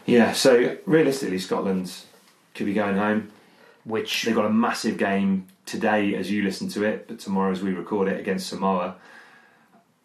Yeah. 0.05 0.33
So 0.33 0.77
realistically, 0.85 1.39
Scotland 1.39 1.93
could 2.55 2.65
be 2.65 2.73
going 2.73 2.97
home. 2.97 3.31
Which 3.85 4.23
They've 4.23 4.35
got 4.35 4.45
a 4.45 4.49
massive 4.49 4.97
game 4.97 5.47
today 5.65 6.15
as 6.15 6.31
you 6.31 6.43
listen 6.43 6.69
to 6.69 6.83
it, 6.83 7.07
but 7.07 7.19
tomorrow 7.19 7.51
as 7.51 7.61
we 7.61 7.73
record 7.73 8.07
it 8.07 8.19
against 8.19 8.47
Samoa. 8.47 8.95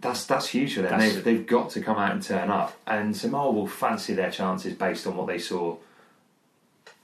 That's 0.01 0.25
that's 0.27 0.49
huge 0.49 0.75
for 0.75 0.83
them. 0.83 0.99
They've, 0.99 1.25
they've 1.25 1.47
got 1.47 1.71
to 1.71 1.81
come 1.81 1.97
out 1.97 2.13
and 2.13 2.23
turn 2.23 2.51
up, 2.51 2.77
and 2.87 3.17
Samoa 3.17 3.51
will 3.51 3.67
fancy 3.67 4.15
their 4.15 4.31
chances 4.31 4.75
based 4.75 5.07
on 5.07 5.17
what 5.17 5.27
they 5.27 5.39
saw 5.39 5.77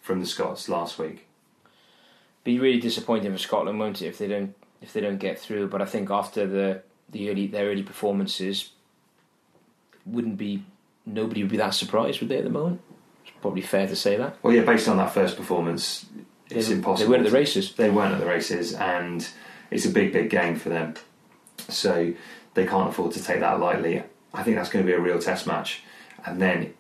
from 0.00 0.20
the 0.20 0.26
Scots 0.26 0.68
last 0.68 0.98
week. 0.98 1.26
be 2.44 2.60
really 2.60 2.78
disappointing 2.78 3.32
for 3.32 3.38
Scotland, 3.38 3.80
won't 3.80 4.00
it, 4.02 4.06
if 4.06 4.18
they 4.18 4.28
don't 4.28 4.54
if 4.80 4.92
they 4.92 5.00
don't 5.00 5.18
get 5.18 5.38
through? 5.38 5.68
But 5.68 5.82
I 5.82 5.86
think 5.86 6.10
after 6.10 6.46
the 6.46 6.82
the 7.10 7.30
early 7.30 7.46
their 7.48 7.66
early 7.66 7.82
performances, 7.82 8.70
wouldn't 10.06 10.36
be 10.36 10.64
nobody 11.06 11.42
would 11.42 11.50
be 11.50 11.56
that 11.56 11.74
surprised, 11.74 12.20
would 12.20 12.28
they? 12.28 12.38
At 12.38 12.44
the 12.44 12.50
moment, 12.50 12.80
it's 13.24 13.34
probably 13.40 13.62
fair 13.62 13.88
to 13.88 13.96
say 13.96 14.16
that. 14.16 14.36
Well, 14.42 14.52
yeah, 14.52 14.62
based 14.62 14.88
on 14.88 14.98
that 14.98 15.12
first 15.12 15.36
performance, 15.36 16.06
it's 16.50 16.68
They- 16.68 16.74
impossible. 16.74 17.10
They 17.10 17.16
weren't 17.16 17.26
at 17.26 17.32
the 17.32 17.36
races. 17.38 17.72
They 17.74 17.90
weren't 17.90 18.14
at 18.14 18.20
the 18.20 18.26
races, 18.26 18.74
and 18.74 19.26
it's 19.70 19.84
a 19.84 19.90
big, 19.90 20.12
big 20.12 20.30
game 20.30 20.56
for 20.56 20.68
them. 20.68 20.94
So 21.68 22.12
they 22.54 22.66
can't 22.66 22.88
afford 22.90 23.12
to 23.12 23.22
take 23.22 23.40
that 23.40 23.58
lightly. 23.60 24.02
I 24.32 24.42
think 24.42 24.56
that's 24.56 24.68
going 24.68 24.84
to 24.84 24.90
be 24.90 24.94
a 24.96 25.00
real 25.00 25.18
test 25.18 25.46
match. 25.46 25.82
And 26.26 26.40
then 26.40 26.74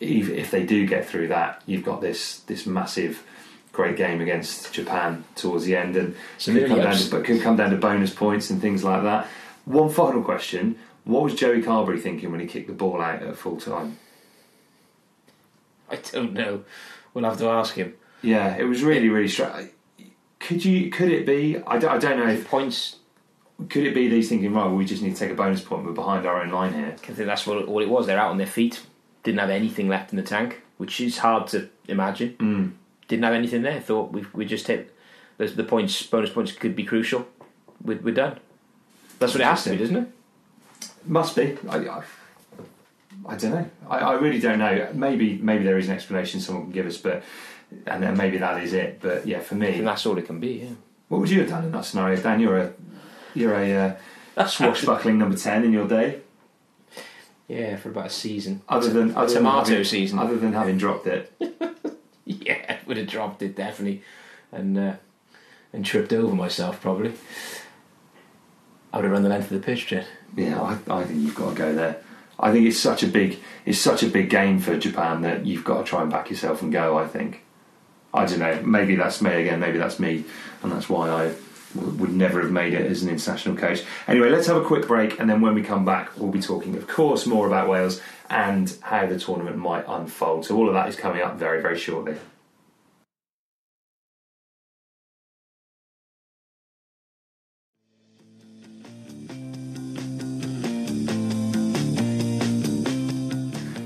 if, 0.00 0.28
if 0.28 0.50
they 0.50 0.64
do 0.64 0.86
get 0.86 1.06
through 1.06 1.28
that, 1.28 1.62
you've 1.66 1.84
got 1.84 2.00
this 2.00 2.40
this 2.40 2.66
massive 2.66 3.22
great 3.72 3.96
game 3.96 4.20
against 4.20 4.72
Japan 4.72 5.24
towards 5.36 5.64
the 5.64 5.76
end, 5.76 5.96
and 5.96 6.14
Some 6.38 6.54
could 6.54 6.68
come, 6.68 6.80
down 6.80 6.96
to, 6.96 7.10
but 7.10 7.24
could 7.24 7.42
come 7.42 7.56
down 7.56 7.70
to 7.70 7.76
bonus 7.76 8.12
points 8.12 8.50
and 8.50 8.60
things 8.60 8.82
like 8.84 9.02
that. 9.02 9.26
One 9.64 9.88
final 9.90 10.22
question: 10.22 10.76
What 11.04 11.22
was 11.24 11.34
Joey 11.34 11.62
Carbery 11.62 12.00
thinking 12.00 12.30
when 12.30 12.40
he 12.40 12.46
kicked 12.46 12.68
the 12.68 12.72
ball 12.72 13.00
out 13.00 13.22
at 13.22 13.36
full 13.36 13.56
time? 13.56 13.98
I 15.90 15.96
don't 15.96 16.32
know. 16.32 16.64
We'll 17.14 17.24
have 17.24 17.38
to 17.38 17.48
ask 17.48 17.74
him. 17.74 17.94
Yeah, 18.22 18.56
it 18.56 18.64
was 18.64 18.82
really 18.82 19.08
really 19.08 19.28
strange. 19.28 19.70
Could 20.40 20.64
you? 20.64 20.90
Could 20.90 21.10
it 21.10 21.26
be? 21.26 21.58
I 21.66 21.78
don't, 21.78 21.90
I 21.90 21.98
don't 21.98 22.18
know. 22.18 22.28
If, 22.28 22.46
Points. 22.46 22.96
could 23.68 23.84
it 23.84 23.94
be 23.94 24.08
he's 24.08 24.28
thinking, 24.28 24.54
right? 24.54 24.66
Well, 24.66 24.76
we 24.76 24.84
just 24.84 25.02
need 25.02 25.14
to 25.14 25.18
take 25.18 25.32
a 25.32 25.34
bonus 25.34 25.60
point. 25.62 25.84
We're 25.84 25.92
behind 25.92 26.26
our 26.26 26.40
own 26.40 26.50
line 26.50 26.72
here. 26.72 26.94
I 26.94 26.96
think 26.96 27.26
that's 27.26 27.46
what 27.46 27.64
all 27.64 27.80
it 27.82 27.88
was. 27.88 28.06
They're 28.06 28.18
out 28.18 28.30
on 28.30 28.38
their 28.38 28.46
feet. 28.46 28.80
Didn't 29.24 29.40
have 29.40 29.50
anything 29.50 29.88
left 29.88 30.12
in 30.12 30.16
the 30.16 30.22
tank, 30.22 30.62
which 30.76 31.00
is 31.00 31.18
hard 31.18 31.48
to 31.48 31.68
imagine. 31.88 32.36
Mm. 32.38 32.72
Didn't 33.08 33.24
have 33.24 33.34
anything 33.34 33.62
there. 33.62 33.80
Thought 33.80 34.12
we 34.12 34.24
we 34.32 34.44
just 34.44 34.68
hit 34.68 34.94
the, 35.38 35.46
the 35.46 35.64
points. 35.64 36.02
Bonus 36.04 36.30
points 36.30 36.52
could 36.52 36.76
be 36.76 36.84
crucial. 36.84 37.26
We're, 37.82 37.98
we're 37.98 38.14
done. 38.14 38.38
That's 39.18 39.34
what 39.34 39.40
it 39.40 39.44
has 39.46 39.64
to 39.64 39.70
be, 39.70 39.76
doesn't 39.76 39.96
it? 39.96 40.08
Must 41.04 41.34
be. 41.34 41.58
I, 41.68 41.76
I, 41.78 42.02
I 43.26 43.36
don't 43.36 43.50
know. 43.50 43.70
I, 43.90 43.98
I 43.98 44.12
really 44.14 44.38
don't 44.38 44.60
know. 44.60 44.88
Maybe 44.94 45.36
maybe 45.38 45.64
there 45.64 45.78
is 45.78 45.88
an 45.88 45.94
explanation 45.94 46.40
someone 46.40 46.64
can 46.64 46.72
give 46.72 46.86
us, 46.86 46.96
but 46.96 47.24
and 47.86 48.02
then 48.02 48.16
maybe 48.16 48.38
that 48.38 48.62
is 48.62 48.72
it. 48.72 49.00
But 49.00 49.26
yeah, 49.26 49.40
for 49.40 49.54
me, 49.54 49.80
that's 49.80 50.06
all 50.06 50.18
it 50.18 50.26
can 50.26 50.40
be. 50.40 50.62
Yeah. 50.64 50.74
what 51.08 51.20
would 51.20 51.30
you 51.30 51.40
have 51.40 51.48
done 51.50 51.64
in 51.64 51.72
that 51.72 51.84
scenario, 51.84 52.20
Dan? 52.20 52.40
You're 52.40 52.58
a 52.58 52.72
you're 53.34 53.54
a 53.54 53.72
uh, 53.76 53.96
That's 54.34 54.52
swashbuckling 54.56 55.18
number 55.18 55.36
ten 55.36 55.64
in 55.64 55.72
your 55.72 55.86
day. 55.88 56.20
Yeah, 57.46 57.76
for 57.76 57.88
about 57.88 58.06
a 58.06 58.10
season. 58.10 58.60
Other 58.68 58.90
than 58.90 59.14
other 59.16 59.32
tomato 59.32 59.64
than 59.64 59.72
having, 59.72 59.84
season. 59.84 60.18
Other 60.18 60.36
than 60.36 60.52
having 60.52 60.76
dropped 60.76 61.06
it, 61.06 61.32
Yeah, 62.24 62.76
would 62.86 62.98
have 62.98 63.06
dropped 63.06 63.40
it 63.42 63.56
definitely, 63.56 64.02
and 64.52 64.78
uh, 64.78 64.92
and 65.72 65.84
tripped 65.84 66.12
over 66.12 66.34
myself 66.34 66.80
probably. 66.80 67.12
I 68.92 68.96
would 68.98 69.04
have 69.04 69.12
run 69.12 69.22
the 69.22 69.28
length 69.28 69.50
of 69.50 69.60
the 69.60 69.64
pitch, 69.66 69.86
Jed. 69.86 70.06
yeah, 70.36 70.60
I, 70.60 70.78
I 71.00 71.04
think 71.04 71.20
you've 71.20 71.34
got 71.34 71.50
to 71.50 71.54
go 71.54 71.74
there. 71.74 72.02
I 72.40 72.52
think 72.52 72.66
it's 72.66 72.78
such 72.78 73.02
a 73.02 73.06
big 73.06 73.38
it's 73.66 73.78
such 73.78 74.02
a 74.02 74.08
big 74.08 74.28
game 74.30 74.58
for 74.60 74.78
Japan 74.78 75.22
that 75.22 75.44
you've 75.46 75.64
got 75.64 75.78
to 75.78 75.84
try 75.84 76.02
and 76.02 76.10
back 76.10 76.30
yourself 76.30 76.60
and 76.62 76.70
go. 76.72 76.98
I 76.98 77.06
think. 77.06 77.44
I 78.14 78.24
don't 78.24 78.38
know. 78.38 78.62
Maybe 78.64 78.96
that's 78.96 79.20
me 79.20 79.30
again. 79.42 79.60
Maybe 79.60 79.78
that's 79.78 80.00
me, 80.00 80.24
and 80.62 80.72
that's 80.72 80.88
why 80.88 81.10
I 81.10 81.34
w- 81.76 81.96
would 81.98 82.12
never 82.12 82.40
have 82.40 82.50
made 82.50 82.72
it 82.72 82.90
as 82.90 83.02
an 83.02 83.10
international 83.10 83.54
coach. 83.54 83.82
Anyway, 84.06 84.30
let's 84.30 84.46
have 84.46 84.56
a 84.56 84.64
quick 84.64 84.86
break, 84.88 85.20
and 85.20 85.28
then 85.28 85.40
when 85.42 85.54
we 85.54 85.62
come 85.62 85.84
back, 85.84 86.16
we'll 86.16 86.30
be 86.30 86.40
talking, 86.40 86.74
of 86.76 86.86
course, 86.88 87.26
more 87.26 87.46
about 87.46 87.68
Wales 87.68 88.00
and 88.30 88.74
how 88.80 89.06
the 89.06 89.18
tournament 89.18 89.58
might 89.58 89.84
unfold. 89.86 90.46
So 90.46 90.56
all 90.56 90.68
of 90.68 90.74
that 90.74 90.88
is 90.88 90.96
coming 90.96 91.22
up 91.22 91.36
very, 91.36 91.60
very 91.60 91.78
shortly. 91.78 92.16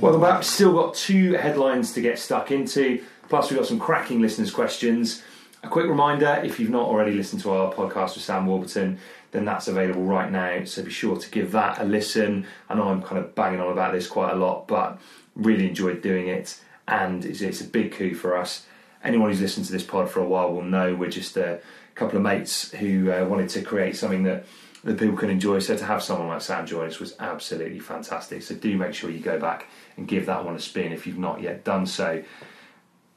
Welcome 0.00 0.20
back. 0.20 0.42
Still 0.42 0.72
got 0.72 0.94
two 0.94 1.34
headlines 1.34 1.92
to 1.92 2.00
get 2.00 2.18
stuck 2.18 2.50
into. 2.50 3.04
Plus, 3.32 3.48
we've 3.48 3.58
got 3.58 3.66
some 3.66 3.78
cracking 3.78 4.20
listeners' 4.20 4.50
questions. 4.50 5.22
A 5.62 5.68
quick 5.68 5.86
reminder 5.86 6.42
if 6.44 6.60
you've 6.60 6.68
not 6.68 6.86
already 6.86 7.12
listened 7.12 7.40
to 7.40 7.50
our 7.52 7.72
podcast 7.72 8.14
with 8.14 8.24
Sam 8.24 8.44
Warburton, 8.44 8.98
then 9.30 9.46
that's 9.46 9.68
available 9.68 10.02
right 10.02 10.30
now. 10.30 10.64
So 10.64 10.82
be 10.82 10.90
sure 10.90 11.16
to 11.16 11.30
give 11.30 11.50
that 11.52 11.80
a 11.80 11.84
listen. 11.84 12.46
I 12.68 12.74
know 12.74 12.88
I'm 12.88 13.00
kind 13.00 13.16
of 13.16 13.34
banging 13.34 13.58
on 13.58 13.72
about 13.72 13.94
this 13.94 14.06
quite 14.06 14.34
a 14.34 14.36
lot, 14.36 14.68
but 14.68 15.00
really 15.34 15.66
enjoyed 15.66 16.02
doing 16.02 16.28
it. 16.28 16.60
And 16.86 17.24
it's, 17.24 17.40
it's 17.40 17.62
a 17.62 17.64
big 17.64 17.92
coup 17.92 18.12
for 18.14 18.36
us. 18.36 18.66
Anyone 19.02 19.30
who's 19.30 19.40
listened 19.40 19.64
to 19.64 19.72
this 19.72 19.82
pod 19.82 20.10
for 20.10 20.20
a 20.20 20.28
while 20.28 20.52
will 20.52 20.60
know 20.60 20.94
we're 20.94 21.08
just 21.08 21.34
a 21.38 21.62
couple 21.94 22.18
of 22.18 22.22
mates 22.22 22.70
who 22.72 23.10
uh, 23.10 23.24
wanted 23.24 23.48
to 23.48 23.62
create 23.62 23.96
something 23.96 24.24
that 24.24 24.44
that 24.84 24.98
people 24.98 25.16
can 25.16 25.30
enjoy. 25.30 25.58
So 25.60 25.74
to 25.74 25.84
have 25.86 26.02
someone 26.02 26.28
like 26.28 26.42
Sam 26.42 26.66
join 26.66 26.88
us 26.88 26.98
was 27.00 27.14
absolutely 27.18 27.78
fantastic. 27.78 28.42
So 28.42 28.54
do 28.56 28.76
make 28.76 28.92
sure 28.92 29.08
you 29.08 29.20
go 29.20 29.38
back 29.38 29.68
and 29.96 30.06
give 30.06 30.26
that 30.26 30.44
one 30.44 30.54
a 30.54 30.60
spin 30.60 30.92
if 30.92 31.06
you've 31.06 31.18
not 31.18 31.40
yet 31.40 31.64
done 31.64 31.86
so. 31.86 32.22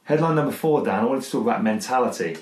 Headline 0.06 0.36
number 0.36 0.52
four, 0.52 0.84
Dan. 0.84 1.00
I 1.00 1.04
wanted 1.04 1.24
to 1.24 1.30
talk 1.32 1.42
about 1.42 1.64
mentality. 1.64 2.38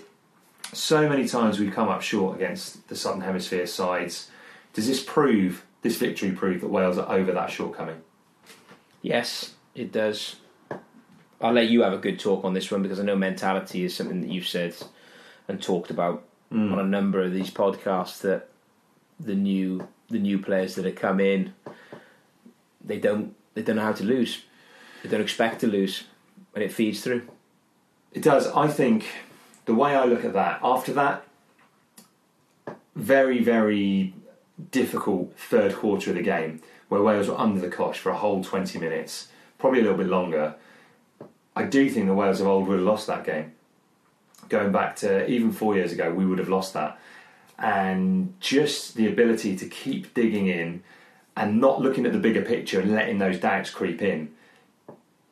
So 0.74 1.08
many 1.08 1.26
times 1.26 1.58
we've 1.58 1.72
come 1.72 1.88
up 1.88 2.02
short 2.02 2.36
against 2.36 2.88
the 2.88 2.94
Southern 2.94 3.22
Hemisphere 3.22 3.66
sides. 3.66 4.30
Does 4.74 4.86
this 4.86 5.02
prove, 5.02 5.64
this 5.80 5.96
victory 5.96 6.32
prove 6.32 6.60
that 6.60 6.68
Wales 6.68 6.98
are 6.98 7.10
over 7.10 7.32
that 7.32 7.50
shortcoming? 7.50 8.02
Yes, 9.00 9.54
it 9.74 9.92
does. 9.92 10.36
I'll 11.40 11.54
let 11.54 11.70
you 11.70 11.80
have 11.82 11.94
a 11.94 11.98
good 11.98 12.20
talk 12.20 12.44
on 12.44 12.52
this 12.52 12.70
one 12.70 12.82
because 12.82 13.00
I 13.00 13.02
know 13.02 13.16
mentality 13.16 13.82
is 13.84 13.96
something 13.96 14.20
that 14.20 14.30
you've 14.30 14.46
said 14.46 14.74
and 15.48 15.62
talked 15.62 15.90
about 15.90 16.22
hmm. 16.50 16.70
on 16.70 16.78
a 16.78 16.84
number 16.84 17.22
of 17.22 17.32
these 17.32 17.50
podcasts 17.50 18.20
that 18.20 18.48
the 19.18 19.34
new 19.34 19.88
the 20.10 20.18
new 20.18 20.38
players 20.38 20.74
that 20.74 20.84
have 20.84 20.96
come 20.96 21.20
in 21.20 21.54
they 22.84 22.98
don't 22.98 23.34
they 23.54 23.62
don't 23.62 23.76
know 23.76 23.82
how 23.82 23.92
to 23.92 24.04
lose. 24.04 24.42
They 25.02 25.08
don't 25.08 25.22
expect 25.22 25.60
to 25.60 25.66
lose 25.66 26.04
and 26.54 26.62
it 26.62 26.70
feeds 26.70 27.00
through. 27.02 27.26
It 28.14 28.22
does. 28.22 28.46
I 28.52 28.68
think 28.68 29.06
the 29.66 29.74
way 29.74 29.94
I 29.94 30.04
look 30.04 30.24
at 30.24 30.32
that, 30.34 30.60
after 30.62 30.92
that 30.94 31.26
very, 32.94 33.42
very 33.42 34.14
difficult 34.70 35.36
third 35.36 35.74
quarter 35.74 36.10
of 36.10 36.16
the 36.16 36.22
game, 36.22 36.62
where 36.88 37.02
Wales 37.02 37.28
were 37.28 37.38
under 37.38 37.60
the 37.60 37.68
cosh 37.68 37.98
for 37.98 38.10
a 38.10 38.16
whole 38.16 38.42
20 38.42 38.78
minutes, 38.78 39.28
probably 39.58 39.80
a 39.80 39.82
little 39.82 39.98
bit 39.98 40.06
longer, 40.06 40.54
I 41.56 41.64
do 41.64 41.90
think 41.90 42.06
the 42.06 42.14
Wales 42.14 42.40
of 42.40 42.46
old 42.46 42.68
would 42.68 42.78
have 42.78 42.86
lost 42.86 43.08
that 43.08 43.24
game. 43.24 43.52
Going 44.48 44.70
back 44.70 44.94
to 44.96 45.28
even 45.28 45.50
four 45.50 45.74
years 45.74 45.90
ago, 45.90 46.12
we 46.12 46.24
would 46.24 46.38
have 46.38 46.48
lost 46.48 46.74
that. 46.74 46.98
And 47.58 48.34
just 48.40 48.94
the 48.94 49.08
ability 49.08 49.56
to 49.56 49.66
keep 49.68 50.14
digging 50.14 50.46
in 50.46 50.84
and 51.36 51.60
not 51.60 51.80
looking 51.80 52.06
at 52.06 52.12
the 52.12 52.18
bigger 52.18 52.42
picture 52.42 52.80
and 52.80 52.92
letting 52.92 53.18
those 53.18 53.40
doubts 53.40 53.70
creep 53.70 54.02
in 54.02 54.30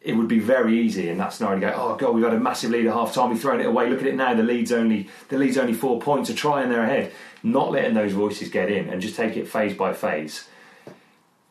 it 0.04 0.14
would 0.14 0.28
be 0.28 0.38
very 0.38 0.80
easy 0.80 1.08
in 1.08 1.18
that 1.18 1.32
scenario 1.32 1.60
to 1.60 1.66
go, 1.66 1.72
oh 1.76 1.96
god, 1.96 2.14
we've 2.14 2.24
had 2.24 2.34
a 2.34 2.40
massive 2.40 2.70
lead 2.70 2.86
at 2.86 2.92
half 2.92 3.14
time, 3.14 3.30
we've 3.30 3.40
thrown 3.40 3.60
it 3.60 3.66
away. 3.66 3.88
Look 3.88 4.00
at 4.00 4.06
it 4.06 4.16
now, 4.16 4.34
the 4.34 4.42
lead's 4.42 4.72
only 4.72 5.08
the 5.28 5.38
lead's 5.38 5.58
only 5.58 5.74
four 5.74 6.00
points. 6.00 6.30
A 6.30 6.34
try 6.34 6.62
and 6.62 6.70
they're 6.70 6.82
ahead. 6.82 7.12
Not 7.42 7.72
letting 7.72 7.94
those 7.94 8.12
voices 8.12 8.48
get 8.48 8.70
in 8.70 8.88
and 8.88 9.00
just 9.00 9.16
take 9.16 9.36
it 9.36 9.48
phase 9.48 9.74
by 9.76 9.92
phase 9.92 10.48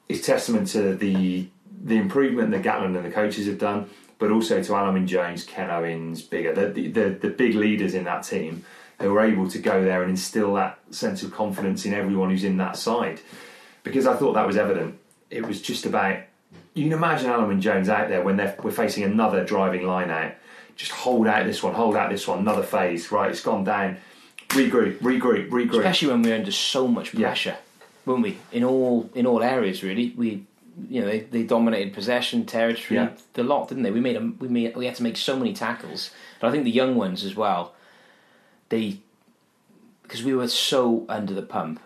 is 0.10 0.22
testament 0.22 0.68
to 0.70 0.96
the 0.96 1.48
the 1.84 1.98
improvement 1.98 2.52
that 2.52 2.62
Gatland 2.62 2.96
and 2.96 3.06
the 3.06 3.12
coaches 3.12 3.48
have 3.48 3.58
done, 3.58 3.90
but 4.20 4.32
also 4.32 4.62
to 4.62 4.72
Alun 4.72 4.94
Wyn 4.94 5.08
Jones, 5.08 5.44
Ken 5.44 5.72
Owens, 5.72 6.22
Biggar, 6.22 6.54
the, 6.54 6.88
the 6.90 7.10
the 7.10 7.30
big 7.30 7.56
leaders 7.56 7.94
in 7.94 8.04
that 8.04 8.24
team 8.24 8.66
who 9.00 9.12
were 9.12 9.22
able 9.22 9.50
to 9.50 9.58
go 9.58 9.84
there 9.84 10.04
and 10.04 10.12
instill 10.12 10.54
that 10.54 10.80
sense 10.92 11.24
of 11.24 11.32
confidence 11.32 11.86
in 11.86 11.94
everyone 11.94 12.30
who's 12.30 12.44
in 12.44 12.58
that 12.58 12.78
side. 12.78 13.20
Because 13.84 14.06
I 14.06 14.16
thought 14.16 14.34
that 14.34 14.46
was 14.46 14.58
evident. 14.58 15.00
It 15.32 15.48
was 15.48 15.60
just 15.60 15.88
about 15.88 16.20
you 16.74 16.84
can 16.84 16.94
imagine 16.94 17.30
Alun 17.30 17.48
Wyn 17.48 17.62
Jones 17.62 17.90
out 17.90 18.10
there 18.10 18.22
when 18.24 18.38
they're, 18.38 18.56
we're 18.64 18.72
facing 18.72 19.04
another 19.04 19.44
driving 19.44 19.86
line 19.86 20.10
out. 20.10 20.34
Just 20.76 20.92
hold 20.92 21.28
out 21.28 21.46
this 21.46 21.62
one, 21.62 21.74
hold 21.74 21.96
out 21.96 22.10
this 22.10 22.28
one, 22.28 22.40
another 22.40 22.64
phase. 22.64 23.12
Right, 23.12 23.30
it's 23.30 23.42
gone 23.42 23.64
down. 23.64 23.98
Regroup, 24.50 24.98
regroup, 25.00 25.50
regroup. 25.50 25.78
Especially 25.78 26.10
when 26.10 26.22
we're 26.22 26.36
under 26.36 26.52
so 26.52 26.88
much 26.88 27.14
Yeah. 27.14 27.28
pressure, 27.28 27.58
weren't 28.06 28.24
we? 28.24 28.38
In 28.52 28.64
all 28.64 29.10
in 29.16 29.26
all 29.26 29.44
areas, 29.44 29.84
really. 29.84 30.14
We, 30.18 30.44
you 30.90 31.02
know, 31.02 31.08
they, 31.08 31.20
they 31.22 31.44
dominated 31.44 31.94
possession, 31.94 32.46
territory, 32.46 32.98
Yeah. 33.00 33.10
the 33.34 33.44
lot, 33.44 33.68
didn't 33.68 33.84
they? 33.84 33.92
We 33.92 34.00
made 34.00 34.40
we 34.40 34.48
made 34.48 34.76
we 34.76 34.86
had 34.86 34.96
to 34.96 35.04
make 35.04 35.18
so 35.18 35.36
many 35.38 35.54
tackles. 35.54 36.12
And 36.42 36.50
I 36.50 36.52
think 36.52 36.64
the 36.64 36.72
young 36.72 36.96
ones 36.96 37.24
as 37.24 37.36
well. 37.36 37.74
They 38.70 39.00
because 40.04 40.24
we 40.24 40.34
were 40.34 40.48
so 40.48 41.06
under 41.08 41.34
the 41.34 41.42
pump 41.42 41.80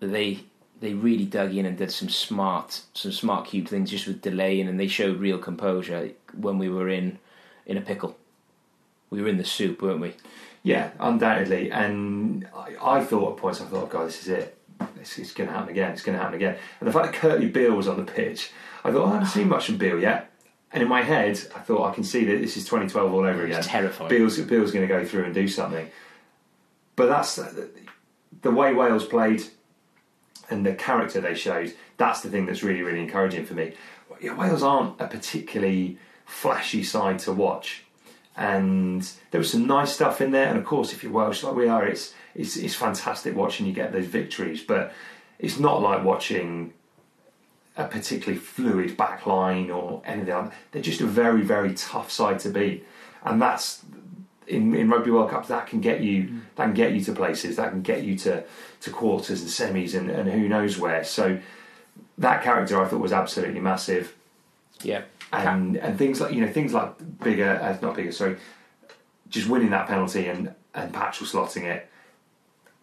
that 0.00 0.08
they 0.08 0.40
they 0.82 0.94
really 0.94 1.24
dug 1.24 1.54
in 1.54 1.64
and 1.64 1.78
did 1.78 1.92
some 1.92 2.08
smart 2.08 2.82
some 2.92 3.12
smart 3.12 3.46
cube 3.46 3.68
things 3.68 3.90
just 3.90 4.06
with 4.08 4.20
delaying 4.20 4.68
and 4.68 4.78
they 4.78 4.88
showed 4.88 5.18
real 5.18 5.38
composure 5.38 6.10
when 6.36 6.58
we 6.58 6.68
were 6.68 6.88
in 6.88 7.18
in 7.66 7.78
a 7.78 7.80
pickle. 7.80 8.18
We 9.08 9.22
were 9.22 9.28
in 9.28 9.38
the 9.38 9.44
soup, 9.44 9.80
weren't 9.80 10.00
we? 10.00 10.14
Yeah, 10.64 10.90
undoubtedly. 10.98 11.70
And 11.70 12.48
I, 12.54 12.98
I 12.98 13.04
thought 13.04 13.32
at 13.32 13.38
points, 13.38 13.60
I 13.60 13.64
thought, 13.64 13.84
oh, 13.84 13.86
God, 13.86 14.08
this 14.08 14.22
is 14.22 14.28
it. 14.28 14.58
It's, 15.00 15.18
it's 15.18 15.32
going 15.32 15.48
to 15.48 15.54
happen 15.54 15.70
again. 15.70 15.92
It's 15.92 16.02
going 16.02 16.16
to 16.16 16.22
happen 16.22 16.36
again. 16.36 16.56
And 16.80 16.88
the 16.88 16.92
fact 16.92 17.12
that 17.12 17.20
Kurtley 17.20 17.52
Beale 17.52 17.74
was 17.74 17.88
on 17.88 17.98
the 17.98 18.10
pitch, 18.10 18.50
I 18.82 18.90
thought, 18.90 19.02
oh, 19.02 19.10
I 19.10 19.12
haven't 19.14 19.28
seen 19.28 19.48
much 19.48 19.66
from 19.66 19.76
Beale 19.76 20.00
yet. 20.00 20.30
And 20.72 20.82
in 20.82 20.88
my 20.88 21.02
head, 21.02 21.38
I 21.54 21.58
thought, 21.58 21.90
I 21.90 21.94
can 21.94 22.04
see 22.04 22.24
that 22.24 22.40
this 22.40 22.56
is 22.56 22.64
2012 22.64 23.12
all 23.12 23.20
over 23.20 23.44
again. 23.44 23.58
It's 23.58 23.68
terrifying. 23.68 24.08
Beale's, 24.08 24.38
Beale's 24.38 24.72
going 24.72 24.88
to 24.88 24.92
go 24.92 25.04
through 25.04 25.24
and 25.24 25.34
do 25.34 25.46
something. 25.46 25.90
But 26.96 27.06
that's 27.06 27.38
the 28.40 28.50
way 28.50 28.72
Wales 28.72 29.04
played 29.04 29.42
and 30.52 30.64
the 30.64 30.74
character 30.74 31.20
they 31.20 31.34
showed. 31.34 31.74
That's 31.96 32.20
the 32.20 32.30
thing 32.30 32.46
that's 32.46 32.62
really, 32.62 32.82
really 32.82 33.00
encouraging 33.00 33.44
for 33.44 33.54
me. 33.54 33.72
Wales 34.22 34.62
aren't 34.62 35.00
a 35.00 35.08
particularly 35.08 35.98
flashy 36.24 36.84
side 36.84 37.18
to 37.20 37.32
watch 37.32 37.84
and 38.36 39.10
there 39.30 39.38
was 39.38 39.50
some 39.50 39.66
nice 39.66 39.92
stuff 39.92 40.20
in 40.20 40.30
there. 40.30 40.48
And 40.48 40.58
of 40.58 40.64
course, 40.64 40.92
if 40.92 41.02
you're 41.02 41.12
Welsh 41.12 41.42
like 41.42 41.54
we 41.54 41.68
are, 41.68 41.86
it's 41.86 42.14
it's, 42.34 42.56
it's 42.56 42.74
fantastic 42.74 43.36
watching 43.36 43.66
you 43.66 43.72
get 43.72 43.92
those 43.92 44.06
victories. 44.06 44.62
But 44.62 44.92
it's 45.38 45.58
not 45.58 45.82
like 45.82 46.02
watching 46.02 46.72
a 47.76 47.86
particularly 47.86 48.38
fluid 48.38 48.96
back 48.96 49.26
line 49.26 49.70
or 49.70 50.02
anything 50.04 50.32
like 50.32 50.50
that. 50.50 50.54
They're 50.70 50.82
just 50.82 51.00
a 51.00 51.06
very, 51.06 51.42
very 51.42 51.74
tough 51.74 52.10
side 52.10 52.38
to 52.40 52.50
beat. 52.50 52.86
And 53.22 53.40
that's 53.40 53.84
in, 54.46 54.74
in 54.74 54.88
rugby 54.88 55.10
World 55.10 55.30
Cups 55.30 55.48
that 55.48 55.66
can 55.66 55.80
get 55.80 56.00
you 56.00 56.40
that 56.56 56.64
can 56.64 56.74
get 56.74 56.92
you 56.92 57.00
to 57.04 57.12
places, 57.12 57.56
that 57.56 57.70
can 57.70 57.82
get 57.82 58.04
you 58.04 58.16
to, 58.18 58.44
to 58.80 58.90
quarters 58.90 59.40
and 59.40 59.50
semis 59.50 59.98
and, 59.98 60.10
and 60.10 60.30
who 60.30 60.48
knows 60.48 60.78
where. 60.78 61.04
So 61.04 61.40
that 62.18 62.42
character 62.42 62.80
I 62.80 62.86
thought 62.86 63.00
was 63.00 63.12
absolutely 63.12 63.60
massive. 63.60 64.14
Yeah. 64.82 65.02
And 65.32 65.76
and 65.76 65.96
things 65.96 66.20
like 66.20 66.32
you 66.32 66.40
know, 66.40 66.52
things 66.52 66.72
like 66.72 66.98
Biggar 66.98 67.62
uh, 67.62 67.78
not 67.80 67.96
Biggar, 67.96 68.12
sorry, 68.12 68.36
just 69.28 69.48
winning 69.48 69.70
that 69.70 69.88
penalty 69.88 70.28
and, 70.28 70.54
and 70.74 70.92
Patchell 70.92 71.26
slotting 71.26 71.64
it, 71.64 71.88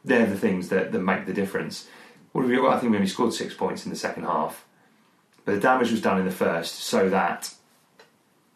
they're 0.04 0.26
the 0.26 0.38
things 0.38 0.70
that, 0.70 0.92
that 0.92 1.00
make 1.00 1.26
the 1.26 1.34
difference. 1.34 1.88
What 2.32 2.42
have 2.42 2.50
we 2.50 2.58
got? 2.58 2.76
I 2.76 2.80
think 2.80 2.92
we 2.92 2.98
only 2.98 3.08
scored 3.08 3.34
six 3.34 3.54
points 3.54 3.86
in 3.86 3.92
the 3.92 3.98
second 3.98 4.24
half. 4.24 4.66
But 5.46 5.56
the 5.56 5.62
damage 5.62 5.92
was 5.92 6.02
done 6.02 6.20
in 6.20 6.26
the 6.26 6.32
first 6.32 6.76
so 6.76 7.10
that 7.10 7.54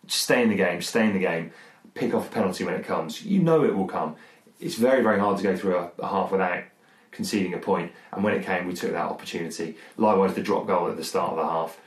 stay 0.08 0.44
in 0.44 0.50
the 0.50 0.56
game, 0.56 0.82
stay 0.82 1.06
in 1.06 1.14
the 1.14 1.20
game, 1.20 1.52
pick 1.94 2.14
off 2.14 2.28
a 2.28 2.32
penalty 2.32 2.64
when 2.64 2.74
it 2.76 2.86
comes. 2.86 3.24
You 3.26 3.40
know 3.40 3.64
it 3.64 3.76
will 3.76 3.88
come. 3.88 4.16
It's 4.60 4.76
very, 4.76 5.04
very 5.04 5.20
hard 5.20 5.38
to 5.38 5.44
go 5.44 5.56
through 5.56 5.78
a, 5.78 5.92
a 6.00 6.08
half 6.08 6.32
without 6.32 6.64
conceding 7.12 7.54
a 7.54 7.58
point. 7.58 7.92
And 8.12 8.24
when 8.24 8.34
it 8.34 8.46
came, 8.46 8.66
we 8.68 8.74
took 8.74 8.92
that 8.92 9.06
opportunity. 9.06 9.76
Likewise, 9.98 10.34
the 10.34 10.42
drop 10.42 10.66
goal 10.68 10.90
at 10.90 10.98
the 10.98 11.04
start 11.04 11.32
of 11.32 11.38
the 11.38 11.44
half. 11.44 11.80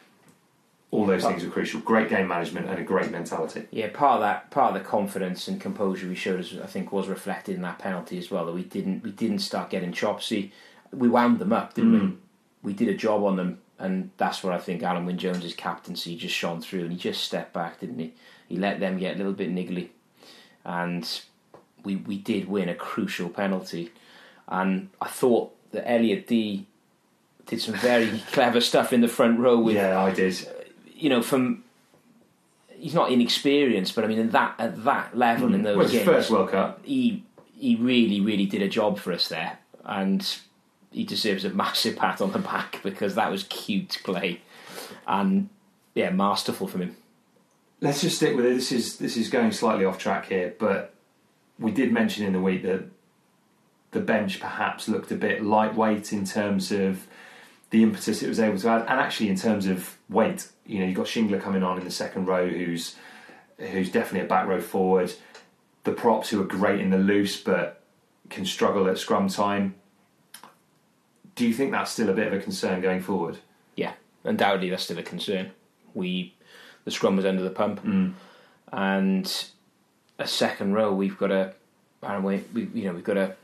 All 0.92 1.04
those 1.04 1.24
things 1.24 1.44
were 1.44 1.50
crucial. 1.50 1.80
Great 1.80 2.08
game 2.08 2.28
management 2.28 2.68
and 2.68 2.78
a 2.78 2.82
great 2.84 3.10
mentality. 3.10 3.66
Yeah, 3.72 3.88
part 3.92 4.16
of 4.16 4.20
that, 4.20 4.50
part 4.50 4.74
of 4.74 4.82
the 4.82 4.88
confidence 4.88 5.48
and 5.48 5.60
composure 5.60 6.06
we 6.08 6.14
showed, 6.14 6.38
us, 6.40 6.54
I 6.62 6.66
think, 6.66 6.92
was 6.92 7.08
reflected 7.08 7.56
in 7.56 7.62
that 7.62 7.78
penalty 7.80 8.18
as 8.18 8.30
well. 8.30 8.46
That 8.46 8.52
we 8.52 8.62
didn't, 8.62 9.02
we 9.02 9.10
didn't 9.10 9.40
start 9.40 9.68
getting 9.68 9.92
chopsy. 9.92 10.52
We 10.92 11.08
wound 11.08 11.40
them 11.40 11.52
up, 11.52 11.74
didn't 11.74 11.92
Mm. 12.00 12.10
we? 12.10 12.16
We 12.62 12.72
did 12.72 12.88
a 12.88 12.94
job 12.94 13.24
on 13.24 13.36
them, 13.36 13.58
and 13.78 14.10
that's 14.16 14.42
where 14.42 14.52
I 14.52 14.58
think 14.58 14.82
Alun 14.82 15.06
Wyn 15.06 15.18
Jones's 15.18 15.54
captaincy 15.54 16.16
just 16.16 16.34
shone 16.34 16.60
through, 16.60 16.82
and 16.82 16.92
he 16.92 16.98
just 16.98 17.22
stepped 17.24 17.52
back, 17.52 17.80
didn't 17.80 17.98
he? 17.98 18.14
He 18.48 18.56
let 18.56 18.78
them 18.80 18.96
get 18.98 19.14
a 19.16 19.18
little 19.18 19.32
bit 19.32 19.52
niggly, 19.54 19.88
and 20.66 21.22
we 21.84 21.96
we 21.96 22.18
did 22.18 22.48
win 22.48 22.68
a 22.68 22.74
crucial 22.74 23.30
penalty. 23.30 23.92
And 24.48 24.90
I 25.00 25.08
thought 25.08 25.54
that 25.72 25.90
Elliot 25.90 26.26
Dee 26.26 26.66
did 27.46 27.62
some 27.62 27.74
very 27.74 28.18
clever 28.32 28.60
stuff 28.60 28.92
in 28.92 29.00
the 29.00 29.08
front 29.08 29.38
row 29.38 29.58
with 29.58 29.76
Yeah, 29.76 30.02
I 30.02 30.12
did. 30.12 30.34
Uh, 30.46 30.64
you 30.94 31.08
know, 31.08 31.22
from 31.22 31.64
he's 32.68 32.94
not 32.94 33.10
inexperienced, 33.10 33.94
but 33.94 34.04
I 34.04 34.08
mean, 34.08 34.18
in 34.18 34.30
that 34.30 34.56
at 34.58 34.84
that 34.84 35.16
level 35.16 35.54
in 35.54 35.60
mm. 35.60 35.64
those. 35.64 35.76
Well, 35.76 35.88
games, 35.88 36.04
first 36.04 36.30
World 36.30 36.50
Cup. 36.50 36.80
he 36.84 37.22
he 37.56 37.76
really 37.76 38.20
really 38.20 38.46
did 38.46 38.60
a 38.60 38.68
job 38.68 38.98
for 38.98 39.12
us 39.12 39.28
there, 39.28 39.58
and 39.84 40.36
he 40.90 41.04
deserves 41.04 41.44
a 41.44 41.50
massive 41.64 41.96
pat 41.96 42.20
on 42.20 42.32
the 42.32 42.40
back 42.40 42.80
because 42.82 43.14
that 43.14 43.30
was 43.30 43.44
cute 43.44 44.00
play, 44.04 44.40
and 45.06 45.48
yeah, 45.94 46.10
masterful 46.10 46.66
from 46.66 46.82
him. 46.82 46.96
Let's 47.86 48.00
just 48.00 48.16
stick 48.16 48.34
with 48.34 48.44
it. 48.44 48.54
This 48.54 48.72
is 48.72 48.96
this 48.96 49.16
is 49.16 49.30
going 49.30 49.52
slightly 49.52 49.84
off 49.84 49.96
track 49.96 50.26
here, 50.26 50.52
but 50.58 50.92
we 51.56 51.70
did 51.70 51.92
mention 51.92 52.26
in 52.26 52.32
the 52.32 52.40
week 52.40 52.64
that 52.64 52.82
the 53.92 54.00
bench 54.00 54.40
perhaps 54.40 54.88
looked 54.88 55.12
a 55.12 55.14
bit 55.14 55.44
lightweight 55.44 56.12
in 56.12 56.24
terms 56.24 56.72
of 56.72 57.06
the 57.70 57.84
impetus 57.84 58.24
it 58.24 58.28
was 58.28 58.40
able 58.40 58.58
to 58.58 58.68
add, 58.68 58.80
and 58.82 58.98
actually 58.98 59.28
in 59.28 59.36
terms 59.36 59.66
of 59.66 59.98
weight. 60.08 60.48
You 60.66 60.80
know, 60.80 60.86
you've 60.86 60.96
got 60.96 61.06
Shingler 61.06 61.40
coming 61.40 61.62
on 61.62 61.78
in 61.78 61.84
the 61.84 61.92
second 61.92 62.26
row, 62.26 62.48
who's 62.48 62.96
who's 63.58 63.92
definitely 63.92 64.26
a 64.26 64.28
back 64.28 64.48
row 64.48 64.60
forward. 64.60 65.12
The 65.84 65.92
props 65.92 66.30
who 66.30 66.40
are 66.40 66.44
great 66.44 66.80
in 66.80 66.90
the 66.90 66.98
loose, 66.98 67.40
but 67.40 67.84
can 68.30 68.44
struggle 68.44 68.88
at 68.88 68.98
scrum 68.98 69.28
time. 69.28 69.76
Do 71.36 71.46
you 71.46 71.54
think 71.54 71.70
that's 71.70 71.92
still 71.92 72.08
a 72.08 72.14
bit 72.14 72.26
of 72.26 72.32
a 72.32 72.40
concern 72.40 72.80
going 72.80 73.00
forward? 73.00 73.38
Yeah, 73.76 73.92
undoubtedly 74.24 74.70
that's 74.70 74.82
still 74.82 74.98
a 74.98 75.04
concern. 75.04 75.52
We 75.94 76.35
the 76.86 76.90
scrum 76.90 77.16
was 77.16 77.26
under 77.26 77.42
the 77.42 77.50
pump, 77.50 77.84
mm. 77.84 78.14
and 78.72 79.44
a 80.18 80.26
second 80.26 80.72
row 80.72 80.94
we've 80.94 81.18
got 81.18 81.30
a 81.30 81.52
we 82.22 82.42
you 82.72 82.84
know 82.86 82.94
we've 82.94 83.04
got 83.04 83.18
a 83.18 83.36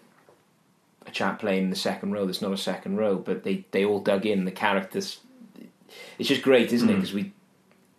a 1.04 1.10
chap 1.10 1.40
playing 1.40 1.64
in 1.64 1.70
the 1.70 1.76
second 1.76 2.12
row. 2.12 2.24
There's 2.24 2.40
not 2.40 2.52
a 2.52 2.56
second 2.56 2.96
row, 2.96 3.16
but 3.16 3.42
they 3.42 3.66
they 3.72 3.84
all 3.84 4.00
dug 4.00 4.24
in. 4.24 4.44
The 4.44 4.52
characters, 4.52 5.18
it's 6.18 6.28
just 6.28 6.42
great, 6.42 6.72
isn't 6.72 6.88
it? 6.88 6.92
Mm. 6.92 6.96
Because 6.96 7.12
we 7.12 7.32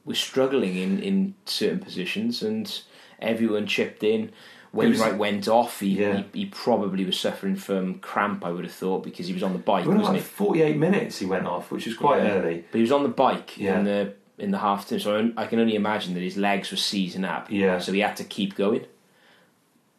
we're 0.06 0.16
struggling 0.16 0.76
in 0.78 1.00
in 1.04 1.36
certain 1.46 1.80
positions, 1.80 2.42
and 2.42 2.82
everyone 3.22 3.68
chipped 3.68 4.04
in. 4.04 4.32
Wainwright 4.72 5.18
went 5.18 5.48
off. 5.48 5.82
He, 5.82 5.90
Yeah. 6.00 6.24
he 6.34 6.40
he 6.40 6.46
probably 6.48 7.06
was 7.06 7.20
suffering 7.20 7.56
from 7.58 8.00
cramp. 8.00 8.44
I 8.44 8.52
would 8.52 8.64
have 8.64 8.74
thought 8.74 9.04
because 9.04 9.28
he 9.28 9.34
was 9.34 9.44
on 9.44 9.54
the 9.54 9.60
bike, 9.60 9.86
wasn't 9.86 10.06
like 10.06 10.16
he? 10.16 10.22
48 10.22 10.78
minutes 10.78 11.20
he 11.20 11.28
went 11.28 11.46
off, 11.46 11.70
which 11.72 11.86
was 11.86 11.96
quite 11.96 12.24
Yeah. 12.24 12.32
early. 12.32 12.64
But 12.72 12.78
he 12.78 12.82
was 12.82 12.92
on 12.92 13.04
the 13.04 13.10
bike 13.10 13.56
Yeah. 13.58 13.78
in 13.78 13.84
the 13.86 14.14
in 14.38 14.52
the 14.52 14.58
half 14.60 14.88
time. 14.88 15.00
so 15.00 15.32
I 15.38 15.46
can 15.46 15.60
only 15.60 15.76
imagine 15.76 16.14
that 16.16 16.22
his 16.22 16.38
legs 16.38 16.72
were 16.72 16.78
seizing 16.78 17.24
up. 17.26 17.50
Yeah. 17.52 17.80
So 17.80 17.92
he 17.92 18.00
had 18.00 18.16
to 18.18 18.24
keep 18.24 18.56
going. 18.56 18.86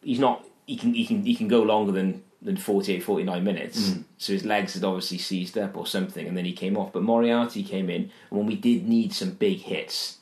He's 0.01 0.19
not. 0.19 0.45
He 0.65 0.75
can. 0.77 0.93
He 0.93 1.05
can. 1.05 1.25
He 1.25 1.35
can 1.35 1.47
go 1.47 1.61
longer 1.61 1.91
than 1.91 2.23
than 2.41 2.57
48, 2.57 3.01
49 3.03 3.43
minutes. 3.43 3.89
Mm. 3.89 4.03
So 4.19 4.31
his 4.33 4.45
legs 4.45 4.75
had 4.75 4.83
obviously 4.83 5.17
seized 5.17 5.57
up 5.57 5.75
or 5.75 5.87
something, 5.87 6.27
and 6.27 6.37
then 6.37 6.45
he 6.45 6.53
came 6.53 6.77
off. 6.77 6.93
But 6.93 7.01
Moriarty 7.01 7.63
came 7.63 7.89
in, 7.89 8.03
and 8.29 8.37
when 8.39 8.45
we 8.45 8.55
did 8.55 8.87
need 8.87 9.13
some 9.13 9.31
big 9.31 9.59
hits, 9.61 10.17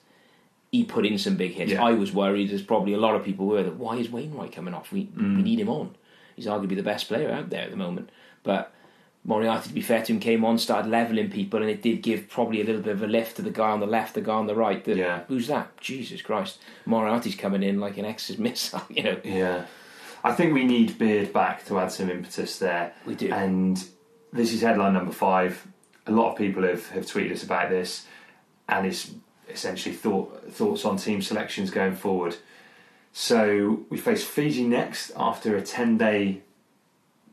he 0.72 0.86
put 0.86 1.05
in 1.05 1.18
some 1.18 1.36
big 1.36 1.51
hits. 1.53 1.72
Yeah. 1.74 1.84
I 1.84 1.91
was 1.91 2.14
worried, 2.14 2.49
as 2.51 2.61
probably 2.61 2.93
a 2.93 2.97
lot 2.97 3.16
of 3.16 3.26
people 3.26 3.45
were, 3.47 3.64
that 3.64 3.76
why 3.76 3.97
is 3.97 4.09
Wainwright 4.09 4.53
coming 4.53 4.74
off? 4.74 4.91
We 4.91 5.05
Mm. 5.07 5.36
we 5.38 5.41
need 5.43 5.59
him 5.59 5.70
on. 5.70 5.95
He's 6.36 6.45
arguably 6.45 6.76
the 6.78 6.84
best 6.84 7.07
player 7.09 7.30
out 7.30 7.49
there 7.49 7.64
at 7.64 7.72
the 7.72 7.78
moment. 7.78 8.09
But 8.43 8.74
Moriarty, 9.26 9.69
to 9.69 9.74
be 9.74 9.82
fair 9.82 10.03
to 10.03 10.13
him, 10.13 10.19
came 10.19 10.43
on, 10.43 10.57
started 10.57 10.89
levelling 10.89 11.30
people, 11.30 11.61
and 11.61 11.69
it 11.69 11.82
did 11.82 12.01
give 12.01 12.28
probably 12.28 12.59
a 12.61 12.65
little 12.65 12.82
bit 12.82 12.93
of 12.93 13.03
a 13.03 13.07
lift 13.07 13.38
to 13.38 13.41
the 13.41 13.51
guy 13.51 13.69
on 13.69 13.80
the 13.80 13.86
left, 13.86 14.15
the 14.15 14.21
guy 14.21 14.34
on 14.34 14.47
the 14.47 14.55
right. 14.55 14.84
That, 14.84 14.97
Yeah. 14.97 15.24
Who's 15.30 15.47
that? 15.47 15.78
Jesus 15.80 16.21
Christ. 16.21 16.59
Moriarty's 16.86 17.36
coming 17.36 17.63
in 17.63 17.80
like 17.80 17.97
an 17.97 18.05
Exocet 18.05 18.39
missile, 18.39 18.82
you 18.89 19.03
know. 19.03 19.17
Yeah. 19.24 19.65
I 20.26 20.34
think 20.34 20.53
we 20.53 20.65
need 20.65 20.97
Beard 20.97 21.32
back 21.34 21.65
to 21.65 21.80
add 21.80 21.91
some 21.91 22.09
impetus 22.09 22.59
there. 22.59 22.93
We 23.05 23.15
do. 23.15 23.32
And 23.32 23.84
this 24.32 24.53
is 24.53 24.61
headline 24.61 24.93
number 24.93 25.11
five. 25.11 25.67
A 26.05 26.11
lot 26.11 26.32
of 26.32 26.38
people 26.38 26.63
have, 26.63 26.89
have 26.89 27.05
tweeted 27.05 27.32
us 27.32 27.43
about 27.43 27.69
this, 27.69 28.05
and 28.67 28.86
it's 28.86 29.11
essentially 29.49 29.95
thought, 29.95 30.51
thoughts 30.51 30.84
on 30.84 30.97
team 30.97 31.21
selections 31.21 31.71
going 31.71 31.95
forward. 31.95 32.36
So 33.13 33.86
we 33.89 33.97
face 33.97 34.24
Fiji 34.24 34.67
next 34.67 35.11
after 35.15 35.55
a 35.55 35.61
10 35.61 35.97
day 35.97 36.41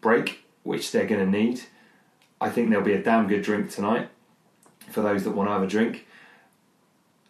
break, 0.01 0.45
which 0.63 0.93
they're 0.93 1.07
going 1.07 1.25
to 1.25 1.39
need. 1.39 1.63
I 2.41 2.51
think 2.51 2.71
there'll 2.71 2.85
be 2.85 2.95
a 2.95 3.03
damn 3.03 3.29
good 3.29 3.43
drink 3.43 3.71
tonight 3.71 4.09
for 4.91 5.03
those 5.03 5.25
that 5.25 5.33
want 5.33 5.49
to 5.49 5.53
have 5.53 5.63
a 5.63 5.67
drink. 5.67 6.07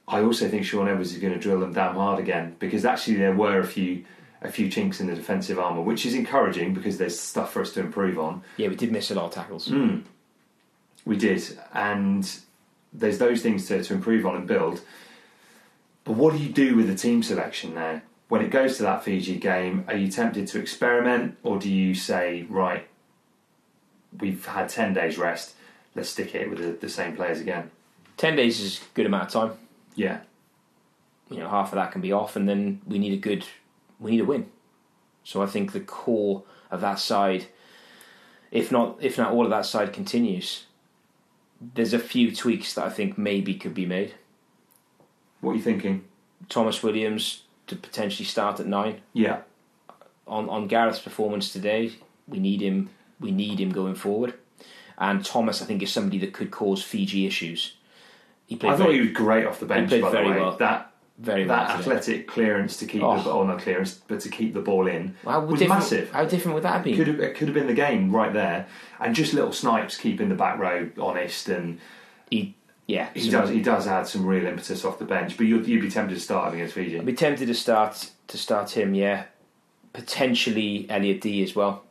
I 0.06 0.22
also 0.22 0.48
think 0.48 0.64
Shaun 0.64 0.88
Edwards 0.88 1.12
is 1.12 1.18
going 1.18 1.32
to 1.32 1.38
drill 1.38 1.60
them 1.60 1.72
damn 1.72 1.94
hard 1.94 2.18
again 2.18 2.56
because 2.58 2.84
actually 2.84 3.16
there 3.16 3.34
were 3.34 3.60
a 3.60 3.66
few 3.66 4.04
a 4.42 4.50
few 4.50 4.70
chinks 4.70 5.00
in 5.00 5.06
the 5.06 5.14
defensive 5.14 5.58
armour, 5.58 5.82
which 5.82 6.06
is 6.06 6.14
encouraging 6.14 6.72
because 6.72 6.96
there's 6.96 7.18
stuff 7.18 7.52
for 7.52 7.60
us 7.60 7.72
to 7.74 7.80
improve 7.80 8.18
on. 8.18 8.42
Yeah, 8.56 8.68
we 8.68 8.74
did 8.74 8.90
miss 8.90 9.10
a 9.10 9.14
lot 9.14 9.26
of 9.26 9.32
tackles. 9.32 9.68
Mm. 9.68 10.04
We 11.04 11.16
did, 11.16 11.42
and 11.74 12.28
there's 12.92 13.18
those 13.18 13.42
things 13.42 13.68
to, 13.68 13.82
to 13.84 13.94
improve 13.94 14.24
on 14.24 14.36
and 14.36 14.46
build. 14.46 14.80
But 16.04 16.12
what 16.12 16.32
do 16.32 16.42
you 16.42 16.50
do 16.50 16.74
with 16.74 16.86
the 16.86 16.94
team 16.94 17.22
selection 17.22 17.74
there? 17.74 18.02
When 18.28 18.42
it 18.42 18.50
goes 18.50 18.76
to 18.78 18.82
that 18.84 19.04
Fiji 19.04 19.36
game, 19.36 19.84
are 19.88 19.96
you 19.96 20.10
tempted 20.10 20.46
to 20.48 20.58
experiment 20.58 21.36
or 21.42 21.58
do 21.58 21.70
you 21.70 21.94
say, 21.94 22.46
right, 22.48 22.86
we've 24.18 24.44
had 24.46 24.68
10 24.68 24.94
days 24.94 25.18
rest, 25.18 25.54
let's 25.94 26.10
stick 26.10 26.34
it 26.34 26.50
with 26.50 26.58
the, 26.58 26.72
the 26.72 26.88
same 26.88 27.16
players 27.16 27.40
again? 27.40 27.70
10 28.16 28.36
days 28.36 28.60
is 28.60 28.78
a 28.78 28.94
good 28.94 29.06
amount 29.06 29.24
of 29.24 29.32
time. 29.32 29.58
Yeah. 29.94 30.20
you 31.30 31.38
know 31.38 31.48
half 31.48 31.72
of 31.72 31.76
that 31.76 31.92
can 31.92 32.00
be 32.00 32.12
off, 32.12 32.36
and 32.36 32.48
then 32.48 32.80
we 32.86 32.98
need 32.98 33.12
a 33.12 33.16
good, 33.16 33.46
we 33.98 34.12
need 34.12 34.20
a 34.20 34.24
win. 34.24 34.50
So 35.24 35.42
I 35.42 35.46
think 35.46 35.72
the 35.72 35.80
core 35.80 36.42
of 36.70 36.80
that 36.80 36.98
side, 36.98 37.46
if 38.50 38.72
not 38.72 38.96
if 39.00 39.18
not 39.18 39.32
all 39.32 39.44
of 39.44 39.50
that 39.50 39.66
side 39.66 39.92
continues, 39.92 40.64
there's 41.60 41.92
a 41.92 41.98
few 41.98 42.34
tweaks 42.34 42.74
that 42.74 42.84
I 42.84 42.90
think 42.90 43.18
maybe 43.18 43.54
could 43.54 43.74
be 43.74 43.86
made. 43.86 44.14
What 45.40 45.52
are 45.52 45.56
you 45.56 45.62
thinking? 45.62 46.04
Tomos 46.48 46.82
Williams 46.82 47.42
to 47.66 47.76
potentially 47.76 48.24
start 48.26 48.60
at 48.60 48.66
nine. 48.66 49.00
Yeah. 49.12 49.42
On 50.26 50.48
on 50.48 50.68
Gareth's 50.68 51.00
performance 51.00 51.52
today, 51.52 51.92
we 52.26 52.38
need 52.38 52.60
him. 52.60 52.90
We 53.20 53.30
need 53.30 53.60
him 53.60 53.70
going 53.70 53.94
forward. 53.94 54.34
And 54.98 55.24
Tomos, 55.24 55.62
I 55.62 55.64
think, 55.66 55.82
is 55.82 55.92
somebody 55.92 56.18
that 56.18 56.32
could 56.32 56.50
cause 56.50 56.82
Fiji 56.82 57.26
issues. 57.26 57.74
He 58.46 58.56
played 58.56 58.72
I 58.72 58.76
thought 58.76 58.84
very- 58.88 58.94
he 58.96 59.00
was 59.08 59.12
great 59.12 59.46
off 59.46 59.60
the 59.60 59.66
bench, 59.66 59.88
played 59.90 60.02
by 60.02 60.10
the 60.10 60.16
way. 60.16 60.40
well. 60.40 60.56
That 60.56 60.92
very 61.18 61.44
that 61.44 61.68
well 61.68 61.78
athletic 61.78 62.26
clearance 62.26 62.78
to 62.78 62.86
keep 62.86 63.02
Oh. 63.02 63.16
the 63.18 63.22
ball, 63.24 63.44
not 63.46 63.60
clearance, 63.60 64.00
but 64.08 64.20
to 64.20 64.28
keep 64.30 64.54
the 64.54 64.60
ball 64.60 64.86
in 64.86 65.14
How 65.24 65.40
was 65.44 65.60
massive. 65.68 66.10
How 66.12 66.24
different 66.24 66.54
would 66.54 66.64
that 66.64 66.72
have 66.74 66.84
been? 66.84 66.96
Could 66.96 67.08
have, 67.08 67.20
it 67.20 67.36
could 67.36 67.48
have 67.48 67.54
been 67.54 67.66
the 67.66 67.74
game 67.74 68.10
right 68.14 68.32
there, 68.32 68.66
and 68.98 69.14
just 69.14 69.34
little 69.34 69.52
snipes 69.52 69.96
keeping 69.98 70.28
the 70.30 70.34
back 70.34 70.58
row 70.58 70.88
honest, 70.98 71.48
and 71.50 71.78
he 72.30 72.54
yeah 72.86 73.08
he 73.14 73.28
does 73.30 73.50
he 73.50 73.60
does 73.60 73.86
add 73.86 74.06
some 74.06 74.26
real 74.26 74.46
impetus 74.46 74.84
off 74.84 74.98
the 74.98 75.04
bench. 75.04 75.36
But 75.36 75.46
you'd, 75.46 75.66
you'd 75.68 75.82
be 75.82 75.90
tempted 75.90 76.14
to 76.14 76.20
start 76.20 76.48
him 76.48 76.54
against 76.54 76.74
Fiji. 76.74 76.98
I'd 76.98 77.06
be 77.06 77.12
tempted 77.12 77.46
to 77.46 77.54
start 77.54 78.10
to 78.28 78.38
start 78.38 78.70
him, 78.70 78.94
yeah. 78.94 79.24
Potentially 79.92 80.86
Elliot 80.88 81.20
D 81.20 81.42
as 81.42 81.54
well, 81.54 81.84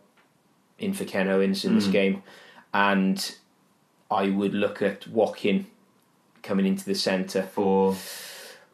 in 0.79 0.93
for 0.93 1.05
Ken 1.05 1.27
Owens 1.27 1.63
in 1.65 1.75
this 1.75 1.87
Mm. 1.87 1.91
game, 1.91 2.23
and 2.73 3.35
I 4.09 4.29
would 4.29 4.53
look 4.53 4.81
at 4.81 5.07
Watkin 5.07 5.67
coming 6.41 6.65
into 6.65 6.85
the 6.85 6.95
centre 6.95 7.43
for 7.43 7.95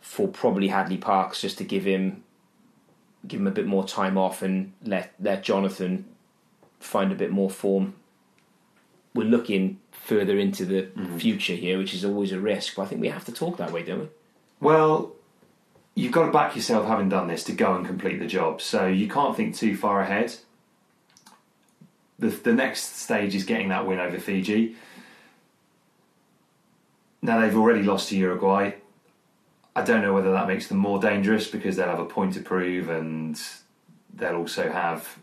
for 0.02 0.28
probably 0.28 0.68
Hadleigh 0.70 1.00
Parkes 1.02 1.42
just 1.42 1.58
to 1.58 1.64
give 1.64 1.84
him 1.86 2.24
give 3.28 3.40
him 3.42 3.48
a 3.48 3.52
bit 3.52 3.66
more 3.66 3.84
time 3.86 4.18
off 4.18 4.42
and 4.44 4.72
let 4.84 5.14
let 5.20 5.44
Jonathan 5.44 6.06
find 6.80 7.12
a 7.12 7.16
bit 7.16 7.32
more 7.32 7.50
form. 7.50 7.96
We're 9.16 9.28
looking 9.28 9.80
further 9.92 10.38
into 10.38 10.66
the 10.66 10.84
Mm-hmm. 10.84 11.18
future 11.18 11.54
here, 11.56 11.78
which 11.78 11.94
is 11.94 12.06
always 12.06 12.32
a 12.32 12.40
risk, 12.40 12.76
but 12.76 12.84
I 12.84 12.86
think 12.86 13.02
we 13.02 13.10
have 13.10 13.26
to 13.26 13.32
talk 13.32 13.58
that 13.58 13.72
way, 13.72 13.82
don't 13.84 14.00
we? 14.02 14.08
Well, 14.62 15.14
you've 15.96 16.12
got 16.12 16.26
to 16.28 16.32
back 16.32 16.56
yourself, 16.56 16.86
having 16.88 17.10
done 17.10 17.28
this, 17.28 17.44
to 17.46 17.54
go 17.54 17.76
and 17.76 17.86
complete 17.86 18.20
the 18.20 18.28
job. 18.28 18.62
So 18.62 18.86
you 18.88 19.08
can't 19.08 19.36
think 19.36 19.56
too 19.56 19.76
far 19.76 20.02
ahead. 20.02 20.36
The, 22.18 22.28
the 22.28 22.54
next 22.54 22.98
stage 22.98 23.36
is 23.36 23.44
getting 23.44 23.70
that 23.70 23.86
win 23.86 24.00
over 24.00 24.20
Fiji. 24.20 24.76
Now 27.22 27.40
they've 27.40 27.56
already 27.56 27.84
lost 27.84 28.10
to 28.10 28.18
Uruguay. 28.18 28.74
I 29.76 29.82
don't 29.82 30.02
know 30.02 30.14
whether 30.14 30.32
that 30.32 30.48
makes 30.48 30.68
them 30.68 30.78
more 30.78 31.00
dangerous 31.00 31.48
because 31.48 31.76
they'll 31.76 31.88
have 31.90 32.00
a 32.00 32.06
point 32.06 32.34
to 32.36 32.40
prove 32.40 32.90
and 32.90 33.40
they'll 34.14 34.38
also 34.38 34.72
have 34.72 35.18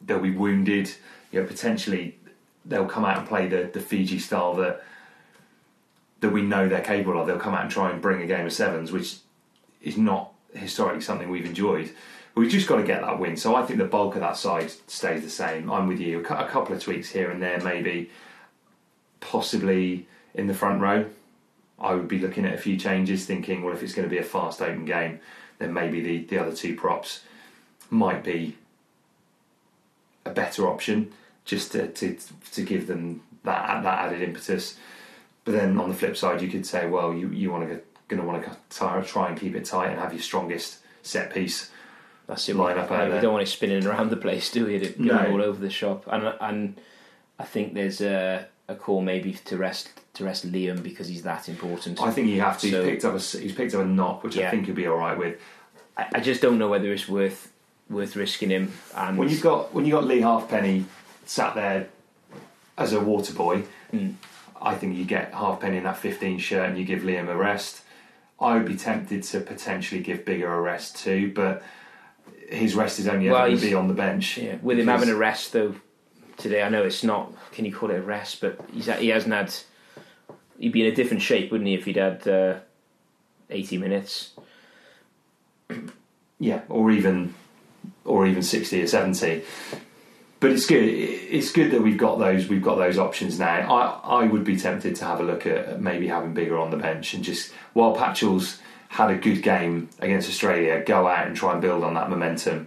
they'll 0.00 0.20
be 0.20 0.30
wounded. 0.30 0.90
You 1.32 1.40
know, 1.42 1.46
potentially 1.46 2.18
they'll 2.64 2.86
come 2.86 3.04
out 3.04 3.18
and 3.18 3.28
play 3.28 3.48
the, 3.48 3.70
the 3.72 3.80
Fiji 3.80 4.18
style 4.18 4.54
that 4.54 4.82
that 6.20 6.30
we 6.30 6.42
know 6.42 6.68
they're 6.68 6.80
capable 6.80 7.20
of. 7.20 7.26
They'll 7.26 7.38
come 7.38 7.54
out 7.54 7.62
and 7.62 7.70
try 7.70 7.90
and 7.90 8.00
bring 8.00 8.22
a 8.22 8.26
game 8.26 8.46
of 8.46 8.52
sevens, 8.52 8.90
which 8.90 9.16
is 9.82 9.98
not 9.98 10.32
historically 10.54 11.02
something 11.02 11.28
we've 11.28 11.44
enjoyed. 11.44 11.90
We've 12.36 12.50
just 12.50 12.68
got 12.68 12.76
to 12.76 12.82
get 12.82 13.00
that 13.00 13.18
win. 13.18 13.38
So 13.38 13.54
I 13.54 13.62
think 13.62 13.78
the 13.78 13.86
bulk 13.86 14.14
of 14.14 14.20
that 14.20 14.36
side 14.36 14.70
stays 14.86 15.22
the 15.22 15.30
same. 15.30 15.70
I'm 15.70 15.88
with 15.88 16.00
you. 16.00 16.18
A 16.18 16.34
a 16.34 16.46
couple 16.46 16.76
of 16.76 16.82
tweaks 16.82 17.10
here 17.10 17.30
and 17.30 17.42
there, 17.42 17.58
maybe, 17.60 18.10
possibly 19.20 20.06
in 20.34 20.46
the 20.46 20.54
front 20.54 20.82
row. 20.82 21.06
I 21.78 21.94
would 21.94 22.08
be 22.08 22.18
looking 22.18 22.44
at 22.44 22.52
a 22.52 22.58
few 22.58 22.76
changes, 22.76 23.24
thinking, 23.24 23.62
well, 23.62 23.74
if 23.74 23.82
it's 23.82 23.94
going 23.94 24.06
to 24.06 24.14
be 24.14 24.18
a 24.18 24.22
fast 24.22 24.60
open 24.60 24.84
game, 24.84 25.20
then 25.58 25.72
maybe 25.72 26.02
the, 26.02 26.24
the 26.24 26.38
other 26.38 26.54
two 26.54 26.76
props 26.76 27.22
might 27.88 28.22
be 28.22 28.56
a 30.26 30.30
better 30.30 30.68
option, 30.68 31.12
just 31.46 31.72
to, 31.72 31.88
to 31.88 32.18
to 32.52 32.62
give 32.62 32.86
them 32.86 33.22
that 33.44 33.82
that 33.82 34.06
added 34.06 34.20
impetus. 34.20 34.76
But 35.44 35.52
then 35.52 35.78
on 35.78 35.88
the 35.88 35.94
flip 35.94 36.16
side, 36.16 36.42
you 36.42 36.48
could 36.48 36.66
say, 36.66 36.86
well, 36.86 37.14
you 37.14 37.30
you 37.30 37.50
want 37.50 37.68
to 37.68 37.80
going 38.08 38.20
to 38.20 38.28
want 38.28 38.44
to 38.44 39.02
try 39.10 39.28
and 39.28 39.38
keep 39.38 39.54
it 39.54 39.64
tight 39.64 39.90
and 39.90 39.98
have 39.98 40.12
your 40.12 40.22
strongest 40.22 40.78
set 41.02 41.32
piece 41.32 41.70
That's 42.26 42.48
it. 42.48 42.56
line 42.56 42.76
up 42.78 42.90
out 42.90 43.12
we 43.12 43.20
don't 43.20 43.32
want 43.32 43.42
it 43.44 43.50
spinning 43.50 43.86
around 43.86 44.10
the 44.10 44.16
place, 44.16 44.50
do 44.50 44.66
we? 44.66 44.78
Going 44.78 44.94
No. 45.06 45.30
all 45.32 45.42
over 45.42 45.60
the 45.60 45.70
shop, 45.70 46.04
and 46.10 46.32
and 46.40 46.80
I 47.38 47.44
think 47.44 47.74
there's 47.74 48.00
a, 48.00 48.46
a 48.68 48.74
call 48.74 49.00
maybe 49.02 49.32
to 49.44 49.56
rest 49.56 49.90
to 50.14 50.24
rest 50.24 50.50
Liam 50.50 50.82
because 50.82 51.08
he's 51.08 51.22
that 51.22 51.48
important. 51.48 52.00
I 52.00 52.10
think 52.10 52.28
you 52.28 52.40
have 52.40 52.58
to. 52.60 52.70
So- 52.70 52.82
he's 52.82 52.90
picked 52.90 53.04
up 53.04 53.14
a 53.14 53.18
he's 53.18 53.52
picked 53.54 53.74
up 53.74 53.82
a 53.82 53.84
knock, 53.86 54.24
which 54.24 54.36
I 54.38 54.50
think 54.50 54.66
he'll 54.66 54.74
be 54.74 54.86
all 54.86 54.96
right 54.96 55.16
with. 55.16 55.38
I, 55.96 56.06
I 56.14 56.20
just 56.20 56.40
don't 56.42 56.58
know 56.58 56.68
whether 56.68 56.92
it's 56.92 57.08
worth 57.08 57.52
worth 57.88 58.16
risking 58.16 58.50
him. 58.50 58.72
And 58.96 59.16
When 59.18 59.28
you've 59.28 59.42
got 59.42 59.72
when 59.72 59.84
you 59.86 59.92
got 59.92 60.04
Lee 60.04 60.20
Halfpenny 60.22 60.84
sat 61.26 61.54
there 61.54 61.88
as 62.76 62.92
a 62.92 63.00
water 63.00 63.32
boy, 63.32 63.62
Hmm. 63.90 64.10
I 64.60 64.74
think 64.74 64.96
you 64.96 65.04
get 65.04 65.32
Halfpenny 65.32 65.76
in 65.76 65.84
that 65.84 65.98
15 65.98 66.38
shirt 66.38 66.68
and 66.68 66.76
you 66.78 66.84
give 66.84 67.02
Liam 67.02 67.28
a 67.28 67.36
rest. 67.36 67.82
I 68.40 68.54
would 68.54 68.64
be 68.66 68.74
tempted 68.74 69.22
to 69.24 69.40
potentially 69.40 70.00
give 70.02 70.24
Biggar 70.24 70.44
a 70.52 70.60
rest 70.60 70.96
too, 70.96 71.30
but 71.34 71.62
his 72.48 72.74
rest 72.74 72.98
is 72.98 73.08
only 73.08 73.28
Well, 73.28 73.38
ever 73.38 73.48
going 73.48 73.60
to 73.60 73.66
be 73.66 73.74
on 73.74 73.88
the 73.88 73.94
bench. 73.94 74.38
Yeah, 74.38 74.56
with 74.62 74.78
him 74.78 74.88
having 74.88 75.08
a 75.08 75.16
rest 75.16 75.52
though 75.52 75.74
today, 76.36 76.62
I 76.62 76.68
know 76.68 76.84
it's 76.84 77.04
not. 77.04 77.32
Can 77.52 77.64
you 77.64 77.74
call 77.74 77.90
it 77.90 77.96
a 77.96 78.02
rest? 78.02 78.40
But 78.40 78.60
he's 78.72 78.86
he 78.86 79.08
hasn't 79.08 79.32
had. 79.32 79.54
He'd 80.58 80.72
be 80.72 80.86
in 80.86 80.92
a 80.92 80.94
different 80.94 81.22
shape, 81.22 81.50
wouldn't 81.50 81.68
he, 81.68 81.74
if 81.74 81.84
he'd 81.84 81.96
had 81.96 82.26
uh, 82.26 82.58
eighty 83.50 83.78
minutes? 83.78 84.32
yeah, 86.38 86.62
or 86.68 86.90
even 86.90 87.34
or 88.04 88.26
even 88.26 88.42
sixty 88.42 88.82
or 88.82 88.86
seventy. 88.86 89.42
But 90.38 90.52
it's 90.52 90.66
good. 90.66 90.84
It's 90.84 91.50
good 91.50 91.70
that 91.70 91.82
we've 91.82 91.98
got 91.98 92.18
those. 92.18 92.48
We've 92.48 92.62
got 92.62 92.76
those 92.76 92.98
options 92.98 93.38
now. 93.38 93.74
I 93.74 94.22
I 94.22 94.24
would 94.26 94.44
be 94.44 94.56
tempted 94.56 94.96
to 94.96 95.04
have 95.04 95.20
a 95.20 95.22
look 95.22 95.46
at 95.46 95.80
maybe 95.80 96.08
having 96.08 96.34
Biggar 96.34 96.60
on 96.60 96.70
the 96.70 96.76
bench 96.76 97.14
and 97.14 97.24
just 97.24 97.52
while 97.72 97.94
Patchell's 97.94 98.60
had 98.96 99.10
a 99.10 99.16
good 99.16 99.42
game 99.42 99.90
against 99.98 100.26
Australia, 100.28 100.82
go 100.82 101.06
out 101.06 101.26
and 101.26 101.36
try 101.36 101.52
and 101.52 101.60
build 101.60 101.84
on 101.84 101.92
that 101.94 102.08
momentum. 102.08 102.66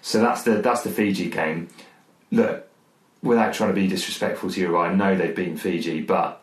So 0.00 0.20
that's 0.20 0.42
the 0.44 0.62
that's 0.62 0.82
the 0.82 0.90
Fiji 0.90 1.28
game. 1.28 1.68
Look, 2.30 2.68
without 3.22 3.52
trying 3.52 3.70
to 3.70 3.74
be 3.74 3.88
disrespectful 3.88 4.50
to 4.50 4.60
Uruguay, 4.60 4.88
I 4.90 4.94
know 4.94 5.16
they've 5.16 5.34
beaten 5.34 5.56
Fiji, 5.56 6.02
but 6.02 6.40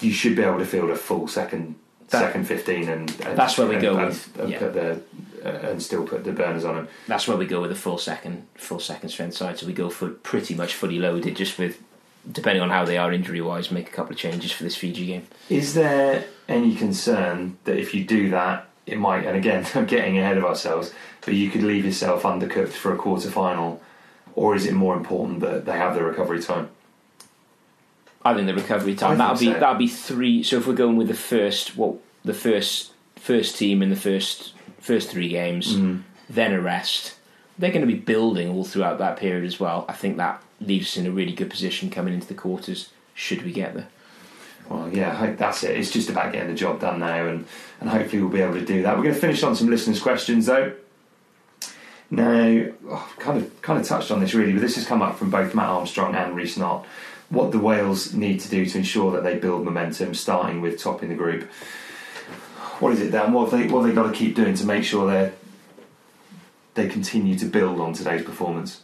you 0.00 0.12
should 0.12 0.36
be 0.36 0.42
able 0.42 0.58
to 0.58 0.66
field 0.66 0.90
a 0.90 0.96
full 0.96 1.26
second 1.26 1.76
That- 2.08 2.20
second 2.20 2.44
fifteen 2.46 2.88
and, 2.88 3.10
and 3.24 3.38
That's 3.38 3.56
where 3.56 3.66
we 3.66 3.74
and- 3.76 3.82
go 3.82 3.96
and, 3.96 4.06
with- 4.08 4.38
and 4.40 4.50
yeah. 4.50 4.58
put 4.58 4.74
the 4.74 5.00
uh, 5.42 5.70
and 5.70 5.82
still 5.82 6.06
put 6.06 6.22
the 6.24 6.32
burners 6.32 6.66
on 6.66 6.74
them. 6.76 6.88
That's 7.08 7.26
where 7.26 7.36
we 7.38 7.46
go 7.46 7.62
with 7.62 7.72
a 7.72 7.74
full 7.86 7.96
second, 7.96 8.46
full 8.56 8.78
second 8.80 9.08
strength 9.08 9.36
side. 9.36 9.58
So 9.58 9.66
we 9.66 9.72
go 9.72 9.88
for 9.88 10.10
pretty 10.10 10.54
much 10.54 10.74
fully 10.74 10.98
loaded, 10.98 11.34
just 11.34 11.58
with 11.58 11.82
depending 12.30 12.62
on 12.62 12.70
how 12.70 12.84
they 12.84 12.98
are 12.98 13.12
injury 13.12 13.40
wise, 13.40 13.70
make 13.70 13.88
a 13.88 13.92
couple 13.92 14.12
of 14.12 14.18
changes 14.18 14.52
for 14.52 14.64
this 14.64 14.76
Fiji 14.76 15.06
game. 15.06 15.26
Is 15.48 15.74
there 15.74 16.24
any 16.48 16.74
concern 16.74 17.58
that 17.64 17.76
if 17.78 17.94
you 17.94 18.04
do 18.04 18.30
that, 18.30 18.68
it 18.86 18.98
might? 18.98 19.24
And 19.26 19.36
again, 19.36 19.66
I'm 19.74 19.86
getting 19.86 20.18
ahead 20.18 20.36
of 20.38 20.44
ourselves, 20.44 20.92
but 21.24 21.34
you 21.34 21.50
could 21.50 21.62
leave 21.62 21.84
yourself 21.84 22.22
undercooked 22.22 22.72
for 22.72 22.92
a 22.92 22.96
quarter 22.96 23.30
final, 23.30 23.80
or 24.34 24.54
is 24.54 24.66
it 24.66 24.74
more 24.74 24.96
important 24.96 25.40
that 25.40 25.64
they 25.66 25.72
have 25.76 25.94
the 25.94 26.02
recovery 26.04 26.42
time? 26.42 26.68
I 28.24 28.34
think 28.34 28.46
the 28.46 28.54
recovery 28.54 28.94
time 28.94 29.16
that'll 29.18 29.38
be 29.38 29.46
so. 29.46 29.52
that'll 29.58 29.74
be 29.76 29.88
three. 29.88 30.42
So 30.42 30.58
if 30.58 30.66
we're 30.66 30.74
going 30.74 30.96
with 30.96 31.08
the 31.08 31.14
first, 31.14 31.76
what 31.76 31.96
the 32.24 32.34
first 32.34 32.92
first 33.16 33.56
team 33.56 33.82
in 33.82 33.88
the 33.90 33.96
first 33.96 34.52
first 34.78 35.08
three 35.10 35.28
games, 35.28 35.74
Mm. 35.76 36.02
then 36.28 36.52
a 36.52 36.60
rest. 36.60 37.14
They're 37.58 37.70
going 37.70 37.86
to 37.86 37.86
be 37.86 37.98
building 37.98 38.48
all 38.50 38.64
throughout 38.64 38.98
that 38.98 39.16
period 39.18 39.44
as 39.44 39.58
well. 39.60 39.84
I 39.88 39.92
think 39.94 40.16
that 40.18 40.42
leaves 40.60 40.88
us 40.88 40.96
in 40.96 41.06
a 41.06 41.10
really 41.10 41.32
good 41.32 41.50
position 41.50 41.90
coming 41.90 42.14
into 42.14 42.26
the 42.26 42.34
quarters. 42.34 42.90
Should 43.14 43.42
we 43.42 43.52
get 43.52 43.74
there? 43.74 43.88
Well, 44.68 44.88
yeah, 44.92 45.10
I 45.10 45.14
hope 45.14 45.36
that's 45.36 45.64
it. 45.64 45.76
It's 45.76 45.90
just 45.90 46.10
about 46.10 46.32
getting 46.32 46.48
the 46.48 46.54
job 46.54 46.80
done 46.80 47.00
now, 47.00 47.26
and, 47.26 47.44
and 47.80 47.90
hopefully 47.90 48.22
we'll 48.22 48.30
be 48.30 48.40
able 48.40 48.54
to 48.54 48.64
do 48.64 48.82
that. 48.82 48.96
We're 48.96 49.02
going 49.02 49.14
to 49.14 49.20
finish 49.20 49.42
on 49.42 49.56
some 49.56 49.68
listeners' 49.68 50.00
questions, 50.00 50.46
though. 50.46 50.74
Now, 52.10 52.66
oh, 52.88 53.12
kind 53.18 53.38
of 53.38 53.62
kind 53.62 53.80
of 53.80 53.86
touched 53.86 54.10
on 54.10 54.20
this 54.20 54.34
really, 54.34 54.52
but 54.52 54.60
this 54.60 54.74
has 54.74 54.86
come 54.86 55.00
up 55.00 55.16
from 55.16 55.30
both 55.30 55.54
Matt 55.54 55.68
Armstrong 55.68 56.14
and 56.14 56.34
Reece 56.34 56.56
Knott. 56.56 56.84
What 57.28 57.52
the 57.52 57.58
Wales 57.58 58.12
need 58.12 58.40
to 58.40 58.48
do 58.48 58.66
to 58.66 58.78
ensure 58.78 59.12
that 59.12 59.22
they 59.22 59.38
build 59.38 59.64
momentum, 59.64 60.14
starting 60.14 60.60
with 60.60 60.80
topping 60.80 61.08
the 61.08 61.14
group. 61.14 61.48
What 62.80 62.92
is 62.92 63.00
it, 63.00 63.12
Dan? 63.12 63.32
What 63.32 63.50
have 63.50 63.60
they 63.60 63.68
what 63.68 63.84
have 63.84 63.88
they 63.88 63.94
got 63.94 64.10
to 64.10 64.16
keep 64.16 64.34
doing 64.34 64.54
to 64.54 64.64
make 64.64 64.82
sure 64.82 65.08
they 65.08 65.32
they 66.74 66.88
continue 66.88 67.38
to 67.38 67.46
build 67.46 67.80
on 67.80 67.92
today's 67.92 68.24
performance? 68.24 68.82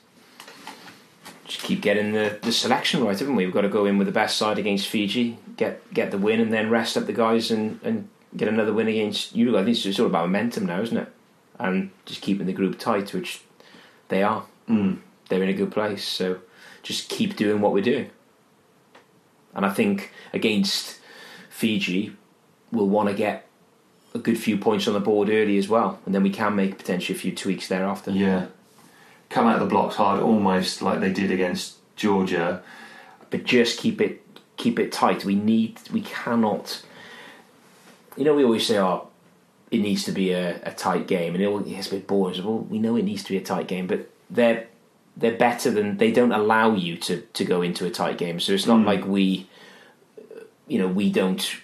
Just 1.46 1.62
keep 1.62 1.80
getting 1.80 2.12
the, 2.12 2.38
the 2.42 2.50
selection 2.50 3.04
right, 3.04 3.16
haven't 3.16 3.36
we? 3.36 3.44
We've 3.44 3.54
got 3.54 3.60
to 3.62 3.68
go 3.68 3.86
in 3.86 3.98
with 3.98 4.08
the 4.08 4.12
best 4.12 4.36
side 4.36 4.58
against 4.58 4.88
Fiji, 4.88 5.38
get 5.56 5.92
get 5.94 6.10
the 6.10 6.18
win, 6.18 6.40
and 6.40 6.52
then 6.52 6.70
rest 6.70 6.96
up 6.96 7.06
the 7.06 7.12
guys 7.12 7.50
and, 7.50 7.78
and 7.84 8.08
get 8.36 8.48
another 8.48 8.72
win 8.72 8.88
against 8.88 9.34
Uruguay. 9.36 9.60
I 9.60 9.64
think 9.64 9.86
it's 9.86 10.00
all 10.00 10.06
about 10.06 10.26
momentum 10.26 10.66
now, 10.66 10.80
isn't 10.80 10.96
it? 10.96 11.08
And 11.58 11.90
just 12.04 12.20
keeping 12.20 12.46
the 12.46 12.52
group 12.52 12.78
tight, 12.78 13.14
which 13.14 13.42
they 14.08 14.22
are. 14.22 14.44
Mm. 14.68 14.98
They're 15.28 15.42
in 15.42 15.48
a 15.48 15.54
good 15.54 15.70
place, 15.70 16.04
so 16.04 16.40
just 16.82 17.08
keep 17.08 17.36
doing 17.36 17.60
what 17.60 17.72
we're 17.72 17.82
doing. 17.82 18.10
And 19.54 19.64
I 19.64 19.72
think 19.72 20.12
against 20.32 21.00
Fiji, 21.48 22.14
we'll 22.70 22.88
want 22.88 23.08
to 23.08 23.14
get 23.14 23.48
a 24.14 24.18
good 24.18 24.38
few 24.38 24.58
points 24.58 24.86
on 24.86 24.94
the 24.94 25.00
board 25.00 25.28
early 25.30 25.58
as 25.58 25.68
well, 25.68 25.98
and 26.04 26.14
then 26.14 26.22
we 26.22 26.30
can 26.30 26.56
make 26.56 26.78
potentially 26.78 27.16
a 27.16 27.20
few 27.20 27.32
tweaks 27.34 27.68
thereafter. 27.68 28.10
Yeah, 28.10 28.46
come 29.28 29.46
out 29.46 29.54
of 29.54 29.60
the 29.60 29.66
blocks 29.66 29.96
hard, 29.96 30.20
almost 30.22 30.82
like 30.82 31.00
they 31.00 31.12
did 31.12 31.30
against 31.30 31.76
Georgia. 31.96 32.62
but 33.30 33.44
just 33.44 33.78
keep 33.78 34.00
it 34.00 34.22
keep 34.56 34.78
it 34.78 34.92
tight. 34.92 35.24
We 35.24 35.34
need 35.34 35.80
we 35.92 36.02
cannot. 36.02 36.82
You 38.16 38.24
know, 38.24 38.34
we 38.34 38.44
always 38.44 38.66
say, 38.66 38.78
"Oh, 38.78 39.08
it 39.70 39.78
needs 39.78 40.04
to 40.04 40.12
be 40.12 40.32
a, 40.32 40.60
a 40.62 40.72
tight 40.72 41.06
game," 41.06 41.34
and 41.34 41.42
it 41.42 41.68
gets 41.68 41.88
a 41.88 41.90
bit 41.96 42.06
boring. 42.06 42.42
Well, 42.44 42.58
we 42.58 42.78
know 42.78 42.96
it 42.96 43.04
needs 43.04 43.22
to 43.24 43.30
be 43.30 43.36
a 43.36 43.42
tight 43.42 43.68
game, 43.68 43.86
but 43.86 44.10
they're 44.30 44.66
they're 45.16 45.36
better 45.36 45.70
than 45.70 45.96
they 45.96 46.12
don't 46.12 46.32
allow 46.32 46.74
you 46.74 46.96
to 46.98 47.20
to 47.20 47.44
go 47.44 47.62
into 47.62 47.86
a 47.86 47.90
tight 47.90 48.18
game. 48.18 48.40
So 48.40 48.52
it's 48.52 48.66
not 48.66 48.80
hmm. 48.80 48.86
like 48.86 49.06
we, 49.06 49.48
you 50.68 50.78
know, 50.78 50.88
we 50.88 51.10
don't. 51.10 51.60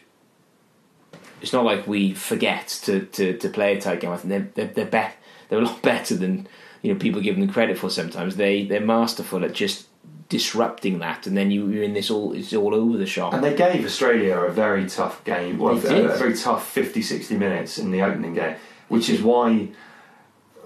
It's 1.41 1.53
not 1.53 1.65
like 1.65 1.89
we 1.89 2.15
forget 2.15 2.69
to, 2.85 3.01
to, 3.01 3.37
to 3.37 3.49
play 3.49 3.77
a 3.77 3.81
tight 3.81 3.99
game. 3.99 4.13
I 4.13 4.17
think 4.17 4.29
they're 4.29 4.67
they're, 4.67 4.75
they're, 4.75 5.09
be- 5.09 5.15
they're 5.49 5.59
a 5.59 5.65
lot 5.65 5.83
better 5.93 6.15
than 6.15 6.47
you 6.83 6.93
know 6.93 6.99
people 6.99 7.21
give 7.21 7.39
them 7.39 7.49
credit 7.49 7.79
for. 7.79 7.91
Sometimes 7.91 8.37
they 8.37 8.65
they're 8.65 8.81
masterful 8.81 9.45
at 9.45 9.53
just 9.53 9.87
disrupting 10.29 10.99
that, 10.99 11.27
and 11.27 11.37
then 11.37 11.51
you, 11.51 11.69
you're 11.69 11.83
in 11.83 11.95
this 11.95 12.11
all 12.11 12.33
it's 12.33 12.53
all 12.53 12.75
over 12.75 12.97
the 12.97 13.07
shop. 13.07 13.33
And 13.35 13.45
they 13.45 13.55
gave 13.55 13.85
Australia 13.85 14.39
a 14.39 14.51
very 14.51 14.89
tough 14.89 15.23
game, 15.25 15.59
well, 15.59 15.75
a, 15.75 16.05
a 16.05 16.17
very 16.17 16.35
tough 16.35 16.69
50, 16.69 17.03
60 17.03 17.37
minutes 17.37 17.79
in 17.79 17.91
the 17.91 18.03
opening 18.03 18.35
game, 18.35 18.57
which 18.89 19.09
is 19.09 19.23
why 19.23 19.69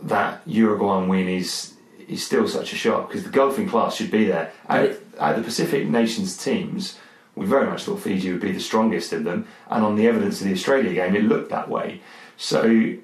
that 0.02 0.42
Uruguayan 0.46 1.08
win 1.08 1.28
is 1.28 1.74
is 2.08 2.24
still 2.24 2.46
such 2.46 2.72
a 2.72 2.76
shock 2.76 3.08
because 3.08 3.24
the 3.24 3.30
golfing 3.30 3.68
class 3.68 3.96
should 3.96 4.10
be 4.10 4.26
there. 4.26 4.52
Out, 4.68 4.90
out 5.18 5.34
of 5.34 5.36
the 5.38 5.42
Pacific 5.42 5.88
nations 5.88 6.36
teams, 6.36 6.98
we 7.34 7.44
very 7.44 7.66
much 7.66 7.82
thought 7.84 8.00
Fiji 8.00 8.30
would 8.30 8.40
be 8.40 8.52
the 8.52 8.60
strongest 8.60 9.12
of 9.12 9.24
them, 9.24 9.46
and 9.68 9.84
on 9.84 9.96
the 9.96 10.06
evidence 10.06 10.40
of 10.40 10.46
the 10.46 10.52
Australia 10.52 10.94
game, 10.94 11.16
it 11.16 11.24
looked 11.24 11.50
that 11.50 11.68
way. 11.68 12.00
So 12.36 12.94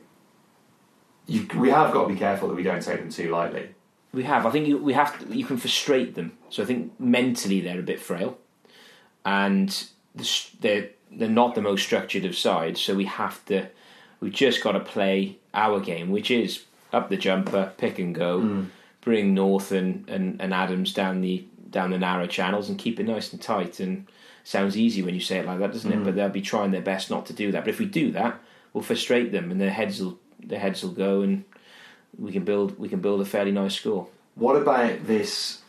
you, 1.27 1.47
we 1.57 1.71
have 1.71 1.93
got 1.93 2.03
to 2.07 2.13
be 2.13 2.19
careful 2.19 2.49
that 2.49 2.55
we 2.55 2.63
don't 2.63 2.83
take 2.83 2.99
them 3.01 3.11
too 3.11 3.31
lightly. 3.31 3.75
We 4.13 4.25
have. 4.25 4.45
I 4.45 4.51
think 4.51 4.67
you, 4.67 4.77
we 4.79 4.93
have. 4.93 5.19
To, 5.21 5.35
you 5.37 5.45
can 5.45 5.57
frustrate 5.57 6.15
them. 6.15 6.37
So 6.51 6.63
I 6.63 6.67
think 6.67 6.99
mentally 7.01 7.61
they're 7.61 7.79
a 7.81 7.83
bit 7.83 8.01
frail, 8.01 8.37
and 9.25 9.69
the, 10.15 10.29
they're 10.61 10.91
they're 11.11 11.29
not 11.29 11.55
the 11.55 11.63
most 11.63 11.83
structured 11.85 12.25
of 12.25 12.37
sides. 12.37 12.81
So 12.81 12.95
we 12.95 13.05
have 13.07 13.45
to. 13.47 13.69
We've 14.21 14.33
just 14.33 14.63
got 14.63 14.73
to 14.73 14.81
play 14.81 15.39
our 15.55 15.81
game, 15.81 16.11
which 16.11 16.31
is 16.31 16.65
up 16.93 17.09
the 17.09 17.17
jumper, 17.17 17.73
pick 17.77 17.99
and 17.99 18.15
go, 18.15 18.41
Mm. 18.41 18.67
bring 19.01 19.35
North 19.35 19.73
and, 19.73 20.09
and, 20.09 20.41
and 20.41 20.55
Adams 20.55 20.93
down 20.93 21.21
the 21.23 21.45
down 21.71 21.91
the 21.91 21.99
narrow 21.99 22.27
channels 22.27 22.69
and 22.69 22.79
keep 22.79 23.01
it 23.01 23.05
nice 23.07 23.33
and 23.33 23.41
tight. 23.41 23.81
And 23.81 24.07
sounds 24.45 24.77
easy 24.77 25.03
when 25.03 25.15
you 25.15 25.21
say 25.21 25.39
it 25.39 25.47
like 25.47 25.59
that, 25.61 25.73
doesn't 25.73 25.91
it? 25.93 26.01
Mm. 26.01 26.05
But 26.05 26.15
they'll 26.17 26.29
be 26.29 26.43
trying 26.43 26.71
their 26.71 26.83
best 26.83 27.11
not 27.11 27.27
to 27.27 27.33
do 27.33 27.51
that. 27.53 27.65
But 27.65 27.71
if 27.71 27.79
we 27.79 27.87
do 27.87 28.13
that, 28.13 28.39
we'll 28.73 28.83
frustrate 28.85 29.33
them, 29.33 29.51
and 29.51 29.61
their 29.61 29.71
heads 29.71 30.01
will 30.01 30.19
their 30.45 30.59
heads 30.59 30.83
will 30.83 30.91
go, 30.91 31.23
and 31.23 31.45
we 32.19 32.33
can 32.33 32.45
build 32.45 32.79
we 32.79 32.89
can 32.89 33.01
build 33.01 33.21
a 33.21 33.25
fairly 33.25 33.53
nice 33.53 33.75
score. 33.75 34.09
What 34.35 34.57
about 34.57 35.07
this 35.07 35.61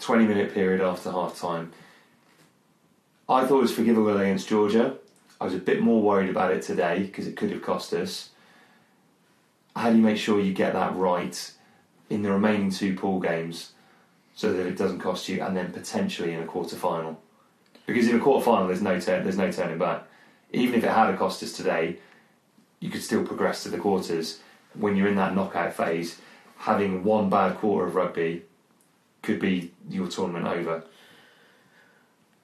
20 0.00 0.26
minute 0.26 0.52
period 0.52 0.80
after 0.80 1.10
half 1.10 1.38
time? 1.38 1.72
I 3.28 3.44
thought 3.44 3.58
it 3.58 3.62
was 3.62 3.74
forgivable 3.74 4.16
against 4.16 4.48
Georgia. 4.48 4.96
I 5.40 5.44
was 5.44 5.54
a 5.54 5.58
bit 5.58 5.80
more 5.80 6.00
worried 6.00 6.30
about 6.30 6.52
it 6.52 6.62
today 6.62 7.02
because 7.02 7.26
it 7.26 7.36
could 7.36 7.50
have 7.50 7.62
cost 7.62 7.92
us. 7.92 8.30
How 9.74 9.90
do 9.90 9.96
you 9.96 10.02
make 10.02 10.16
sure 10.16 10.40
you 10.40 10.54
get 10.54 10.72
that 10.72 10.96
right 10.96 11.52
in 12.08 12.22
the 12.22 12.30
remaining 12.30 12.70
two 12.70 12.94
pool 12.94 13.20
games 13.20 13.72
so 14.34 14.52
that 14.52 14.66
it 14.66 14.78
doesn't 14.78 15.00
cost 15.00 15.28
you, 15.28 15.42
and 15.42 15.56
then 15.56 15.72
potentially 15.72 16.32
in 16.32 16.42
a 16.42 16.46
quarter 16.46 16.76
final? 16.76 17.20
Because 17.84 18.08
in 18.08 18.16
a 18.16 18.20
quarter 18.20 18.44
final, 18.44 18.68
there's 18.68 18.82
no 18.82 18.98
there's 18.98 19.36
no 19.36 19.50
turning 19.52 19.78
back. 19.78 20.04
Even 20.52 20.76
if 20.76 20.84
it 20.84 20.90
had 20.90 21.16
cost 21.18 21.42
us 21.42 21.52
today, 21.52 21.98
you 22.86 22.92
could 22.92 23.02
still 23.02 23.24
progress 23.26 23.64
to 23.64 23.68
the 23.68 23.78
quarters. 23.78 24.38
When 24.74 24.94
you're 24.96 25.08
in 25.08 25.16
that 25.16 25.34
knockout 25.34 25.74
phase, 25.74 26.20
having 26.58 27.02
one 27.02 27.28
bad 27.28 27.56
quarter 27.56 27.88
of 27.88 27.96
rugby 27.96 28.42
could 29.22 29.40
be 29.40 29.72
your 29.90 30.06
tournament 30.06 30.46
over. 30.46 30.84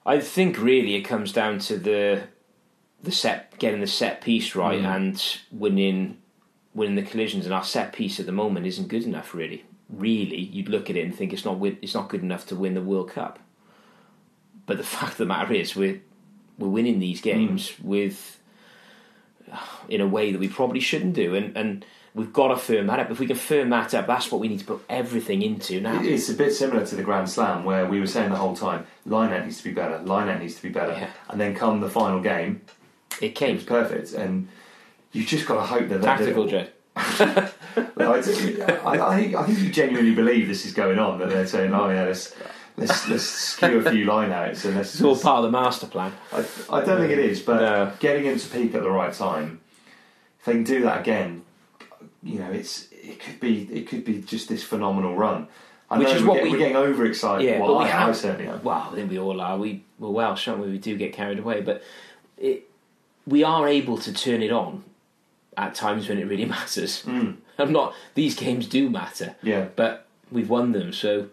I 0.05 0.19
think 0.19 0.59
really 0.59 0.97
it 0.97 1.03
comes 1.03 1.33
down 1.33 1.61
to 1.61 1.79
the 1.79 2.25
the 3.01 3.13
set 3.13 3.57
getting 3.59 3.81
the 3.81 3.87
set 3.87 4.21
piece 4.21 4.55
right 4.57 4.81
Mm. 4.81 4.97
and 4.97 5.39
winning 5.53 6.19
winning 6.75 6.97
the 6.97 7.03
collisions 7.03 7.45
and 7.45 7.55
our 7.55 7.65
set 7.65 7.93
piece 7.93 8.19
at 8.19 8.27
the 8.27 8.33
moment 8.33 8.67
isn't 8.67 8.89
good 8.89 9.05
enough 9.05 9.33
really. 9.35 9.65
Really, 9.89 10.39
you'd 10.41 10.69
look 10.71 10.89
at 10.91 10.97
it 10.97 11.05
and 11.05 11.15
think 11.15 11.33
it's 11.33 11.45
not 11.45 11.65
it's 11.83 11.95
not 11.95 12.09
good 12.09 12.23
enough 12.23 12.47
to 12.49 12.57
win 12.57 12.75
the 12.75 12.83
World 12.83 13.11
Cup. 13.11 13.39
But 14.67 14.79
the 14.79 14.83
fact 14.97 15.13
of 15.13 15.19
the 15.19 15.27
matter 15.27 15.53
is 15.55 15.77
we're 15.77 16.01
we're 16.59 16.69
winning 16.69 16.99
these 16.99 17.21
games 17.21 17.75
with 17.81 18.41
in 19.89 20.01
a 20.01 20.07
way 20.07 20.33
that 20.33 20.39
we 20.39 20.49
probably 20.49 20.81
shouldn't 20.81 21.15
do 21.15 21.35
and 21.35 21.57
and 21.57 21.85
we've 22.15 22.33
got 22.33 22.49
to 22.49 22.57
firm 22.57 22.87
that 22.89 23.01
up. 23.01 23.11
If 23.11 23.19
we 23.19 23.27
can 23.27 23.37
firm 23.37 23.71
that 23.71 23.95
up, 23.95 24.07
that's 24.07 24.31
what 24.31 24.41
we 24.41 24.49
need 24.49 24.61
to 24.61 24.65
put 24.65 24.85
everything 24.89 25.43
into 25.43 25.81
now. 25.81 26.03
It's 26.03 26.29
a 26.29 26.35
bit 26.35 26.53
similar 26.53 26.85
to 26.87 26.95
the 26.95 27.03
Grand 27.03 27.29
Slam 27.29 27.65
where 27.65 27.87
we 27.87 28.01
were 28.01 28.07
saying 28.07 28.31
the 28.31 28.37
whole 28.37 28.57
time, 28.57 28.87
line 29.07 29.33
out 29.33 29.45
needs 29.45 29.59
to 29.59 29.65
be 29.65 29.73
better, 29.73 29.99
line 30.01 30.29
out 30.29 30.41
needs 30.41 30.55
to 30.57 30.63
be 30.63 30.69
better. 30.69 30.93
Yeah. 30.93 31.11
And 31.29 31.41
then 31.41 31.55
come 31.55 31.81
the 31.81 31.91
final 31.91 32.21
game, 32.21 32.63
It 33.21 33.33
it 33.33 33.35
came 33.35 33.57
was 33.57 33.65
perfect. 33.65 34.13
And 34.13 34.49
you've 35.13 35.27
just 35.27 35.47
got 35.47 35.55
to 35.55 35.63
hope 35.63 35.89
that 35.89 36.03
tactical, 36.03 36.47
Joe. 36.47 36.67
I, 36.95 37.51
I, 37.97 39.15
I, 39.15 39.21
think, 39.21 39.35
I 39.35 39.47
think 39.47 39.59
you 39.61 39.71
genuinely 39.71 40.15
believe 40.15 40.47
this 40.47 40.67
is 40.67 40.75
going 40.75 40.99
on, 40.99 41.19
that 41.21 41.31
they're 41.31 41.47
saying, 41.47 41.73
oh 41.73 41.89
yeah, 41.89 42.05
let's, 42.05 42.35
let's, 42.77 43.09
let's 43.09 43.23
skew 43.25 43.79
a 43.87 43.91
few 43.91 44.05
line 44.05 44.33
outs 44.33 44.65
and 44.65 44.77
let's, 44.77 44.95
It's 44.95 45.03
all 45.03 45.17
part 45.17 45.39
of 45.45 45.45
the 45.45 45.51
master 45.51 45.87
plan. 45.87 46.13
I, 46.33 46.45
I 46.71 46.85
don't 46.85 46.99
think 47.01 47.13
it 47.13 47.19
is, 47.19 47.41
but 47.41 47.61
No. 47.61 47.93
getting 48.01 48.25
him 48.25 48.39
to 48.39 48.49
peak 48.49 48.75
at 48.75 48.83
the 48.83 48.91
right 48.91 49.13
time, 49.13 49.61
if 50.39 50.45
they 50.47 50.53
can 50.53 50.65
do 50.65 50.83
that 50.83 51.01
again, 51.01 51.43
you 52.23 52.39
know, 52.39 52.51
it's 52.51 52.89
it 52.93 53.19
could 53.21 53.41
be 53.41 53.63
it 53.73 53.89
could 53.89 54.05
be 54.05 54.21
just 54.23 54.49
this 54.49 54.63
phenomenal 54.63 55.17
run. 55.17 55.49
I 55.91 55.99
Which 55.99 56.09
is 56.09 56.23
what 56.23 56.35
get- 56.37 56.45
we- 56.45 56.51
we're 56.53 56.59
getting 56.59 56.77
overexcited. 56.77 57.47
Yeah, 57.47 57.59
well, 57.59 57.75
but 57.75 57.79
we 57.81 57.85
I, 57.85 57.89
have. 57.89 58.09
I 58.09 58.13
certainly 58.13 58.49
am. 58.51 58.63
Well, 58.63 58.89
I 58.91 58.95
think 58.95 59.11
we 59.11 59.19
all 59.19 59.41
are. 59.41 59.59
We 59.59 59.85
we're 59.99 60.11
Welsh, 60.11 60.49
aren't 60.49 60.61
we? 60.63 60.71
We 60.71 60.79
do 60.79 60.97
get 60.97 61.13
carried 61.13 61.39
away, 61.39 61.61
but 61.61 61.83
it, 62.39 62.69
we 63.27 63.43
are 63.45 63.69
able 63.69 63.99
to 63.99 64.13
turn 64.13 64.43
it 64.43 64.51
on 64.53 64.85
at 65.57 65.75
times 65.75 66.09
when 66.09 66.19
it 66.19 66.27
really 66.27 66.45
matters. 66.57 67.03
Mm. 67.05 67.37
I'm 67.59 67.73
not. 67.73 67.95
These 68.15 68.35
games 68.37 68.67
do 68.67 68.89
matter, 68.89 69.35
Yeah, 69.43 69.67
but 69.77 70.07
we've 70.31 70.49
won 70.49 70.73
them, 70.73 70.93
so 70.93 71.27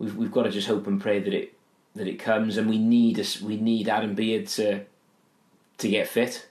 we've 0.00 0.16
we've 0.16 0.32
got 0.32 0.44
to 0.44 0.50
just 0.50 0.66
hope 0.66 0.88
and 0.88 1.00
pray 1.00 1.20
that 1.20 1.32
it 1.32 1.52
that 1.94 2.08
it 2.08 2.18
comes. 2.18 2.56
And 2.56 2.68
we 2.68 2.78
need 2.78 3.20
us. 3.20 3.40
We 3.40 3.56
need 3.56 3.88
Adam 3.88 4.14
Beard 4.14 4.48
to 4.48 4.84
to 5.78 5.88
get 5.88 6.08
fit 6.08 6.48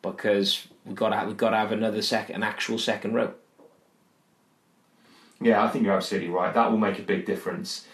because 0.00 0.66
we've 0.86 0.96
got 0.96 1.10
to 1.10 1.26
we've 1.26 1.36
got 1.36 1.50
to 1.50 1.56
have 1.58 1.72
another 1.72 2.00
second, 2.00 2.36
an 2.36 2.42
actual 2.42 2.78
second 2.78 3.12
row. 3.12 3.34
yeah, 5.40 5.62
I 5.62 5.68
think 5.68 5.84
you're 5.84 5.94
absolutely 5.94 6.30
right. 6.30 6.54
That 6.54 6.70
will 6.70 6.78
make 6.78 6.98
a 6.98 7.02
big 7.02 7.26
difference. 7.26 7.86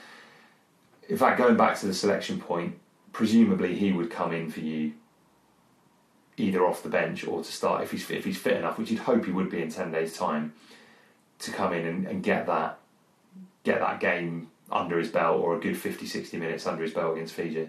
In 1.08 1.16
fact, 1.18 1.38
going 1.38 1.56
back 1.56 1.78
to 1.80 1.86
the 1.86 1.94
selection 1.94 2.40
point, 2.40 2.78
presumably 3.12 3.74
he 3.74 3.92
would 3.92 4.10
come 4.10 4.32
in 4.32 4.50
for 4.50 4.60
you 4.60 4.92
either 6.36 6.66
off 6.66 6.82
the 6.82 6.88
bench 6.88 7.24
or 7.26 7.44
to 7.44 7.52
start 7.52 7.82
if 7.82 7.90
he's 7.90 8.10
if 8.10 8.24
he's 8.24 8.38
fit 8.38 8.56
enough, 8.56 8.78
which 8.78 8.90
you'd 8.90 9.00
hope 9.00 9.24
he 9.24 9.32
would 9.32 9.50
be 9.50 9.62
in 9.62 9.70
ten 9.70 9.90
days' 9.90 10.16
time, 10.16 10.52
to 11.38 11.50
come 11.50 11.72
in 11.72 11.86
and, 11.86 12.06
and 12.06 12.22
get 12.22 12.46
that 12.46 12.78
get 13.64 13.80
that 13.80 14.00
game 14.00 14.48
under 14.70 14.98
his 14.98 15.08
belt 15.10 15.40
or 15.40 15.56
a 15.56 15.60
good 15.60 15.76
50, 15.76 16.06
60 16.06 16.36
minutes 16.38 16.66
under 16.66 16.82
his 16.82 16.92
belt 16.92 17.14
against 17.14 17.34
Fiji. 17.34 17.68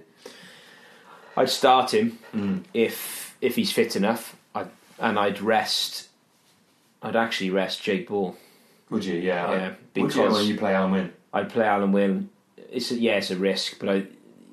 I'd 1.38 1.50
start 1.50 1.94
him 1.94 2.18
Mm. 2.34 2.64
if 2.74 3.36
if 3.42 3.56
he's 3.58 3.72
fit 3.72 3.96
enough, 3.96 4.36
I, 4.56 4.66
and 5.00 5.20
I'd 5.20 5.42
rest. 5.42 6.08
I'd 7.04 7.16
actually 7.18 7.50
rest 7.50 7.84
Jake 7.84 8.08
Ball. 8.08 8.36
Would 8.90 9.04
you? 9.04 9.16
Yeah. 9.16 9.52
Yeah, 9.52 9.56
I, 9.56 9.68
would 9.68 9.78
you 9.96 10.08
because- 10.22 10.34
when 10.34 10.46
you 10.48 10.58
play 10.58 10.72
Alun 10.74 10.92
Wyn? 10.92 11.14
I'd 11.34 11.50
play 11.50 11.66
Alun 11.66 11.92
Wyn. 11.92 12.30
It's 12.72 12.92
a, 12.92 12.96
yeah, 12.96 13.16
it's 13.18 13.30
a 13.32 13.36
risk, 13.36 13.78
but 13.80 13.90
I, 13.90 14.06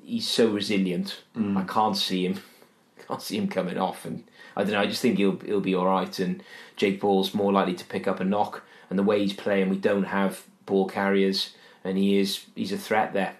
he's 0.03 0.27
so 0.27 0.49
resilient. 0.49 1.21
Mm. 1.35 1.57
I 1.57 1.63
can't 1.63 1.95
see 1.97 2.25
him. 2.25 2.41
Can't 3.07 3.21
see 3.21 3.37
him 3.37 3.49
coming 3.49 3.77
off, 3.77 4.05
and 4.05 4.23
I 4.55 4.63
don't 4.63 4.71
know. 4.71 4.79
I 4.79 4.85
just 4.85 5.01
think 5.01 5.17
he'll 5.17 5.37
he'll 5.39 5.59
be 5.59 5.75
all 5.75 5.85
right. 5.85 6.17
And 6.19 6.41
Jake 6.77 7.01
Ball's 7.01 7.33
more 7.33 7.51
likely 7.51 7.73
to 7.73 7.83
pick 7.85 8.07
up 8.07 8.21
a 8.21 8.23
knock. 8.23 8.63
And 8.89 8.97
the 8.97 9.03
way 9.03 9.19
he's 9.21 9.33
playing, 9.33 9.67
we 9.69 9.75
don't 9.77 10.05
have 10.05 10.43
ball 10.65 10.87
carriers, 10.87 11.53
and 11.83 11.97
he 11.97 12.17
is 12.17 12.45
he's 12.55 12.71
a 12.71 12.77
threat 12.77 13.13
there. 13.13 13.35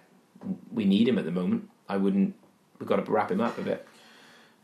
We 0.72 0.84
need 0.84 1.08
him 1.08 1.18
at 1.18 1.24
the 1.24 1.30
moment. 1.30 1.68
I 1.88 1.96
wouldn't. 1.96 2.34
We've 2.78 2.88
got 2.88 3.04
to 3.04 3.10
wrap 3.10 3.30
him 3.30 3.40
up 3.40 3.58
a 3.58 3.62
bit. 3.62 3.86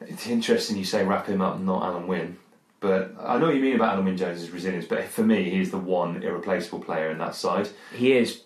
It's 0.01 0.27
interesting 0.27 0.77
you 0.77 0.85
say 0.85 1.05
wrap 1.05 1.27
him 1.27 1.41
up, 1.41 1.61
not 1.61 1.83
Alun 1.83 2.07
Wyn. 2.07 2.39
But 2.81 3.15
I 3.21 3.39
know 3.39 3.47
what 3.47 3.55
you 3.55 3.61
mean 3.61 3.77
about 3.77 3.99
Alun 3.99 4.05
Wyn 4.05 4.17
Jones' 4.17 4.51
resilience. 4.51 4.87
But 4.87 5.05
for 5.05 5.23
me, 5.23 5.51
he's 5.51 5.71
the 5.71 5.79
one 5.79 6.23
irreplaceable 6.23 6.81
player 6.81 7.11
in 7.11 7.19
that 7.19 7.35
side. 7.35 7.69
He 7.95 8.13
is, 8.13 8.43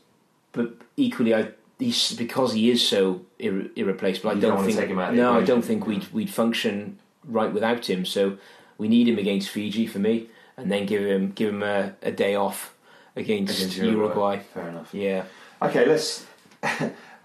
but 0.52 0.74
equally, 0.96 1.34
I 1.34 1.50
he's 1.78 2.12
because 2.12 2.52
he 2.52 2.70
is 2.70 2.86
so 2.86 3.22
irre- 3.38 3.70
irreplaceable. 3.76 4.30
I 4.30 4.34
don't, 4.34 4.56
don't 4.56 4.64
think 4.64 4.78
take 4.78 4.88
him 4.88 4.98
out 4.98 5.10
of 5.10 5.16
the 5.16 5.22
no, 5.22 5.38
I 5.38 5.44
don't 5.44 5.62
think 5.62 5.86
we'd 5.86 6.06
we'd 6.12 6.30
function 6.30 6.98
right 7.24 7.52
without 7.52 7.88
him. 7.88 8.04
So 8.04 8.38
we 8.76 8.88
need 8.88 9.08
him 9.08 9.18
against 9.18 9.48
Fiji 9.48 9.86
for 9.86 9.98
me, 9.98 10.28
and 10.56 10.70
then 10.70 10.86
give 10.86 11.04
him 11.04 11.32
give 11.32 11.50
him 11.50 11.62
a, 11.62 11.94
a 12.02 12.10
day 12.10 12.34
off 12.34 12.73
against, 13.16 13.58
Against 13.58 13.76
Uruguay. 13.78 14.40
Fair 14.52 14.68
enough. 14.68 14.92
Yeah, 14.92 15.24
Okay, 15.62 15.86
let's. 15.86 16.26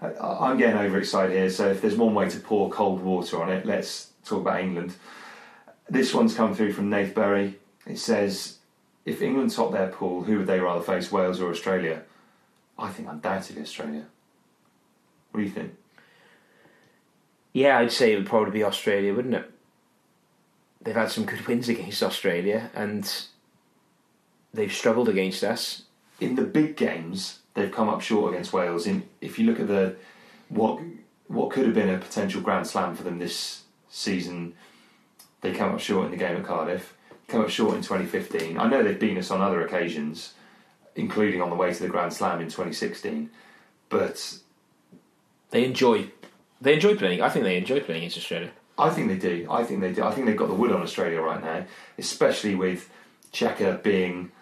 I'm 0.02 0.56
getting 0.56 0.78
overexcited 0.78 1.36
here, 1.36 1.50
so 1.50 1.68
if 1.68 1.82
there's 1.82 1.96
one 1.96 2.14
way 2.14 2.28
to 2.30 2.40
pour 2.40 2.70
cold 2.70 3.02
water 3.02 3.42
on 3.42 3.50
it, 3.50 3.66
let's 3.66 4.10
talk 4.24 4.40
about 4.40 4.60
England. 4.60 4.94
This 5.90 6.14
one's 6.14 6.34
come 6.34 6.54
through 6.54 6.72
from 6.72 6.88
Nath 6.88 7.14
Berry. 7.14 7.58
It 7.86 7.98
says, 7.98 8.58
if 9.04 9.20
England 9.20 9.50
top 9.50 9.72
their 9.72 9.88
pool, 9.88 10.22
who 10.22 10.38
would 10.38 10.46
they 10.46 10.58
rather 10.58 10.80
face, 10.82 11.12
Wales 11.12 11.38
or 11.38 11.50
Australia? 11.50 12.02
I 12.78 12.88
think 12.88 13.08
undoubtedly 13.10 13.60
Australia. 13.60 14.06
What 15.32 15.40
do 15.40 15.46
you 15.46 15.52
think? 15.52 15.76
yeah, 17.52 17.78
I'd 17.78 17.92
say 17.92 18.12
it 18.12 18.16
would 18.16 18.26
probably 18.26 18.52
be 18.52 18.64
Australia, 18.64 19.12
wouldn't 19.12 19.34
it? 19.34 19.50
They've 20.80 20.94
had 20.94 21.10
some 21.10 21.24
good 21.26 21.46
wins 21.46 21.68
against 21.68 22.02
Australia, 22.02 22.70
and 22.74 23.10
they've 24.52 24.72
struggled 24.72 25.08
against 25.08 25.42
us. 25.44 25.82
in 26.20 26.34
the 26.34 26.42
big 26.42 26.76
games, 26.76 27.38
they've 27.54 27.72
come 27.72 27.88
up 27.88 28.00
short 28.00 28.32
against 28.32 28.52
Wales. 28.52 28.86
In 28.86 29.04
if 29.20 29.38
you 29.38 29.46
look 29.46 29.60
at 29.60 29.68
the 29.68 29.96
what 30.48 30.80
what 31.28 31.50
could 31.50 31.64
have 31.64 31.74
been 31.74 31.88
a 31.88 31.98
potential 31.98 32.40
Grand 32.42 32.66
Slam 32.66 32.94
for 32.94 33.02
them 33.04 33.18
this 33.18 33.62
season, 33.88 34.54
they 35.40 35.52
come 35.52 35.72
up 35.72 35.80
short 35.80 36.06
in 36.06 36.10
the 36.10 36.16
game 36.16 36.36
at 36.36 36.44
Cardiff. 36.44 36.94
Come 37.28 37.42
up 37.42 37.48
short 37.50 37.76
in 37.76 37.82
2015. 37.82 38.58
I 38.58 38.68
know 38.68 38.82
they've 38.82 38.98
beaten 38.98 39.18
us 39.18 39.30
on 39.30 39.40
other 39.40 39.64
occasions, 39.64 40.34
including 40.96 41.40
on 41.40 41.48
the 41.48 41.54
way 41.56 41.72
to 41.72 41.82
the 41.82 41.88
Grand 41.88 42.12
Slam 42.12 42.40
in 42.40 42.46
2016. 42.48 43.30
But 43.88 44.38
They 45.50 45.64
enjoy 45.64 46.10
they 46.60 46.74
enjoy 46.74 46.96
playing. 46.96 47.22
I 47.22 47.28
think 47.30 47.44
they 47.44 47.56
enjoy 47.56 47.80
playing 47.80 48.02
against 48.02 48.18
Australia. 48.18 48.50
I 48.76 48.90
think 48.90 49.08
they 49.08 49.16
do. 49.16 49.46
I 49.50 49.62
think 49.64 49.80
they 49.80 49.92
do. 49.92 50.02
I 50.04 50.10
think 50.10 50.26
they've 50.26 50.36
got 50.36 50.48
the 50.48 50.54
wood 50.54 50.72
on 50.72 50.82
Australia 50.82 51.20
right 51.20 51.42
now, 51.42 51.64
especially 51.98 52.54
with 52.54 52.90
Cheika 53.32 53.82
being 53.82 54.32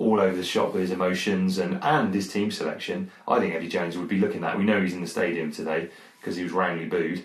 all 0.00 0.18
over 0.18 0.34
the 0.34 0.42
shop 0.42 0.72
with 0.72 0.80
his 0.80 0.90
emotions 0.90 1.58
and, 1.58 1.78
and 1.84 2.14
his 2.14 2.26
team 2.32 2.50
selection. 2.50 3.10
I 3.28 3.38
think 3.38 3.54
Eddie 3.54 3.68
Jones 3.68 3.98
would 3.98 4.08
be 4.08 4.18
looking 4.18 4.42
at. 4.42 4.56
We 4.56 4.64
know 4.64 4.80
he's 4.80 4.94
in 4.94 5.02
the 5.02 5.06
stadium 5.06 5.52
today 5.52 5.90
because 6.18 6.36
he 6.36 6.42
was 6.42 6.52
roundly 6.52 6.86
booed, 6.86 7.22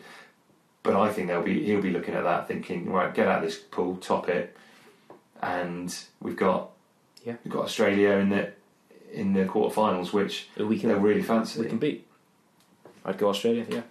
but 0.83 0.93
I 0.95 1.11
think 1.11 1.27
they'll 1.29 1.41
be 1.41 1.63
he'll 1.63 1.81
be 1.81 1.91
looking 1.91 2.13
at 2.15 2.23
that, 2.23 2.47
thinking, 2.49 2.91
right, 2.91 3.13
get 3.13 3.27
out 3.29 3.37
of 3.39 3.45
this 3.45 3.57
pool, 3.57 3.95
top 3.97 4.27
it, 4.27 4.55
and 5.41 5.97
we've 6.21 6.35
got 6.35 6.71
Yeah. 7.23 7.35
we've 7.45 7.53
got 7.53 7.63
Australia 7.63 8.09
in 8.17 8.29
the 8.29 8.51
in 9.13 9.31
the 9.31 9.45
quarterfinals, 9.45 10.11
which 10.11 10.49
We 10.57 10.77
can 10.77 10.89
they'll 10.89 10.99
really 10.99 11.23
fancy. 11.23 11.61
we 11.61 11.67
can 11.67 11.77
beat. 11.77 12.05
I'd 13.05 13.17
go 13.17 13.29
Australia. 13.29 13.65
Yeah. 13.69 13.83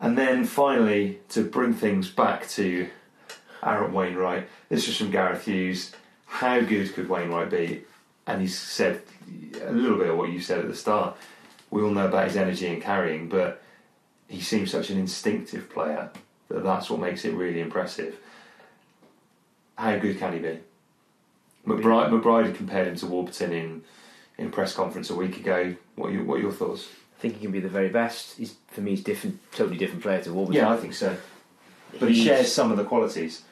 And 0.00 0.16
then 0.18 0.44
finally, 0.44 1.20
to 1.30 1.42
bring 1.42 1.72
things 1.72 2.10
back 2.10 2.48
to 2.50 2.88
Aaron 3.62 3.92
Wainwright, 3.92 4.46
this 4.68 4.86
was 4.86 4.96
from 4.98 5.10
Gareth 5.10 5.46
Hughes. 5.46 5.92
How 6.28 6.60
good 6.60 6.94
could 6.94 7.08
Wainwright 7.08 7.50
be? 7.50 7.82
And 8.26 8.40
he 8.40 8.46
said 8.46 9.02
a 9.62 9.72
little 9.72 9.98
bit 9.98 10.10
of 10.10 10.16
what 10.16 10.30
you 10.30 10.40
said 10.40 10.60
at 10.60 10.68
the 10.68 10.74
start. 10.74 11.16
We 11.70 11.82
all 11.82 11.90
know 11.90 12.06
about 12.06 12.28
his 12.28 12.36
energy 12.36 12.66
and 12.68 12.82
carrying, 12.82 13.28
but 13.28 13.62
he 14.28 14.40
seems 14.40 14.70
such 14.70 14.90
an 14.90 14.98
instinctive 14.98 15.70
player 15.70 16.10
that 16.48 16.62
that's 16.62 16.88
what 16.88 17.00
makes 17.00 17.24
it 17.24 17.34
really 17.34 17.60
impressive. 17.60 18.16
How 19.76 19.96
good 19.98 20.18
can 20.18 20.34
he 20.34 20.38
be? 20.38 20.58
McBryde, 21.66 22.10
McBryde 22.10 22.54
compared 22.54 22.88
him 22.88 22.96
to 22.96 23.06
Warburton 23.06 23.52
in 23.52 23.82
in 24.38 24.46
a 24.46 24.50
press 24.50 24.72
conference 24.72 25.10
a 25.10 25.14
week 25.14 25.36
ago. 25.36 25.74
What 25.96 26.10
are 26.10 26.12
your, 26.12 26.24
what 26.24 26.34
are 26.36 26.42
your 26.42 26.52
thoughts? 26.52 26.86
I 27.18 27.20
think 27.20 27.34
he 27.34 27.40
can 27.40 27.50
be 27.50 27.60
the 27.60 27.68
very 27.68 27.88
best. 27.88 28.36
He's 28.38 28.54
for 28.68 28.80
me, 28.80 28.92
he's 28.92 29.02
different, 29.02 29.40
totally 29.52 29.76
different 29.76 30.02
player 30.02 30.22
to 30.22 30.32
Warburton. 30.32 30.62
Yeah, 30.62 30.70
I 30.70 30.76
think 30.76 30.94
so. 30.94 31.16
But 31.98 32.10
he 32.10 32.24
shares 32.24 32.52
some 32.52 32.70
of 32.70 32.76
the 32.76 32.84
qualities. 32.84 33.42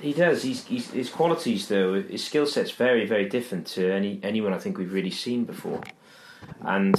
He 0.00 0.12
does. 0.12 0.42
He's, 0.42 0.64
he's, 0.64 0.90
his 0.90 1.10
qualities, 1.10 1.68
though, 1.68 2.02
his 2.02 2.24
skill 2.24 2.46
set's 2.46 2.70
very, 2.70 3.06
very 3.06 3.28
different 3.28 3.66
to 3.68 3.92
any 3.92 4.18
anyone 4.22 4.52
I 4.54 4.58
think 4.58 4.78
we've 4.78 4.92
really 4.92 5.10
seen 5.10 5.44
before. 5.44 5.82
And 6.62 6.96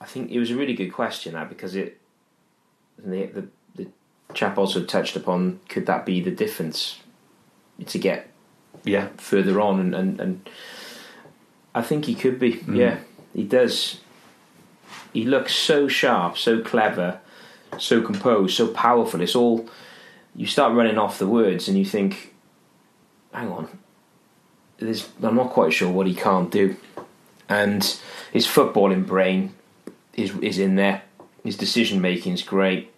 I 0.00 0.06
think 0.06 0.30
it 0.30 0.38
was 0.38 0.50
a 0.50 0.56
really 0.56 0.74
good 0.74 0.90
question 0.92 1.34
that 1.34 1.48
because 1.48 1.74
it 1.74 1.98
the 2.98 3.26
the, 3.26 3.48
the 3.74 3.88
chap 4.34 4.56
also 4.58 4.82
touched 4.84 5.16
upon 5.16 5.60
could 5.68 5.86
that 5.86 6.06
be 6.06 6.20
the 6.20 6.30
difference 6.30 6.98
to 7.86 7.98
get 7.98 8.30
Yeah. 8.84 9.08
further 9.16 9.60
on 9.60 9.80
and, 9.80 9.94
and, 9.94 10.20
and 10.20 10.48
I 11.74 11.82
think 11.82 12.04
he 12.06 12.14
could 12.14 12.38
be. 12.38 12.54
Mm-hmm. 12.54 12.76
Yeah, 12.76 12.98
he 13.34 13.44
does. 13.44 14.00
He 15.12 15.24
looks 15.24 15.54
so 15.54 15.88
sharp, 15.88 16.36
so 16.38 16.60
clever, 16.62 17.20
so 17.78 18.00
composed, 18.00 18.56
so 18.56 18.68
powerful. 18.68 19.20
It's 19.20 19.36
all 19.36 19.68
you 20.36 20.46
start 20.46 20.74
running 20.74 20.98
off 20.98 21.18
the 21.18 21.26
words 21.26 21.68
and 21.68 21.78
you 21.78 21.84
think, 21.84 22.34
hang 23.32 23.50
on, 23.50 23.78
there's, 24.78 25.08
I'm 25.22 25.36
not 25.36 25.50
quite 25.50 25.72
sure 25.72 25.90
what 25.90 26.06
he 26.06 26.14
can't 26.14 26.50
do. 26.50 26.76
And 27.48 27.82
his 28.32 28.46
footballing 28.46 29.06
brain 29.06 29.54
is 30.14 30.36
is 30.38 30.58
in 30.58 30.76
there. 30.76 31.02
His 31.44 31.56
decision 31.56 32.00
making 32.00 32.32
is 32.32 32.42
great. 32.42 32.90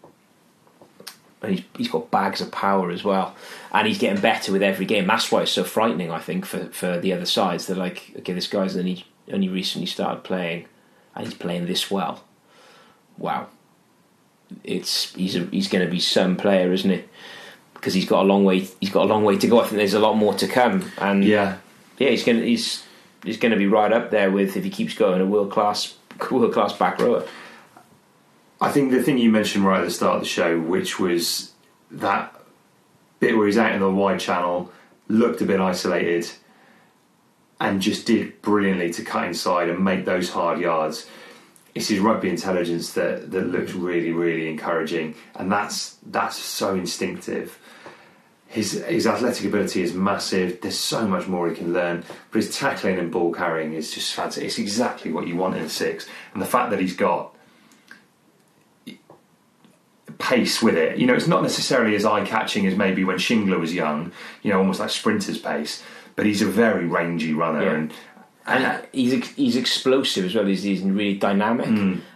And 1.42 1.56
he's, 1.56 1.64
he's 1.76 1.88
got 1.88 2.10
bags 2.10 2.40
of 2.40 2.50
power 2.50 2.90
as 2.90 3.04
well. 3.04 3.34
And 3.72 3.86
he's 3.86 3.98
getting 3.98 4.22
better 4.22 4.52
with 4.52 4.62
every 4.62 4.86
game. 4.86 5.06
That's 5.06 5.30
why 5.30 5.42
it's 5.42 5.50
so 5.50 5.64
frightening, 5.64 6.10
I 6.10 6.20
think, 6.20 6.46
for, 6.46 6.66
for 6.66 6.98
the 6.98 7.12
other 7.12 7.26
sides. 7.26 7.66
They're 7.66 7.76
like, 7.76 8.12
okay, 8.18 8.32
this 8.32 8.46
guy's 8.46 8.76
only, 8.76 9.04
only 9.32 9.48
recently 9.48 9.86
started 9.86 10.24
playing 10.24 10.66
and 11.14 11.26
he's 11.26 11.34
playing 11.34 11.66
this 11.66 11.90
well. 11.90 12.24
Wow. 13.18 13.48
It's 14.64 15.12
he's 15.14 15.36
a, 15.36 15.40
he's 15.46 15.68
going 15.68 15.84
to 15.84 15.90
be 15.90 16.00
some 16.00 16.36
player, 16.36 16.72
isn't 16.72 16.90
he? 16.90 17.04
Because 17.74 17.94
he's 17.94 18.06
got 18.06 18.22
a 18.22 18.26
long 18.26 18.44
way. 18.44 18.60
He's 18.80 18.90
got 18.90 19.04
a 19.04 19.08
long 19.08 19.24
way 19.24 19.36
to 19.38 19.46
go. 19.46 19.60
I 19.60 19.64
think 19.64 19.76
there's 19.76 19.94
a 19.94 19.98
lot 20.00 20.16
more 20.16 20.34
to 20.34 20.46
come. 20.46 20.90
And 20.98 21.24
Yeah. 21.24 21.58
yeah, 21.98 22.10
he's 22.10 22.24
going 22.24 22.38
to 22.40 22.46
he's 22.46 22.84
he's 23.24 23.36
going 23.38 23.52
to 23.52 23.58
be 23.58 23.66
right 23.66 23.92
up 23.92 24.10
there 24.10 24.30
with 24.30 24.56
if 24.56 24.64
he 24.64 24.70
keeps 24.70 24.94
going 24.94 25.20
a 25.20 25.26
world 25.26 25.50
class 25.50 25.94
world 26.30 26.52
class 26.52 26.72
back 26.72 27.00
rower. 27.00 27.24
I 28.60 28.70
think 28.70 28.90
the 28.90 29.02
thing 29.02 29.18
you 29.18 29.30
mentioned 29.30 29.64
right 29.66 29.80
at 29.80 29.84
the 29.84 29.90
start 29.90 30.16
of 30.16 30.22
the 30.22 30.28
show, 30.28 30.58
which 30.58 30.98
was 30.98 31.52
that 31.90 32.32
bit 33.20 33.36
where 33.36 33.46
he's 33.46 33.58
out 33.58 33.72
in 33.72 33.80
the 33.80 33.90
wide 33.90 34.18
channel, 34.20 34.72
looked 35.08 35.42
a 35.42 35.44
bit 35.44 35.60
isolated, 35.60 36.30
and 37.60 37.82
just 37.82 38.06
did 38.06 38.40
brilliantly 38.40 38.90
to 38.94 39.02
cut 39.04 39.26
inside 39.26 39.68
and 39.68 39.84
make 39.84 40.04
those 40.06 40.30
hard 40.30 40.58
yards. 40.58 41.06
It's 41.76 41.88
his 41.88 42.00
rugby 42.00 42.30
intelligence 42.30 42.94
that, 42.94 43.30
that 43.32 43.48
looks 43.48 43.72
mm. 43.72 43.84
really, 43.84 44.10
really 44.10 44.48
encouraging, 44.48 45.14
and 45.34 45.52
that's 45.52 45.98
that's 46.06 46.36
so 46.36 46.74
instinctive. 46.74 47.58
His 48.46 48.82
his 48.84 49.06
athletic 49.06 49.44
ability 49.44 49.82
is 49.82 49.92
massive. 49.92 50.62
There's 50.62 50.78
so 50.78 51.06
much 51.06 51.28
more 51.28 51.50
he 51.50 51.54
can 51.54 51.74
learn, 51.74 52.02
but 52.30 52.42
his 52.42 52.56
tackling 52.56 52.98
and 52.98 53.12
ball 53.12 53.30
carrying 53.30 53.74
is 53.74 53.92
just 53.92 54.14
fantastic. 54.14 54.44
It's 54.44 54.58
exactly 54.58 55.12
what 55.12 55.26
you 55.26 55.36
want 55.36 55.56
in 55.56 55.64
a 55.64 55.68
six, 55.68 56.06
and 56.32 56.40
the 56.40 56.46
fact 56.46 56.70
that 56.70 56.80
he's 56.80 56.96
got 56.96 57.34
pace 60.18 60.62
with 60.62 60.76
it. 60.76 60.96
You 60.96 61.06
know, 61.06 61.12
it's 61.12 61.26
not 61.26 61.42
necessarily 61.42 61.94
as 61.94 62.06
eye 62.06 62.24
catching 62.24 62.66
as 62.66 62.74
maybe 62.74 63.04
when 63.04 63.18
Shingler 63.18 63.60
was 63.60 63.74
young. 63.74 64.12
You 64.42 64.50
know, 64.50 64.58
almost 64.60 64.80
like 64.80 64.88
sprinter's 64.88 65.38
pace. 65.38 65.82
But 66.14 66.24
he's 66.24 66.40
a 66.40 66.46
very 66.46 66.86
rangy 66.86 67.34
runner, 67.34 67.64
Yeah. 67.64 67.74
and 67.74 67.92
and 68.46 68.86
he's 68.92 69.12
he's 69.34 69.56
explosive 69.56 70.24
as 70.24 70.34
well. 70.34 70.46
He's, 70.46 70.62
he's 70.62 70.82
really 70.82 71.18
dynamic, 71.18 71.68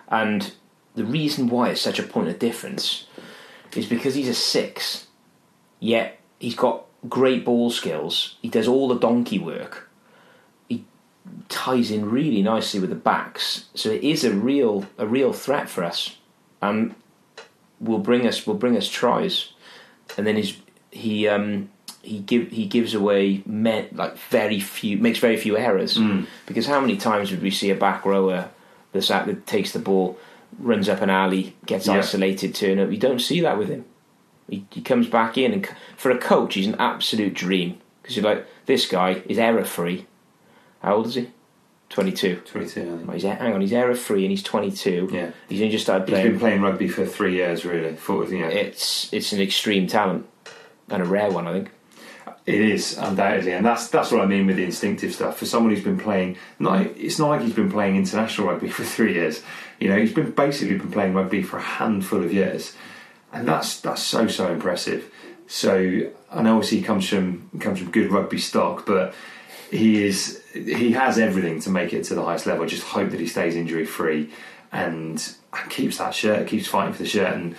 and 0.08 0.52
the 0.94 1.04
reason 1.04 1.48
why 1.48 1.70
it's 1.70 1.80
such 1.80 1.98
a 1.98 2.02
point 2.04 2.28
of 2.28 2.38
difference 2.38 3.06
is 3.76 3.86
because 3.86 4.14
he's 4.14 4.28
a 4.28 4.34
six, 4.34 5.06
yet 5.78 6.18
he's 6.38 6.54
got 6.54 6.84
great 7.08 7.44
ball 7.44 7.70
skills. 7.70 8.36
He 8.42 8.48
does 8.48 8.68
all 8.68 8.88
the 8.88 8.98
donkey 8.98 9.38
work. 9.38 9.88
He 10.68 10.84
ties 11.48 11.90
in 11.90 12.10
really 12.10 12.42
nicely 12.42 12.80
with 12.80 12.90
the 12.90 12.96
backs, 12.96 13.66
so 13.74 13.90
it 13.90 14.02
is 14.02 14.24
a 14.24 14.32
real 14.32 14.86
a 14.98 15.06
real 15.06 15.32
threat 15.32 15.68
for 15.68 15.84
us, 15.84 16.16
and 16.62 16.94
will 17.80 17.98
bring 17.98 18.26
us 18.26 18.46
will 18.46 18.54
bring 18.54 18.76
us 18.76 18.88
tries, 18.88 19.52
and 20.16 20.26
then 20.26 20.36
he's 20.36 20.56
he 20.90 21.28
um 21.28 21.70
he 22.02 22.18
give 22.20 22.48
he 22.50 22.66
gives 22.66 22.94
away 22.94 23.42
me, 23.46 23.88
like 23.92 24.16
very 24.30 24.58
few 24.60 24.96
makes 24.98 25.18
very 25.18 25.36
few 25.36 25.56
errors. 25.56 25.96
Mm. 25.98 26.26
Because 26.46 26.66
how 26.66 26.80
many 26.80 26.96
times 26.96 27.30
would 27.30 27.42
we 27.42 27.50
see 27.50 27.70
a 27.70 27.74
back 27.74 28.04
rower 28.04 28.48
that's 28.92 29.10
out 29.10 29.26
that 29.26 29.46
takes 29.46 29.72
the 29.72 29.78
ball 29.78 30.18
runs 30.58 30.88
up 30.88 31.00
an 31.02 31.10
alley 31.10 31.54
gets 31.66 31.86
Yeah. 31.86 31.98
isolated 31.98 32.54
turn 32.54 32.78
up? 32.78 32.90
You 32.90 32.98
don't 32.98 33.20
see 33.20 33.40
that 33.40 33.58
with 33.58 33.68
him. 33.68 33.84
He, 34.48 34.64
he 34.70 34.80
comes 34.82 35.06
back 35.08 35.38
in 35.38 35.52
and 35.52 35.68
for 35.96 36.10
a 36.10 36.18
coach 36.18 36.54
he's 36.54 36.66
an 36.66 36.74
absolute 36.78 37.34
dream. 37.34 37.78
Because 38.02 38.16
you're 38.16 38.24
like 38.24 38.46
this 38.66 38.86
guy 38.86 39.22
is 39.28 39.38
error 39.38 39.64
free 39.64 40.06
how 40.82 40.96
old 40.96 41.06
is 41.06 41.14
he? 41.16 41.28
22 41.90 42.36
22. 42.46 42.80
I 42.80 42.84
think. 42.84 43.06
Well, 43.06 43.14
he's, 43.14 43.22
hang 43.24 43.52
on 43.52 43.60
he's 43.60 43.72
error 43.72 43.94
free 43.94 44.22
and 44.24 44.30
he's 44.30 44.42
22 44.42 45.10
Yeah. 45.12 45.30
he's 45.48 45.60
only 45.60 45.70
just 45.72 45.84
started 45.84 46.08
He's 46.08 46.14
playing 46.14 46.30
been 46.30 46.40
playing. 46.40 46.62
rugby 46.62 46.88
for 46.88 47.04
three 47.04 47.34
years, 47.34 47.64
really. 47.64 47.94
For, 47.96 48.24
you 48.26 48.38
know, 48.40 48.48
it's 48.48 49.12
it's 49.12 49.32
an 49.32 49.40
extreme 49.40 49.86
talent. 49.86 50.26
And 50.88 51.02
a 51.02 51.04
rare 51.06 51.30
one 51.30 51.46
I 51.46 51.52
think 51.52 51.70
It 52.46 52.60
is 52.60 52.96
undoubtedly, 52.96 53.52
and 53.52 53.64
that's 53.64 53.88
that's 53.88 54.10
what 54.10 54.22
I 54.22 54.26
mean 54.26 54.46
with 54.46 54.56
the 54.56 54.64
instinctive 54.64 55.14
stuff. 55.14 55.38
For 55.38 55.46
someone 55.46 55.74
who's 55.74 55.84
been 55.84 55.98
playing, 55.98 56.36
not 56.58 56.80
it's 56.80 57.18
not 57.18 57.28
like 57.28 57.42
he's 57.42 57.52
been 57.52 57.70
playing 57.70 57.96
international 57.96 58.48
rugby 58.48 58.68
for 58.70 58.82
three 58.82 59.14
years. 59.14 59.42
You 59.78 59.88
know, 59.88 59.96
he's 59.96 60.12
been 60.12 60.30
basically 60.30 60.78
been 60.78 60.90
playing 60.90 61.14
rugby 61.14 61.42
for 61.42 61.58
a 61.58 61.62
handful 61.62 62.22
of 62.24 62.32
years, 62.32 62.74
and 63.32 63.46
that's 63.46 63.80
that's 63.80 64.02
so 64.02 64.26
so 64.26 64.50
impressive. 64.50 65.12
So 65.46 66.10
I 66.32 66.42
know 66.42 66.56
obviously 66.56 66.78
he 66.78 66.84
comes 66.84 67.08
from 67.08 67.50
comes 67.60 67.78
from 67.78 67.90
good 67.90 68.10
rugby 68.10 68.38
stock, 68.38 68.86
but 68.86 69.14
he 69.70 70.02
is 70.02 70.42
he 70.54 70.92
has 70.92 71.18
everything 71.18 71.60
to 71.60 71.70
make 71.70 71.92
it 71.92 72.04
to 72.04 72.14
the 72.14 72.24
highest 72.24 72.46
level. 72.46 72.64
I 72.64 72.68
just 72.68 72.84
hope 72.84 73.10
that 73.10 73.20
he 73.20 73.26
stays 73.26 73.54
injury 73.54 73.84
free 73.84 74.30
and 74.72 75.34
keeps 75.68 75.98
that 75.98 76.14
shirt, 76.14 76.46
keeps 76.46 76.66
fighting 76.66 76.94
for 76.94 77.02
the 77.02 77.08
shirt, 77.08 77.34
and 77.34 77.54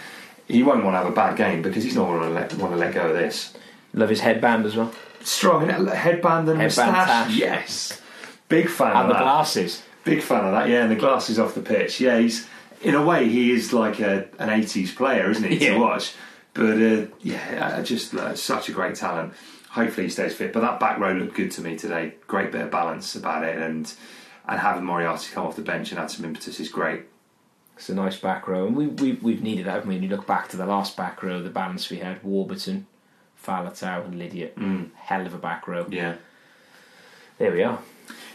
he 0.47 0.63
won't 0.63 0.83
want 0.83 0.95
to 0.95 0.99
have 0.99 1.07
a 1.07 1.15
bad 1.15 1.37
game 1.37 1.61
because 1.61 1.83
he's 1.83 1.95
not 1.95 2.07
going 2.07 2.21
to 2.21 2.29
let, 2.29 2.53
want 2.55 2.73
to 2.73 2.77
let 2.77 2.93
go 2.93 3.09
of 3.09 3.13
this 3.13 3.53
love 3.93 4.09
his 4.09 4.21
headband 4.21 4.65
as 4.65 4.75
well 4.75 4.93
strong 5.21 5.69
and 5.69 5.87
headband 5.89 6.49
and 6.49 6.59
Headband 6.59 6.91
moustache. 6.91 7.27
tash. 7.27 7.35
Yes, 7.37 8.01
big 8.49 8.67
fan 8.69 8.87
of 8.87 8.93
that. 8.93 9.01
and 9.03 9.03
of 9.03 9.07
the 9.09 9.13
that. 9.13 9.23
glasses 9.23 9.83
Big 10.03 10.21
fan 10.23 10.45
of 10.45 10.51
that. 10.51 10.67
Yeah, 10.67 10.81
and 10.83 10.91
the 10.91 10.95
glasses 10.95 11.37
off 11.37 11.53
the 11.53 11.61
pitch. 11.61 12.01
Yeah, 12.01 12.17
he's 12.17 12.47
in 12.81 12.95
a 12.95 13.05
way 13.05 13.29
he 13.29 13.51
is 13.51 13.71
like 13.71 13.99
a, 13.99 14.27
an 14.39 14.49
'80s 14.49 14.95
player, 14.95 15.29
isn't 15.29 15.43
he? 15.43 15.63
Yeah. 15.63 15.75
To 15.75 15.79
watch, 15.79 16.15
but 16.55 16.81
uh, 16.81 17.05
yeah, 17.21 17.81
just 17.83 18.13
uh, 18.15 18.35
such 18.35 18.67
a 18.69 18.71
great 18.71 18.95
talent. 18.95 19.33
Hopefully 19.69 20.07
he 20.07 20.09
stays 20.09 20.33
fit. 20.33 20.53
But 20.53 20.61
that 20.61 20.79
back 20.79 20.97
row 20.97 21.13
looked 21.13 21.35
good 21.35 21.51
to 21.51 21.61
me 21.61 21.77
today. 21.77 22.15
Great 22.27 22.51
bit 22.51 22.61
of 22.61 22.71
balance 22.71 23.13
about 23.15 23.43
it, 23.43 23.57
and 23.57 23.93
and 24.47 24.59
having 24.59 24.83
Moriarty 24.83 25.31
come 25.31 25.45
off 25.45 25.55
the 25.55 25.61
bench 25.61 25.91
and 25.91 25.99
add 25.99 26.09
some 26.09 26.25
impetus 26.25 26.59
is 26.59 26.69
great. 26.69 27.03
It's 27.75 27.89
a 27.89 27.93
nice 27.93 28.17
back 28.17 28.47
row, 28.47 28.65
and 28.65 28.75
we, 28.75 28.87
we 28.87 29.11
we've 29.21 29.43
needed 29.43 29.67
that. 29.67 29.73
haven't 29.73 29.89
we? 29.89 29.95
When 29.95 30.03
you 30.03 30.09
look 30.09 30.25
back 30.25 30.47
to 30.49 30.57
the 30.57 30.65
last 30.65 30.97
back 30.97 31.21
row, 31.21 31.43
the 31.43 31.51
balance 31.51 31.91
we 31.91 31.97
had: 31.99 32.23
Warburton, 32.23 32.87
Faletau, 33.45 34.05
and 34.05 34.15
Lydiate. 34.15 34.53
Mm, 34.53 34.77
mm. 34.77 34.89
Hell 34.95 35.25
of 35.25 35.33
a 35.33 35.37
back 35.37 35.67
row. 35.67 35.85
Yeah. 35.89 36.15
There 37.37 37.51
we 37.51 37.63
are. 37.63 37.79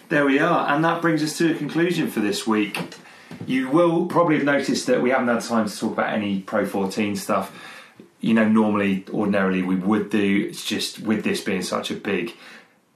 There 0.09 0.25
we 0.25 0.39
are, 0.39 0.73
and 0.73 0.85
that 0.85 1.03
brings 1.03 1.23
us 1.23 1.37
to 1.39 1.53
a 1.53 1.55
conclusion 1.55 2.11
for 2.11 2.21
this 2.21 2.47
week. 2.47 2.79
You 3.47 3.69
will 3.69 4.07
probably 4.07 4.37
have 4.37 4.45
noticed 4.45 4.87
that 4.87 5.03
we 5.03 5.11
haven't 5.11 5.29
had 5.29 5.43
time 5.43 5.69
to 5.69 5.77
talk 5.77 5.93
about 5.93 6.13
any 6.13 6.41
Pro 6.41 6.65
14 6.65 7.17
stuff. 7.17 7.53
You 8.21 8.35
know, 8.35 8.49
normally, 8.49 9.05
ordinarily, 9.11 9.63
we 9.63 9.77
would 9.77 10.11
do. 10.11 10.47
It's 10.49 10.65
just 10.65 11.01
with 11.01 11.25
this 11.25 11.41
being 11.41 11.63
such 11.63 11.91
a 11.91 11.95
big 11.95 12.37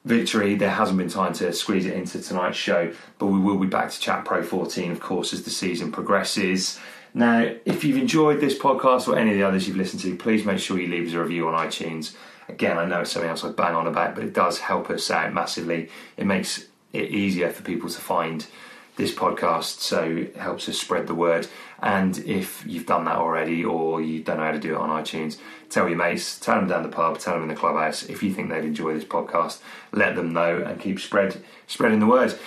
victory. 0.05 0.55
There 0.55 0.71
hasn't 0.71 0.99
been 0.99 1.09
time 1.09 1.33
to 1.35 1.53
squeeze 1.53 1.87
it 1.87 1.95
into 1.95 2.23
tonight's 2.23 2.57
show, 2.57 2.93
but 3.19 3.27
we 3.27 3.39
will 3.39 3.59
be 3.59 3.67
back 3.67 3.91
to 3.91 4.01
chat 4.01 4.25
Pro 4.25 4.43
14, 4.43 4.93
of 4.93 5.01
course, 5.01 5.33
as 5.33 5.43
the 5.43 5.51
season 5.51 5.93
progresses. 5.93 6.79
Now, 7.13 7.51
if 7.65 7.85
you've 7.85 7.97
enjoyed 7.97 8.41
this 8.41 8.57
podcast 8.57 9.09
or 9.09 9.19
any 9.19 9.31
of 9.31 9.37
the 9.37 9.43
others 9.43 9.67
you've 9.67 9.77
listened 9.77 10.03
to, 10.03 10.17
please 10.17 10.45
make 10.45 10.59
sure 10.59 10.79
you 10.79 10.87
leave 10.87 11.09
us 11.09 11.15
a 11.15 11.21
review 11.21 11.49
on 11.49 11.55
iTunes. 11.67 12.15
Again, 12.49 12.79
I 12.79 12.85
know 12.85 13.01
it's 13.01 13.13
something 13.13 13.31
else 13.31 13.45
I 13.45 13.51
bang 13.51 13.75
on 13.75 13.87
about, 13.87 14.15
but 14.15 14.25
it 14.25 14.33
does 14.33 14.59
help 14.59 14.91
us 14.91 15.11
out 15.11 15.33
massively. 15.33 15.89
It 16.17 16.27
makes 16.27 16.67
it 16.93 17.11
easier 17.11 17.51
for 17.51 17.63
people 17.63 17.89
to 17.89 18.01
find 18.01 18.47
this 18.97 19.15
podcast, 19.15 19.81
so 19.81 20.03
it 20.03 20.37
helps 20.37 20.69
us 20.69 20.79
spread 20.79 21.07
the 21.07 21.15
word. 21.15 21.47
And 21.83 22.19
if 22.19 22.65
you've 22.67 22.87
done 22.87 23.07
that 23.07 23.17
already 23.17 23.65
or 23.65 24.03
you 24.03 24.23
don't 24.23 24.37
know 24.37 24.45
how 24.45 24.53
to 24.53 24.59
do 24.59 24.75
it 24.75 24.79
on 24.79 24.91
iTunes, 24.91 25.39
tell 25.71 25.89
your 25.89 25.97
mates, 25.97 26.39
tell 26.39 26.57
them 26.57 26.69
down 26.69 26.83
the 26.83 26.91
pub, 26.91 27.19
tell 27.19 27.35
them 27.35 27.45
in 27.45 27.49
the 27.49 27.55
clubhouse. 27.55 28.03
If 28.03 28.23
you 28.23 28.33
think 28.33 28.51
they'd 28.51 28.65
enjoy 28.65 28.95
this 28.95 29.05
podcast, 29.05 29.61
let 29.93 30.17
them 30.17 30.33
know 30.33 30.59
and 30.59 30.81
keep 30.81 31.01
spread 31.01 31.43
spreading 31.67 32.01
the 32.01 32.07
word. 32.07 32.39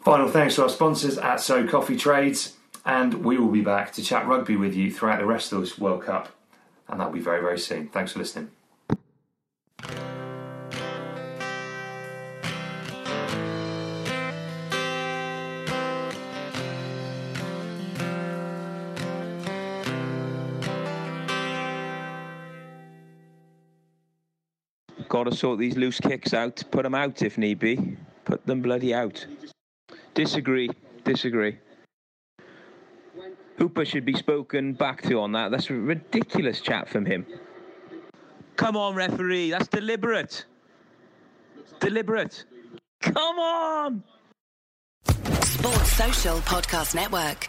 Final 0.00 0.28
thanks 0.28 0.54
to 0.54 0.62
our 0.62 0.68
sponsors 0.68 1.18
at 1.18 1.40
So 1.40 1.66
Coffee 1.66 1.96
Trades, 1.96 2.55
and 2.86 3.24
we 3.24 3.36
will 3.36 3.50
be 3.50 3.62
back 3.62 3.92
to 3.92 4.02
chat 4.02 4.26
rugby 4.26 4.56
with 4.56 4.74
you 4.74 4.92
throughout 4.92 5.18
the 5.18 5.26
rest 5.26 5.52
of 5.52 5.60
this 5.60 5.76
World 5.76 6.04
Cup, 6.04 6.28
and 6.88 7.00
that'll 7.00 7.12
be 7.12 7.20
very, 7.20 7.40
very 7.40 7.58
soon. 7.58 7.88
Thanks 7.88 8.12
for 8.12 8.20
listening. 8.20 8.50
Got 25.08 25.24
to 25.24 25.36
sort 25.36 25.58
these 25.58 25.76
loose 25.76 25.98
kicks 25.98 26.34
out. 26.34 26.62
Put 26.70 26.82
them 26.82 26.94
out 26.94 27.22
if 27.22 27.38
need 27.38 27.58
be. 27.58 27.96
Put 28.24 28.44
them 28.44 28.60
bloody 28.60 28.92
out. 28.92 29.26
Disagree. 30.14 30.68
Disagree. 31.04 31.58
Hooper 33.58 33.84
should 33.84 34.04
be 34.04 34.14
spoken 34.14 34.74
back 34.74 35.02
to 35.02 35.20
on 35.20 35.32
that. 35.32 35.50
That's 35.50 35.70
a 35.70 35.74
ridiculous 35.74 36.60
chat 36.60 36.88
from 36.88 37.06
him. 37.06 37.26
Come 38.56 38.76
on, 38.76 38.94
referee. 38.94 39.50
That's 39.50 39.68
deliberate. 39.68 40.44
Deliberate. 41.80 42.44
Come 43.00 43.38
on. 43.38 44.02
Sports 45.42 45.92
Social 45.92 46.38
Podcast 46.40 46.94
Network. 46.94 47.48